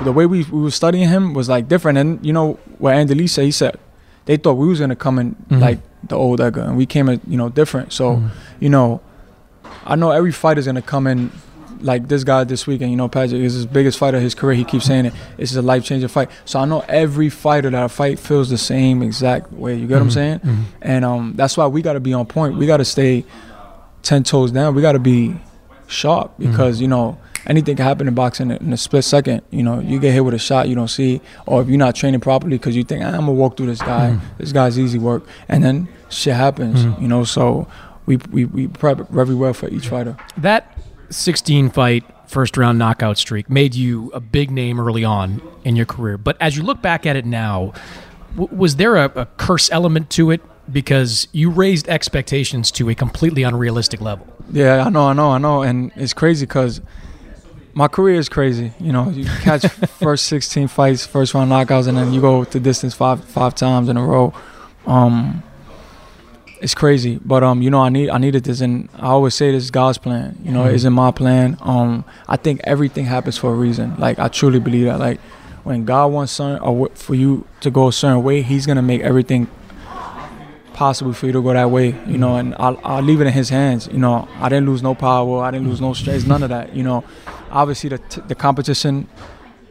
the 0.04 0.12
way 0.14 0.26
we, 0.26 0.43
we 0.45 0.62
were 0.62 0.72
studying 0.72 1.08
him 1.10 1.34
was 1.34 1.50
like 1.50 1.68
different. 1.68 1.97
And 1.97 2.26
you 2.26 2.32
know 2.34 2.58
what 2.78 2.93
Andy 2.95 3.28
said, 3.28 3.45
he 3.45 3.52
said 3.52 3.76
they 4.26 4.38
thought 4.38 4.54
we 4.54 4.68
was 4.70 4.80
gonna 4.80 4.95
come 4.95 5.20
in 5.20 5.36
Mhm. 5.50 5.60
like 5.60 5.80
the 6.08 6.16
old 6.16 6.39
Edgar, 6.39 6.62
and 6.62 6.78
we 6.78 6.86
came 6.86 7.10
in 7.10 7.20
you 7.28 7.38
know 7.38 7.50
different. 7.50 7.91
So 7.91 8.06
Mhm. 8.18 8.30
you 8.62 8.70
know, 8.70 9.02
I 9.86 9.95
know 9.95 10.12
every 10.12 10.32
fighter's 10.32 10.68
gonna 10.68 10.82
come 10.82 11.06
in. 11.08 11.32
Like 11.82 12.07
this 12.07 12.23
guy 12.23 12.43
this 12.43 12.67
weekend, 12.67 12.91
you 12.91 12.97
know, 12.97 13.07
Patrick 13.07 13.41
is 13.41 13.53
his 13.53 13.65
biggest 13.65 13.97
fight 13.97 14.13
of 14.13 14.21
his 14.21 14.36
career. 14.36 14.55
He 14.55 14.65
keeps 14.65 14.86
saying 14.86 15.05
it. 15.05 15.13
This 15.38 15.51
is 15.51 15.57
a 15.57 15.61
life 15.61 15.84
changing 15.86 16.09
fight. 16.09 16.30
So 16.45 16.59
I 16.59 16.65
know 16.65 16.84
every 16.89 17.30
fighter 17.30 17.69
that 17.69 17.82
I 17.84 17.88
fight 17.88 18.19
feels 18.19 18.49
the 18.49 18.57
same 18.57 19.01
exact 19.01 19.51
way. 19.53 19.75
You 19.75 19.88
get 19.88 19.95
what 19.95 20.01
I'm 20.01 20.07
Mhm. 20.09 20.13
saying? 20.13 20.39
Mhm. 20.39 20.63
And 20.82 21.05
um, 21.05 21.34
that's 21.36 21.55
why 21.57 21.67
we 21.67 21.82
got 21.82 21.93
to 21.93 21.99
be 21.99 22.13
on 22.13 22.25
point. 22.25 22.57
We 22.57 22.65
got 22.67 22.77
to 22.77 22.86
stay 22.86 23.23
ten 24.03 24.23
toes 24.23 24.51
down. 24.51 24.75
We 24.75 24.82
got 24.82 24.93
to 24.93 24.99
be 24.99 25.36
sharp 25.88 26.34
because 26.38 26.80
you 26.82 26.88
know 26.88 27.17
anything 27.47 27.75
can 27.75 27.86
happen 27.86 28.07
in 28.07 28.13
boxing 28.13 28.51
in 28.51 28.73
a 28.73 28.77
split 28.77 29.03
second. 29.03 29.41
You 29.49 29.63
know, 29.63 29.80
you 29.80 29.99
get 29.99 30.13
hit 30.13 30.25
with 30.25 30.34
a 30.34 30.39
shot 30.39 30.67
you 30.69 30.75
don't 30.75 30.89
see, 30.89 31.21
or 31.45 31.61
if 31.61 31.67
you're 31.69 31.77
not 31.77 31.95
training 31.95 32.19
properly 32.19 32.57
because 32.57 32.75
you 32.75 32.84
think 32.84 33.03
"Ah, 33.03 33.07
I'm 33.09 33.21
gonna 33.21 33.32
walk 33.34 33.57
through 33.57 33.67
this 33.67 33.82
guy. 33.82 34.11
Mhm. 34.11 34.19
This 34.38 34.51
guy's 34.51 34.77
easy 34.77 34.99
work, 34.99 35.23
and 35.47 35.63
then 35.63 35.88
shit 36.09 36.36
happens. 36.36 36.86
You 37.01 37.07
know, 37.07 37.23
so 37.23 37.67
we 38.05 38.17
we 38.32 38.45
we 38.45 38.67
prep 38.67 39.09
very 39.09 39.34
well 39.36 39.53
for 39.53 39.67
each 39.69 39.88
fighter. 39.88 40.15
That 40.38 40.65
16 41.10 41.70
fight 41.72 42.03
first 42.28 42.57
round 42.57 42.78
knockout 42.78 43.18
streak 43.18 43.49
made 43.49 43.74
you 43.74 44.12
a 44.14 44.20
big 44.20 44.51
name 44.51 44.80
early 44.80 45.03
on 45.03 45.41
in 45.64 45.76
your 45.76 45.86
career. 45.86 46.18
But 46.18 46.38
as 46.39 46.55
you 46.55 46.64
look 46.64 46.82
back 46.82 47.05
at 47.05 47.16
it 47.16 47.26
now, 47.26 47.74
w- 48.38 48.55
was 48.55 48.76
there 48.76 48.95
a, 48.95 49.05
a 49.16 49.26
curse 49.38 49.72
element 49.72 50.10
to 50.12 50.32
it? 50.32 50.41
Because 50.72 51.28
you 51.32 51.49
raised 51.49 51.89
expectations 51.89 52.70
to 52.74 52.89
a 52.89 52.95
completely 52.95 53.41
unrealistic 53.41 54.01
level. 54.01 54.28
Yeah, 54.51 54.84
I 54.86 54.89
know, 54.89 55.07
I 55.07 55.14
know, 55.14 55.32
I 55.32 55.39
know, 55.39 55.64
and 55.64 55.91
it's 55.95 56.14
crazy 56.14 56.45
because 56.45 56.80
my 57.74 57.88
career 57.88 58.20
is 58.20 58.30
crazy. 58.30 58.72
You 58.80 58.91
know, 58.91 59.10
you 59.10 59.26
catch 59.26 59.66
first 59.99 60.28
16 60.28 60.68
fights, 60.68 61.07
first 61.07 61.34
round 61.34 61.51
knockouts, 61.51 61.88
and 61.88 61.97
then 61.97 62.14
you 62.14 62.22
go 62.22 62.43
to 62.43 62.60
distance 62.60 62.93
five 62.93 63.24
five 63.26 63.55
times 63.55 63.89
in 63.89 63.97
a 63.97 64.05
row. 64.05 64.34
Um, 64.86 65.41
it's 66.62 66.76
crazy, 66.76 67.20
but 67.24 67.43
um, 67.43 67.62
you 67.62 67.70
know, 67.70 67.82
I 67.82 67.89
need 67.89 68.10
I 68.10 68.18
needed 68.18 68.43
this, 68.43 68.60
and 68.62 68.89
I 68.97 69.07
always 69.07 69.34
say 69.34 69.51
this 69.51 69.64
is 69.64 69.72
God's 69.72 69.97
plan. 69.97 70.38
You 70.43 70.51
know, 70.51 70.64
Mhm. 70.64 70.70
it 70.70 70.76
isn't 70.76 70.93
my 70.93 71.12
plan. 71.12 71.57
Um, 71.62 72.03
I 72.28 72.36
think 72.38 72.60
everything 72.64 73.05
happens 73.05 73.38
for 73.38 73.51
a 73.51 73.55
reason. 73.55 73.95
Like 73.97 74.20
I 74.20 74.28
truly 74.28 74.60
believe 74.60 74.86
that. 74.86 74.99
Like 74.99 75.20
when 75.64 75.86
God 75.86 76.07
wants 76.12 76.32
something 76.34 76.62
or 76.62 76.89
for 76.95 77.16
you 77.16 77.45
to 77.62 77.70
go 77.72 77.88
a 77.88 77.93
certain 77.93 78.24
way, 78.24 78.41
He's 78.41 78.66
gonna 78.66 78.82
make 78.82 79.01
everything 79.01 79.47
possible 80.74 81.12
for 81.14 81.26
you 81.26 81.34
to 81.34 81.41
go 81.41 81.53
that 81.53 81.70
way, 81.70 81.93
you 82.07 82.18
know, 82.18 82.38
and 82.38 82.55
I'll, 82.57 82.80
I'll 82.86 83.01
leave 83.01 83.20
it 83.20 83.28
in 83.28 83.34
his 83.34 83.49
hands. 83.49 83.89
You 83.91 83.99
know, 83.99 84.30
I 84.39 84.47
didn't 84.47 84.66
lose 84.70 84.82
no 84.82 84.95
power, 84.95 85.43
I 85.43 85.51
didn't 85.51 85.68
lose 85.68 85.82
no 85.82 85.93
strength, 85.93 86.26
none 86.26 86.41
of 86.41 86.49
that. 86.49 86.74
You 86.74 86.84
know, 86.84 87.03
obviously 87.51 87.89
the 87.89 87.97
t- 87.97 88.22
the 88.28 88.36
competition 88.36 89.07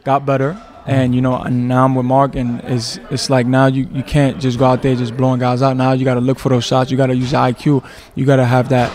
got 0.03 0.25
better, 0.25 0.61
and 0.85 1.13
you 1.13 1.21
know, 1.21 1.35
and 1.35 1.67
now 1.67 1.85
I'm 1.85 1.95
with 1.95 2.05
Mark, 2.05 2.35
and 2.35 2.61
it's 2.61 2.97
it's 3.11 3.29
like 3.29 3.45
now 3.45 3.67
you 3.67 3.87
you 3.93 4.03
can't 4.03 4.39
just 4.39 4.57
go 4.59 4.65
out 4.65 4.81
there 4.81 4.95
just 4.95 5.15
blowing 5.15 5.39
guys 5.39 5.61
out. 5.61 5.75
Now 5.77 5.91
you 5.93 6.05
got 6.05 6.15
to 6.15 6.21
look 6.21 6.39
for 6.39 6.49
those 6.49 6.65
shots. 6.65 6.89
You 6.91 6.97
got 6.97 7.07
to 7.07 7.15
use 7.15 7.31
your 7.31 7.41
IQ. 7.41 7.83
You 8.15 8.25
got 8.25 8.37
to 8.37 8.45
have 8.45 8.69
that 8.69 8.91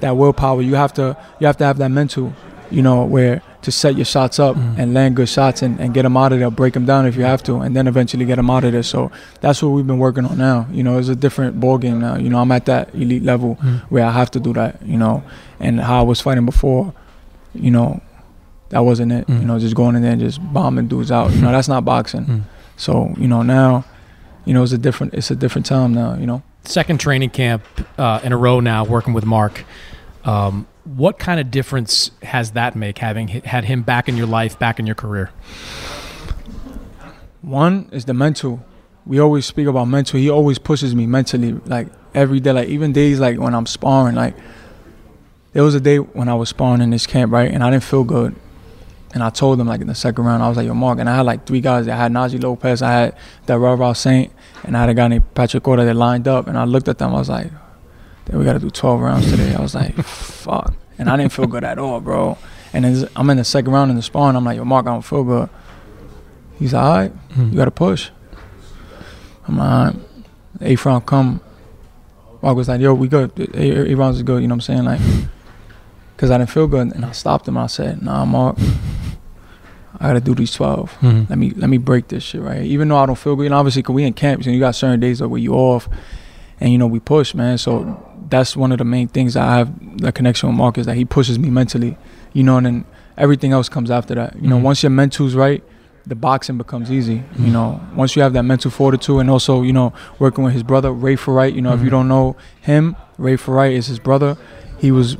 that 0.00 0.16
willpower. 0.16 0.62
You 0.62 0.74
have 0.74 0.92
to 0.94 1.16
you 1.40 1.46
have 1.46 1.56
to 1.58 1.64
have 1.64 1.78
that 1.78 1.90
mental, 1.90 2.32
you 2.70 2.82
know, 2.82 3.04
where 3.04 3.42
to 3.62 3.72
set 3.72 3.96
your 3.96 4.04
shots 4.04 4.38
up 4.38 4.56
and 4.56 4.94
land 4.94 5.16
good 5.16 5.28
shots 5.28 5.62
and, 5.62 5.80
and 5.80 5.92
get 5.92 6.02
them 6.02 6.16
out 6.16 6.32
of 6.32 6.38
there, 6.38 6.48
break 6.48 6.74
them 6.74 6.86
down 6.86 7.06
if 7.06 7.16
you 7.16 7.24
have 7.24 7.42
to, 7.42 7.56
and 7.56 7.74
then 7.74 7.88
eventually 7.88 8.24
get 8.24 8.36
them 8.36 8.48
out 8.50 8.62
of 8.62 8.70
there. 8.70 8.84
So 8.84 9.10
that's 9.40 9.60
what 9.60 9.70
we've 9.70 9.86
been 9.86 9.98
working 9.98 10.24
on 10.26 10.38
now. 10.38 10.68
You 10.70 10.84
know, 10.84 10.96
it's 10.96 11.08
a 11.08 11.16
different 11.16 11.58
ball 11.58 11.76
game 11.76 11.98
now. 11.98 12.16
You 12.16 12.28
know, 12.28 12.38
I'm 12.38 12.52
at 12.52 12.66
that 12.66 12.94
elite 12.94 13.24
level 13.24 13.56
Mm. 13.56 13.80
where 13.90 14.04
I 14.04 14.12
have 14.12 14.30
to 14.32 14.40
do 14.40 14.52
that. 14.52 14.80
You 14.86 14.96
know, 14.96 15.24
and 15.58 15.80
how 15.80 15.98
I 15.98 16.02
was 16.02 16.20
fighting 16.20 16.46
before, 16.46 16.94
you 17.52 17.72
know, 17.72 18.00
that 18.70 18.80
wasn't 18.80 19.12
it. 19.12 19.26
Mm. 19.26 19.40
You 19.40 19.46
know, 19.46 19.58
just 19.58 19.74
going 19.74 19.96
in 19.96 20.02
there 20.02 20.12
and 20.12 20.20
just 20.20 20.40
bombing 20.52 20.88
dudes 20.88 21.10
out. 21.10 21.32
You 21.32 21.40
know, 21.40 21.52
that's 21.52 21.68
not 21.68 21.84
boxing. 21.84 22.24
Mm. 22.24 22.42
So 22.76 23.14
you 23.18 23.28
know 23.28 23.42
now, 23.42 23.84
you 24.44 24.54
know, 24.54 24.62
it's 24.62 24.72
a 24.72 24.78
different 24.78 25.14
it's 25.14 25.30
a 25.30 25.36
different 25.36 25.66
time 25.66 25.94
now. 25.94 26.14
You 26.14 26.26
know. 26.26 26.42
Second 26.64 27.00
training 27.00 27.30
camp 27.30 27.64
uh, 27.98 28.20
in 28.22 28.32
a 28.32 28.36
row 28.36 28.60
now, 28.60 28.84
working 28.84 29.14
with 29.14 29.24
Mark. 29.24 29.64
Um, 30.24 30.66
what 30.84 31.18
kind 31.18 31.40
of 31.40 31.50
difference 31.50 32.10
has 32.22 32.52
that 32.52 32.76
make 32.76 32.98
having 32.98 33.28
had 33.28 33.64
him 33.64 33.82
back 33.82 34.08
in 34.08 34.16
your 34.16 34.26
life, 34.26 34.58
back 34.58 34.78
in 34.78 34.86
your 34.86 34.94
career? 34.94 35.30
One 37.40 37.88
is 37.92 38.04
the 38.04 38.14
mental. 38.14 38.64
We 39.06 39.18
always 39.18 39.46
speak 39.46 39.66
about 39.66 39.86
mental. 39.86 40.20
He 40.20 40.28
always 40.28 40.58
pushes 40.58 40.94
me 40.94 41.06
mentally, 41.06 41.52
like 41.52 41.88
every 42.14 42.40
day. 42.40 42.52
Like 42.52 42.68
even 42.68 42.92
days 42.92 43.20
like 43.20 43.38
when 43.38 43.54
I'm 43.54 43.66
sparring. 43.66 44.16
Like 44.16 44.34
there 45.52 45.62
was 45.62 45.74
a 45.74 45.80
day 45.80 45.98
when 45.98 46.28
I 46.28 46.34
was 46.34 46.50
sparring 46.50 46.82
in 46.82 46.90
this 46.90 47.06
camp, 47.06 47.32
right, 47.32 47.50
and 47.50 47.62
I 47.62 47.70
didn't 47.70 47.84
feel 47.84 48.04
good. 48.04 48.34
And 49.14 49.22
I 49.22 49.30
told 49.30 49.58
him 49.58 49.66
like 49.66 49.80
in 49.80 49.86
the 49.86 49.94
second 49.94 50.24
round, 50.24 50.42
I 50.42 50.48
was 50.48 50.56
like, 50.58 50.66
"Yo, 50.66 50.74
Mark," 50.74 50.98
and 50.98 51.08
I 51.08 51.16
had 51.16 51.22
like 51.24 51.46
three 51.46 51.60
guys. 51.62 51.88
I 51.88 51.96
had 51.96 52.12
Najee 52.12 52.42
Lopez, 52.42 52.82
I 52.82 52.92
had 52.92 53.16
that 53.46 53.58
Raw 53.58 53.92
Saint, 53.94 54.30
and 54.64 54.76
I 54.76 54.80
had 54.80 54.90
a 54.90 54.94
guy 54.94 55.08
named 55.08 55.34
Patrick 55.34 55.62
Cota 55.62 55.84
that 55.84 55.94
lined 55.94 56.28
up. 56.28 56.46
And 56.46 56.58
I 56.58 56.64
looked 56.64 56.88
at 56.88 56.98
them, 56.98 57.14
I 57.14 57.18
was 57.18 57.28
like, 57.30 57.50
"Then 58.26 58.38
we 58.38 58.44
got 58.44 58.52
to 58.52 58.58
do 58.58 58.68
12 58.70 59.00
rounds 59.00 59.30
today." 59.30 59.54
I 59.54 59.60
was 59.62 59.74
like, 59.74 59.94
"Fuck," 60.04 60.74
and 60.98 61.08
I 61.08 61.16
didn't 61.16 61.32
feel 61.32 61.46
good 61.46 61.64
at 61.64 61.78
all, 61.78 62.00
bro. 62.00 62.36
And 62.74 62.84
then 62.84 63.08
I'm 63.16 63.30
in 63.30 63.38
the 63.38 63.44
second 63.44 63.72
round 63.72 63.90
in 63.90 63.96
the 63.96 64.02
sparring. 64.02 64.36
I'm 64.36 64.44
like, 64.44 64.56
"Yo, 64.58 64.64
Mark, 64.66 64.86
I 64.86 64.90
don't 64.90 65.02
feel 65.02 65.24
good." 65.24 65.48
He's 66.58 66.74
like, 66.74 66.82
all 66.84 66.96
right, 66.98 67.12
Mhm. 67.30 67.50
you 67.52 67.56
got 67.56 67.64
to 67.66 67.70
push. 67.70 68.10
I'm 69.46 69.56
like, 69.56 69.70
all 69.70 69.84
right. 69.84 69.96
Eighth 70.60 70.84
round 70.84 71.06
come. 71.06 71.40
Mark 72.42 72.56
was 72.56 72.68
like, 72.68 72.80
yo, 72.80 72.92
we 72.94 73.08
good. 73.08 73.30
Eight, 73.54 73.88
eight 73.88 73.94
rounds 73.94 74.16
is 74.18 74.22
good. 74.22 74.42
You 74.42 74.48
know 74.48 74.56
what 74.56 74.68
I'm 74.68 74.84
saying? 74.84 74.84
Like, 74.84 75.00
because 76.18 76.32
I 76.32 76.38
didn't 76.38 76.50
feel 76.50 76.66
good. 76.66 76.92
And 76.96 77.04
I 77.04 77.12
stopped 77.12 77.46
him. 77.46 77.56
I 77.56 77.68
said, 77.68 78.02
nah, 78.02 78.24
Mark, 78.24 78.56
I 80.00 80.08
got 80.08 80.12
to 80.14 80.20
do 80.20 80.34
these 80.34 80.52
12. 80.52 80.92
Mhm. 81.00 81.30
Let 81.30 81.38
me 81.38 81.50
let 81.50 81.70
me 81.70 81.78
break 81.78 82.08
this 82.08 82.24
shit, 82.24 82.42
right? 82.42 82.62
Even 82.62 82.88
though 82.88 82.96
I 82.98 83.06
don't 83.06 83.16
feel 83.16 83.36
good. 83.36 83.46
And 83.46 83.54
obviously, 83.54 83.82
because 83.82 83.94
we 83.94 84.02
in 84.02 84.12
camps 84.14 84.44
and 84.46 84.52
you 84.54 84.60
got 84.60 84.74
certain 84.74 84.98
days 84.98 85.22
where 85.22 85.38
you 85.40 85.54
off. 85.54 85.88
And, 86.60 86.72
you 86.72 86.78
know, 86.78 86.88
we 86.88 86.98
push, 86.98 87.34
man. 87.34 87.56
So 87.56 88.02
that's 88.28 88.56
one 88.56 88.72
of 88.72 88.78
the 88.78 88.84
main 88.84 89.06
things 89.06 89.34
that 89.34 89.44
I 89.44 89.58
have 89.58 89.98
the 89.98 90.10
connection 90.10 90.48
with 90.48 90.58
Mark 90.58 90.76
is 90.76 90.86
that 90.86 90.96
he 90.96 91.04
pushes 91.04 91.38
me 91.38 91.50
mentally, 91.50 91.96
you 92.32 92.42
know, 92.42 92.56
and 92.56 92.66
then 92.66 92.84
everything 93.16 93.52
else 93.52 93.68
comes 93.68 93.92
after 93.92 94.16
that. 94.16 94.34
You 94.42 94.48
know, 94.48 94.58
Mhm. 94.58 94.62
once 94.62 94.82
your 94.82 94.90
mental's 94.90 95.36
right, 95.36 95.62
the 96.04 96.16
boxing 96.16 96.58
becomes 96.58 96.90
easy. 96.90 97.22
You 97.38 97.50
know, 97.52 97.80
once 97.94 98.16
you 98.16 98.22
have 98.22 98.32
that 98.32 98.42
mental 98.42 98.70
fortitude, 98.72 99.20
and 99.20 99.30
also 99.30 99.62
you 99.62 99.72
know 99.72 99.92
working 100.18 100.42
with 100.42 100.52
his 100.54 100.62
brother 100.64 100.90
Ray 100.92 101.14
Ferrite. 101.16 101.54
You 101.54 101.62
know, 101.62 101.72
if 101.74 101.80
you 101.80 101.86
Mhm. 101.88 101.90
don't 101.90 102.08
know 102.08 102.34
him, 102.60 102.96
Ray 103.18 103.36
Ferrite 103.36 103.74
is 103.74 103.86
his 103.86 103.98
brother. 104.00 104.36
He 104.78 104.90
was 104.90 105.16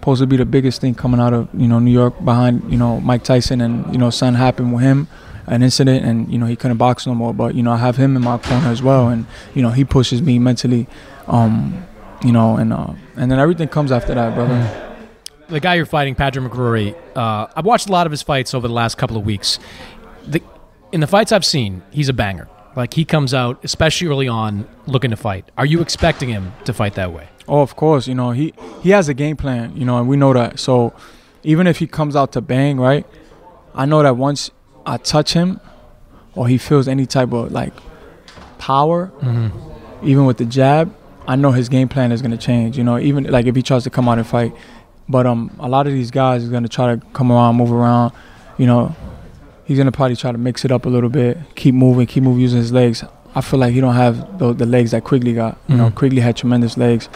supposed 0.00 0.20
to 0.22 0.26
be 0.26 0.38
the 0.38 0.46
biggest 0.46 0.80
thing 0.80 0.94
coming 0.94 1.20
out 1.20 1.34
of 1.34 1.48
you 1.52 1.68
know 1.68 1.78
New 1.78 1.90
York 1.90 2.24
behind 2.24 2.70
you 2.72 2.78
know 2.78 3.00
Mike 3.00 3.22
Tyson, 3.22 3.60
and 3.60 3.92
you 3.92 3.98
know 3.98 4.08
something 4.08 4.38
happened 4.38 4.72
with 4.72 4.82
him, 4.82 5.08
an 5.46 5.62
incident, 5.62 6.04
and 6.04 6.32
you 6.32 6.38
know 6.38 6.46
he 6.46 6.56
couldn't 6.56 6.78
box 6.78 7.06
no 7.06 7.14
more. 7.14 7.34
But 7.34 7.54
you 7.54 7.62
know 7.62 7.72
I 7.72 7.76
have 7.76 7.96
him 7.96 8.16
in 8.16 8.22
my 8.22 8.38
corner 8.38 8.68
as 8.68 8.82
well, 8.82 9.08
and 9.08 9.26
you 9.54 9.62
know 9.62 9.70
he 9.70 9.84
pushes 9.84 10.22
me 10.22 10.38
mentally. 10.38 10.86
Um, 11.26 11.86
you 12.24 12.32
know, 12.32 12.56
and 12.56 12.72
uh, 12.72 12.94
and 13.16 13.30
then 13.30 13.38
everything 13.38 13.68
comes 13.68 13.92
after 13.92 14.14
that, 14.14 14.34
brother. 14.34 14.96
the 15.48 15.60
guy 15.60 15.74
you're 15.74 15.86
fighting, 15.86 16.14
Padraig 16.14 16.48
McCrory, 16.48 16.96
uh, 17.14 17.46
I've 17.54 17.66
watched 17.66 17.88
a 17.88 17.92
lot 17.92 18.06
of 18.06 18.10
his 18.10 18.22
fights 18.22 18.54
over 18.54 18.68
the 18.68 18.74
last 18.74 18.96
couple 18.96 19.16
of 19.16 19.24
weeks. 19.24 19.58
The, 20.26 20.42
in 20.92 21.00
the 21.00 21.06
fights 21.06 21.32
I've 21.32 21.44
seen, 21.44 21.82
he's 21.90 22.08
a 22.08 22.12
banger. 22.12 22.48
Like 22.76 22.94
he 22.94 23.04
comes 23.04 23.34
out, 23.34 23.58
especially 23.64 24.06
early 24.08 24.28
on, 24.28 24.66
looking 24.86 25.10
to 25.10 25.16
fight. 25.16 25.50
Are 25.58 25.66
you 25.66 25.80
expecting 25.80 26.28
him 26.28 26.52
to 26.64 26.72
fight 26.72 26.94
that 26.94 27.12
way? 27.12 27.28
Oh, 27.48 27.60
of 27.62 27.74
course. 27.76 28.06
You 28.06 28.14
know, 28.14 28.30
he 28.30 28.54
he 28.82 28.90
has 28.90 29.08
a 29.08 29.14
game 29.14 29.36
plan. 29.36 29.76
You 29.76 29.84
know, 29.84 29.98
and 29.98 30.08
we 30.08 30.16
know 30.16 30.32
that. 30.32 30.58
So 30.60 30.92
even 31.42 31.66
if 31.66 31.78
he 31.78 31.86
comes 31.86 32.14
out 32.14 32.32
to 32.32 32.40
bang, 32.40 32.78
right? 32.78 33.04
I 33.74 33.86
know 33.86 34.02
that 34.02 34.16
once 34.16 34.50
I 34.86 34.98
touch 34.98 35.32
him, 35.32 35.60
or 36.34 36.46
he 36.48 36.58
feels 36.58 36.86
any 36.86 37.06
type 37.06 37.32
of 37.32 37.50
like 37.50 37.72
power, 38.58 39.10
even 40.02 40.26
with 40.26 40.36
the 40.38 40.44
jab, 40.44 40.94
I 41.26 41.36
know 41.36 41.50
his 41.50 41.68
game 41.68 41.88
plan 41.88 42.12
is 42.12 42.22
gonna 42.22 42.36
change. 42.38 42.78
You 42.78 42.84
know, 42.84 42.98
even 42.98 43.24
like 43.24 43.46
if 43.46 43.56
he 43.56 43.62
tries 43.62 43.84
to 43.84 43.90
come 43.90 44.08
out 44.08 44.18
and 44.18 44.26
fight. 44.26 44.52
But 45.08 45.26
um, 45.26 45.50
a 45.58 45.68
lot 45.68 45.88
of 45.88 45.92
these 45.92 46.12
guys 46.12 46.44
are 46.46 46.50
gonna 46.50 46.68
try 46.68 46.94
to 46.94 47.02
come 47.12 47.32
around, 47.32 47.56
move 47.56 47.72
around. 47.72 48.12
you 48.58 48.66
know, 48.66 48.94
he's 49.70 49.78
gonna 49.78 49.92
probably 49.92 50.16
try 50.16 50.32
to 50.32 50.38
mix 50.38 50.64
it 50.64 50.72
up 50.72 50.84
a 50.84 50.88
little 50.88 51.08
bit, 51.08 51.38
keep 51.54 51.76
moving, 51.76 52.04
keep 52.04 52.24
moving 52.24 52.40
using 52.40 52.58
his 52.58 52.72
legs. 52.72 53.04
I 53.36 53.40
feel 53.40 53.60
like 53.60 53.72
he 53.72 53.80
don't 53.80 53.94
have 53.94 54.38
the, 54.40 54.52
the 54.52 54.66
legs 54.66 54.90
that 54.90 55.04
Quigley 55.04 55.32
got. 55.32 55.56
You 55.68 55.76
know, 55.76 55.90
Mhm. 55.90 55.94
Quigley 55.94 56.20
had 56.20 56.36
tremendous 56.36 56.76
legs. 56.76 57.08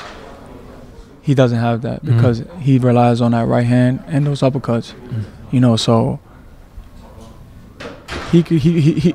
He 1.21 1.35
doesn't 1.35 1.59
have 1.59 1.83
that 1.83 2.05
Mhm. 2.05 2.15
because 2.17 2.45
he 2.61 2.79
relies 2.79 3.21
on 3.21 3.33
that 3.33 3.49
right 3.49 3.67
hand 3.67 4.05
and 4.07 4.25
those 4.25 4.41
uppercuts. 4.41 4.93
You 5.51 5.59
know, 5.61 5.75
so 5.75 6.21
he 8.31 8.43
could 8.43 8.59
he 8.59 8.81
he. 8.81 8.93
he 9.01 9.15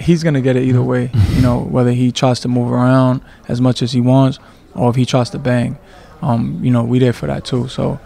He's 0.00 0.22
gonna 0.22 0.40
get 0.40 0.54
it 0.56 0.62
either 0.62 0.82
way, 0.82 1.10
you 1.34 1.42
know. 1.42 1.58
Whether 1.58 1.90
he 1.90 2.12
tries 2.12 2.38
to 2.40 2.48
move 2.48 2.70
around 2.70 3.20
as 3.48 3.60
much 3.60 3.82
as 3.82 3.90
he 3.92 4.00
wants, 4.00 4.38
or 4.74 4.88
if 4.90 4.96
he 4.96 5.04
tries 5.04 5.28
to 5.30 5.40
bang, 5.40 5.76
um, 6.22 6.60
you 6.62 6.70
know, 6.70 6.84
we 6.84 7.00
there 7.00 7.12
for 7.12 7.26
that 7.26 7.44
too. 7.44 7.66
So, 7.66 7.98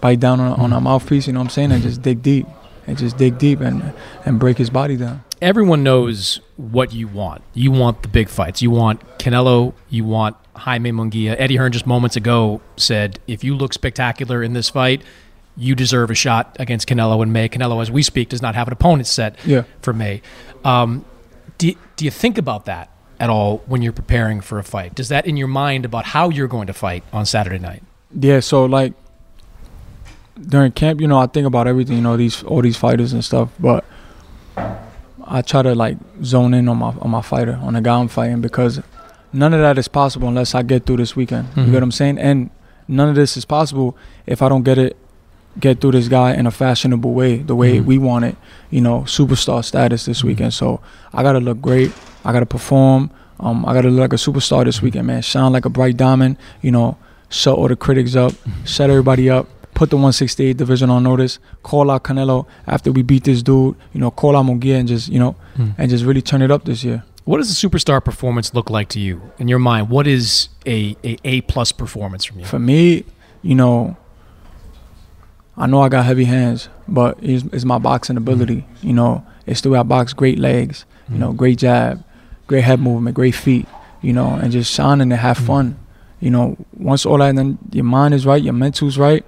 bite 0.00 0.20
down 0.20 0.38
on, 0.38 0.52
on 0.60 0.72
our 0.72 0.80
mouthpiece, 0.80 1.26
you 1.26 1.32
know 1.32 1.40
what 1.40 1.46
I'm 1.46 1.50
saying, 1.50 1.72
and 1.72 1.82
just 1.82 2.00
dig 2.00 2.22
deep, 2.22 2.46
and 2.92 2.98
just 2.98 3.16
dig 3.16 3.38
deep 3.38 3.60
and 3.60 3.92
and 4.24 4.38
break 4.38 4.58
his 4.58 4.70
body 4.70 4.96
down. 4.96 5.22
Everyone 5.40 5.82
knows 5.82 6.40
what 6.56 6.92
you 6.92 7.08
want. 7.08 7.42
You 7.52 7.72
want 7.72 8.02
the 8.02 8.08
big 8.08 8.28
fights. 8.28 8.62
You 8.62 8.70
want 8.70 9.00
Canelo. 9.18 9.74
You 9.88 10.04
want 10.04 10.36
Jaime 10.54 10.92
Munguia. 10.92 11.34
Eddie 11.38 11.56
Hearn 11.56 11.72
just 11.72 11.86
moments 11.86 12.14
ago 12.16 12.60
said, 12.76 13.18
if 13.26 13.42
you 13.42 13.56
look 13.56 13.72
spectacular 13.72 14.42
in 14.42 14.52
this 14.52 14.70
fight, 14.70 15.02
you 15.56 15.74
deserve 15.74 16.10
a 16.10 16.14
shot 16.14 16.56
against 16.60 16.88
Canelo 16.88 17.22
in 17.24 17.32
May. 17.32 17.48
Canelo, 17.48 17.82
as 17.82 17.90
we 17.90 18.02
speak, 18.04 18.28
does 18.28 18.40
not 18.40 18.54
have 18.54 18.68
an 18.68 18.72
opponent 18.72 19.08
set 19.08 19.36
Yeah. 19.44 19.64
for 19.80 19.92
May. 19.92 20.22
Um, 20.64 21.04
do, 21.58 21.74
do 21.96 22.04
you 22.04 22.10
think 22.12 22.38
about 22.38 22.64
that 22.66 22.90
at 23.18 23.28
all 23.28 23.58
when 23.66 23.82
you're 23.82 23.92
preparing 23.92 24.40
for 24.40 24.58
a 24.60 24.64
fight? 24.64 24.94
Does 24.94 25.08
that 25.08 25.26
in 25.26 25.36
your 25.36 25.48
mind 25.48 25.84
about 25.84 26.04
how 26.06 26.28
you're 26.30 26.48
going 26.48 26.68
to 26.68 26.72
fight 26.72 27.02
on 27.12 27.26
Saturday 27.26 27.58
night? 27.58 27.82
Yeah, 28.18 28.40
so 28.40 28.64
like 28.64 28.92
during 30.40 30.72
camp, 30.72 31.00
you 31.00 31.06
know, 31.08 31.18
I 31.18 31.26
think 31.26 31.46
about 31.46 31.66
everything, 31.66 31.96
you 31.96 32.02
know, 32.02 32.16
these 32.16 32.42
all 32.44 32.62
these 32.62 32.76
fighters 32.76 33.12
and 33.12 33.24
stuff, 33.24 33.50
but 33.60 33.84
I 35.24 35.42
try 35.42 35.62
to 35.62 35.74
like 35.74 35.96
zone 36.24 36.54
in 36.54 36.68
on 36.68 36.78
my 36.78 36.92
on 37.00 37.10
my 37.10 37.22
fighter, 37.22 37.58
on 37.62 37.74
the 37.74 37.80
guy 37.80 37.98
I'm 37.98 38.08
fighting 38.08 38.40
because 38.40 38.80
none 39.32 39.54
of 39.54 39.60
that 39.60 39.78
is 39.78 39.88
possible 39.88 40.28
unless 40.28 40.54
I 40.54 40.62
get 40.62 40.84
through 40.86 40.98
this 40.98 41.14
weekend. 41.16 41.48
You 41.56 41.62
Mhm. 41.62 41.66
get 41.66 41.74
what 41.74 41.82
I'm 41.84 41.92
saying? 41.92 42.18
And 42.18 42.50
none 42.88 43.08
of 43.08 43.14
this 43.14 43.36
is 43.36 43.44
possible 43.44 43.96
if 44.26 44.42
I 44.42 44.48
don't 44.48 44.62
get 44.62 44.78
it 44.78 44.96
get 45.60 45.80
through 45.82 45.92
this 45.92 46.08
guy 46.08 46.32
in 46.32 46.46
a 46.46 46.50
fashionable 46.50 47.12
way, 47.12 47.36
the 47.36 47.54
way 47.54 47.78
Mhm. 47.78 47.84
we 47.84 47.98
want 47.98 48.24
it, 48.24 48.36
you 48.70 48.80
know, 48.80 49.02
superstar 49.02 49.62
status 49.62 50.06
this 50.06 50.24
weekend. 50.24 50.54
So 50.54 50.80
I 51.12 51.22
gotta 51.22 51.40
look 51.40 51.60
great. 51.60 51.92
I 52.24 52.32
gotta 52.32 52.46
perform. 52.46 53.10
Um, 53.38 53.64
I 53.66 53.74
gotta 53.74 53.90
look 53.90 54.00
like 54.00 54.12
a 54.14 54.16
superstar 54.16 54.64
this 54.64 54.80
weekend, 54.80 55.06
man. 55.06 55.20
Shine 55.20 55.52
like 55.52 55.66
a 55.66 55.70
bright 55.70 55.96
diamond. 55.98 56.36
You 56.62 56.70
know, 56.72 56.96
shut 57.28 57.54
all 57.56 57.68
the 57.68 57.76
critics 57.76 58.16
up, 58.16 58.32
shut 58.64 58.88
everybody 58.88 59.28
up. 59.28 59.46
Put 59.74 59.90
the 59.90 59.96
168 59.96 60.56
division 60.56 60.90
on 60.90 61.02
notice. 61.02 61.38
Call 61.62 61.90
out 61.90 62.04
Canelo 62.04 62.46
after 62.66 62.92
we 62.92 63.02
beat 63.02 63.24
this 63.24 63.42
dude. 63.42 63.76
You 63.92 64.00
know, 64.00 64.10
call 64.10 64.36
out 64.36 64.46
Munguia 64.46 64.78
and 64.78 64.88
just 64.88 65.08
you 65.08 65.18
know, 65.18 65.36
Mm. 65.56 65.74
and 65.76 65.90
just 65.90 66.04
really 66.04 66.22
turn 66.22 66.42
it 66.42 66.50
up 66.50 66.64
this 66.64 66.82
year. 66.82 67.04
What 67.24 67.36
does 67.36 67.50
a 67.50 67.68
superstar 67.68 68.04
performance 68.04 68.52
look 68.52 68.68
like 68.68 68.88
to 68.90 69.00
you 69.00 69.22
in 69.38 69.48
your 69.48 69.58
mind? 69.58 69.90
What 69.90 70.06
is 70.06 70.48
a 70.66 70.96
a 71.04 71.16
A 71.24 71.40
plus 71.42 71.72
performance 71.72 72.24
from 72.24 72.40
you? 72.40 72.46
For 72.46 72.58
me, 72.58 73.04
you 73.42 73.54
know, 73.54 73.96
I 75.56 75.66
know 75.66 75.82
I 75.82 75.88
got 75.88 76.04
heavy 76.04 76.24
hands, 76.24 76.68
but 76.88 77.18
it's, 77.22 77.44
it's 77.52 77.64
my 77.64 77.78
boxing 77.78 78.16
hmm. 78.16 78.22
ability. 78.22 78.66
You 78.82 78.92
know, 78.92 79.24
it's 79.46 79.60
the 79.60 79.70
way 79.70 79.78
I 79.78 79.82
box. 79.82 80.12
Great 80.12 80.38
legs, 80.38 80.84
you 81.08 81.18
know, 81.18 81.30
hmm. 81.30 81.36
great 81.36 81.58
jab, 81.58 82.02
great 82.46 82.64
head 82.64 82.80
movement, 82.80 83.14
great 83.14 83.34
feet. 83.34 83.66
You 84.00 84.12
know, 84.12 84.30
and 84.34 84.50
just 84.50 84.72
shining 84.72 85.12
and 85.12 85.20
have 85.20 85.38
hmm. 85.38 85.46
fun. 85.46 85.78
You 86.18 86.30
know, 86.30 86.56
once 86.76 87.06
all 87.06 87.18
that, 87.18 87.34
then 87.36 87.58
your 87.72 87.84
mind 87.84 88.14
is 88.14 88.26
right, 88.26 88.42
your 88.42 88.52
mental's 88.52 88.98
right. 88.98 89.24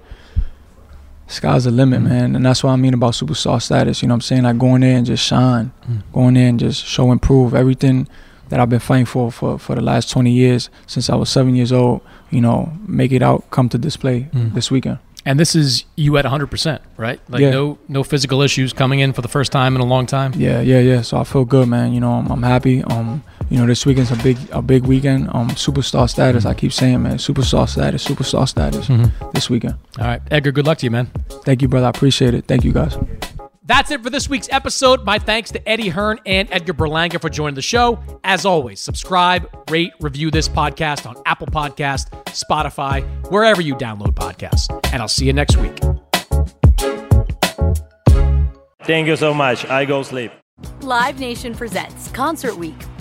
Sky's 1.27 1.63
the 1.63 1.71
limit, 1.71 2.01
man, 2.01 2.35
and 2.35 2.45
that's 2.45 2.63
what 2.63 2.71
I 2.71 2.75
mean 2.75 2.93
about 2.93 3.13
superstar 3.13 3.59
status. 3.61 4.01
You 4.01 4.07
know, 4.07 4.13
what 4.13 4.17
I'm 4.17 4.21
saying 4.21 4.43
like 4.43 4.57
going 4.59 4.81
there 4.81 4.95
and 4.95 5.05
just 5.05 5.23
shine, 5.25 5.71
going 6.13 6.35
there 6.35 6.47
and 6.49 6.59
just 6.59 6.85
show 6.85 7.09
and 7.11 7.19
prove 7.21 7.53
everything 7.55 8.07
that 8.49 8.59
I've 8.59 8.69
been 8.69 8.79
fighting 8.79 9.05
for 9.05 9.31
for 9.31 9.57
for 9.57 9.73
the 9.75 9.81
last 9.81 10.11
20 10.11 10.29
years 10.31 10.69
since 10.85 11.09
I 11.09 11.15
was 11.15 11.29
seven 11.29 11.55
years 11.55 11.71
old. 11.71 12.01
You 12.29 12.41
know, 12.41 12.73
make 12.85 13.11
it 13.11 13.23
out, 13.23 13.49
come 13.49 13.69
to 13.69 13.77
display 13.79 14.29
Mm. 14.33 14.53
this 14.53 14.69
weekend. 14.69 14.99
And 15.27 15.39
this 15.39 15.55
is 15.55 15.85
you 15.95 16.17
at 16.17 16.25
100%, 16.25 16.79
right? 16.97 17.19
Like 17.29 17.41
Yeah. 17.41 17.49
no 17.49 17.77
no 17.87 18.03
physical 18.03 18.41
issues 18.43 18.73
coming 18.73 18.99
in 18.99 19.11
for 19.11 19.21
the 19.23 19.27
first 19.27 19.51
time 19.51 19.75
in 19.75 19.81
a 19.81 19.85
long 19.85 20.05
time. 20.05 20.33
Yeah, 20.37 20.61
yeah, 20.61 20.79
yeah. 20.79 21.01
So 21.01 21.17
I 21.17 21.23
feel 21.23 21.45
good, 21.45 21.67
man. 21.67 21.93
You 21.93 21.99
know, 21.99 22.11
I'm, 22.11 22.27
I'm 22.31 22.43
happy. 22.43 22.83
Um, 22.83 23.23
you 23.49 23.57
know, 23.57 23.65
this 23.65 23.85
weekend's 23.85 24.11
a 24.11 24.15
big 24.17 24.37
a 24.51 24.61
big 24.61 24.85
weekend. 24.85 25.29
Um, 25.33 25.49
superstar 25.49 26.07
status. 26.09 26.45
I 26.45 26.53
keep 26.53 26.71
saying, 26.71 27.01
man, 27.01 27.17
superstar 27.17 27.67
status, 27.67 28.05
superstar 28.05 28.47
status. 28.47 28.87
Mhm. 28.87 29.11
This 29.33 29.49
weekend. 29.49 29.75
All 29.99 30.05
right, 30.05 30.21
Edgar, 30.29 30.51
good 30.51 30.65
luck 30.67 30.77
to 30.79 30.85
you, 30.85 30.91
man. 30.91 31.07
Thank 31.43 31.61
you, 31.61 31.67
brother. 31.67 31.87
I 31.87 31.89
appreciate 31.89 32.33
it. 32.35 32.45
Thank 32.47 32.63
you, 32.63 32.71
guys. 32.71 32.95
That's 33.67 33.89
it 33.89 34.03
for 34.03 34.11
this 34.11 34.29
week's 34.29 34.47
episode. 34.51 35.03
My 35.05 35.17
thanks 35.17 35.51
to 35.51 35.67
Eddie 35.67 35.89
Hearn 35.89 36.19
and 36.25 36.47
Edgar 36.51 36.73
Berlanga 36.73 37.19
for 37.19 37.29
joining 37.29 37.55
the 37.55 37.63
show. 37.63 37.99
As 38.23 38.45
always, 38.45 38.79
subscribe, 38.79 39.49
rate, 39.71 39.91
review 39.99 40.29
this 40.29 40.47
podcast 40.47 41.09
on 41.09 41.15
Apple 41.25 41.47
Podcast, 41.47 42.11
Spotify, 42.25 43.03
wherever 43.31 43.61
you 43.61 43.75
download 43.75 44.13
podcasts. 44.13 44.69
And 44.93 45.01
I'll 45.01 45.07
see 45.07 45.25
you 45.25 45.33
next 45.33 45.57
week. 45.57 45.79
Thank 48.83 49.07
you 49.07 49.15
so 49.15 49.33
much. 49.33 49.65
I 49.65 49.85
go 49.85 50.03
sleep. 50.03 50.31
Live 50.81 51.19
Nation 51.19 51.55
presents 51.55 52.09
Concert 52.11 52.55
Week. 52.55 52.75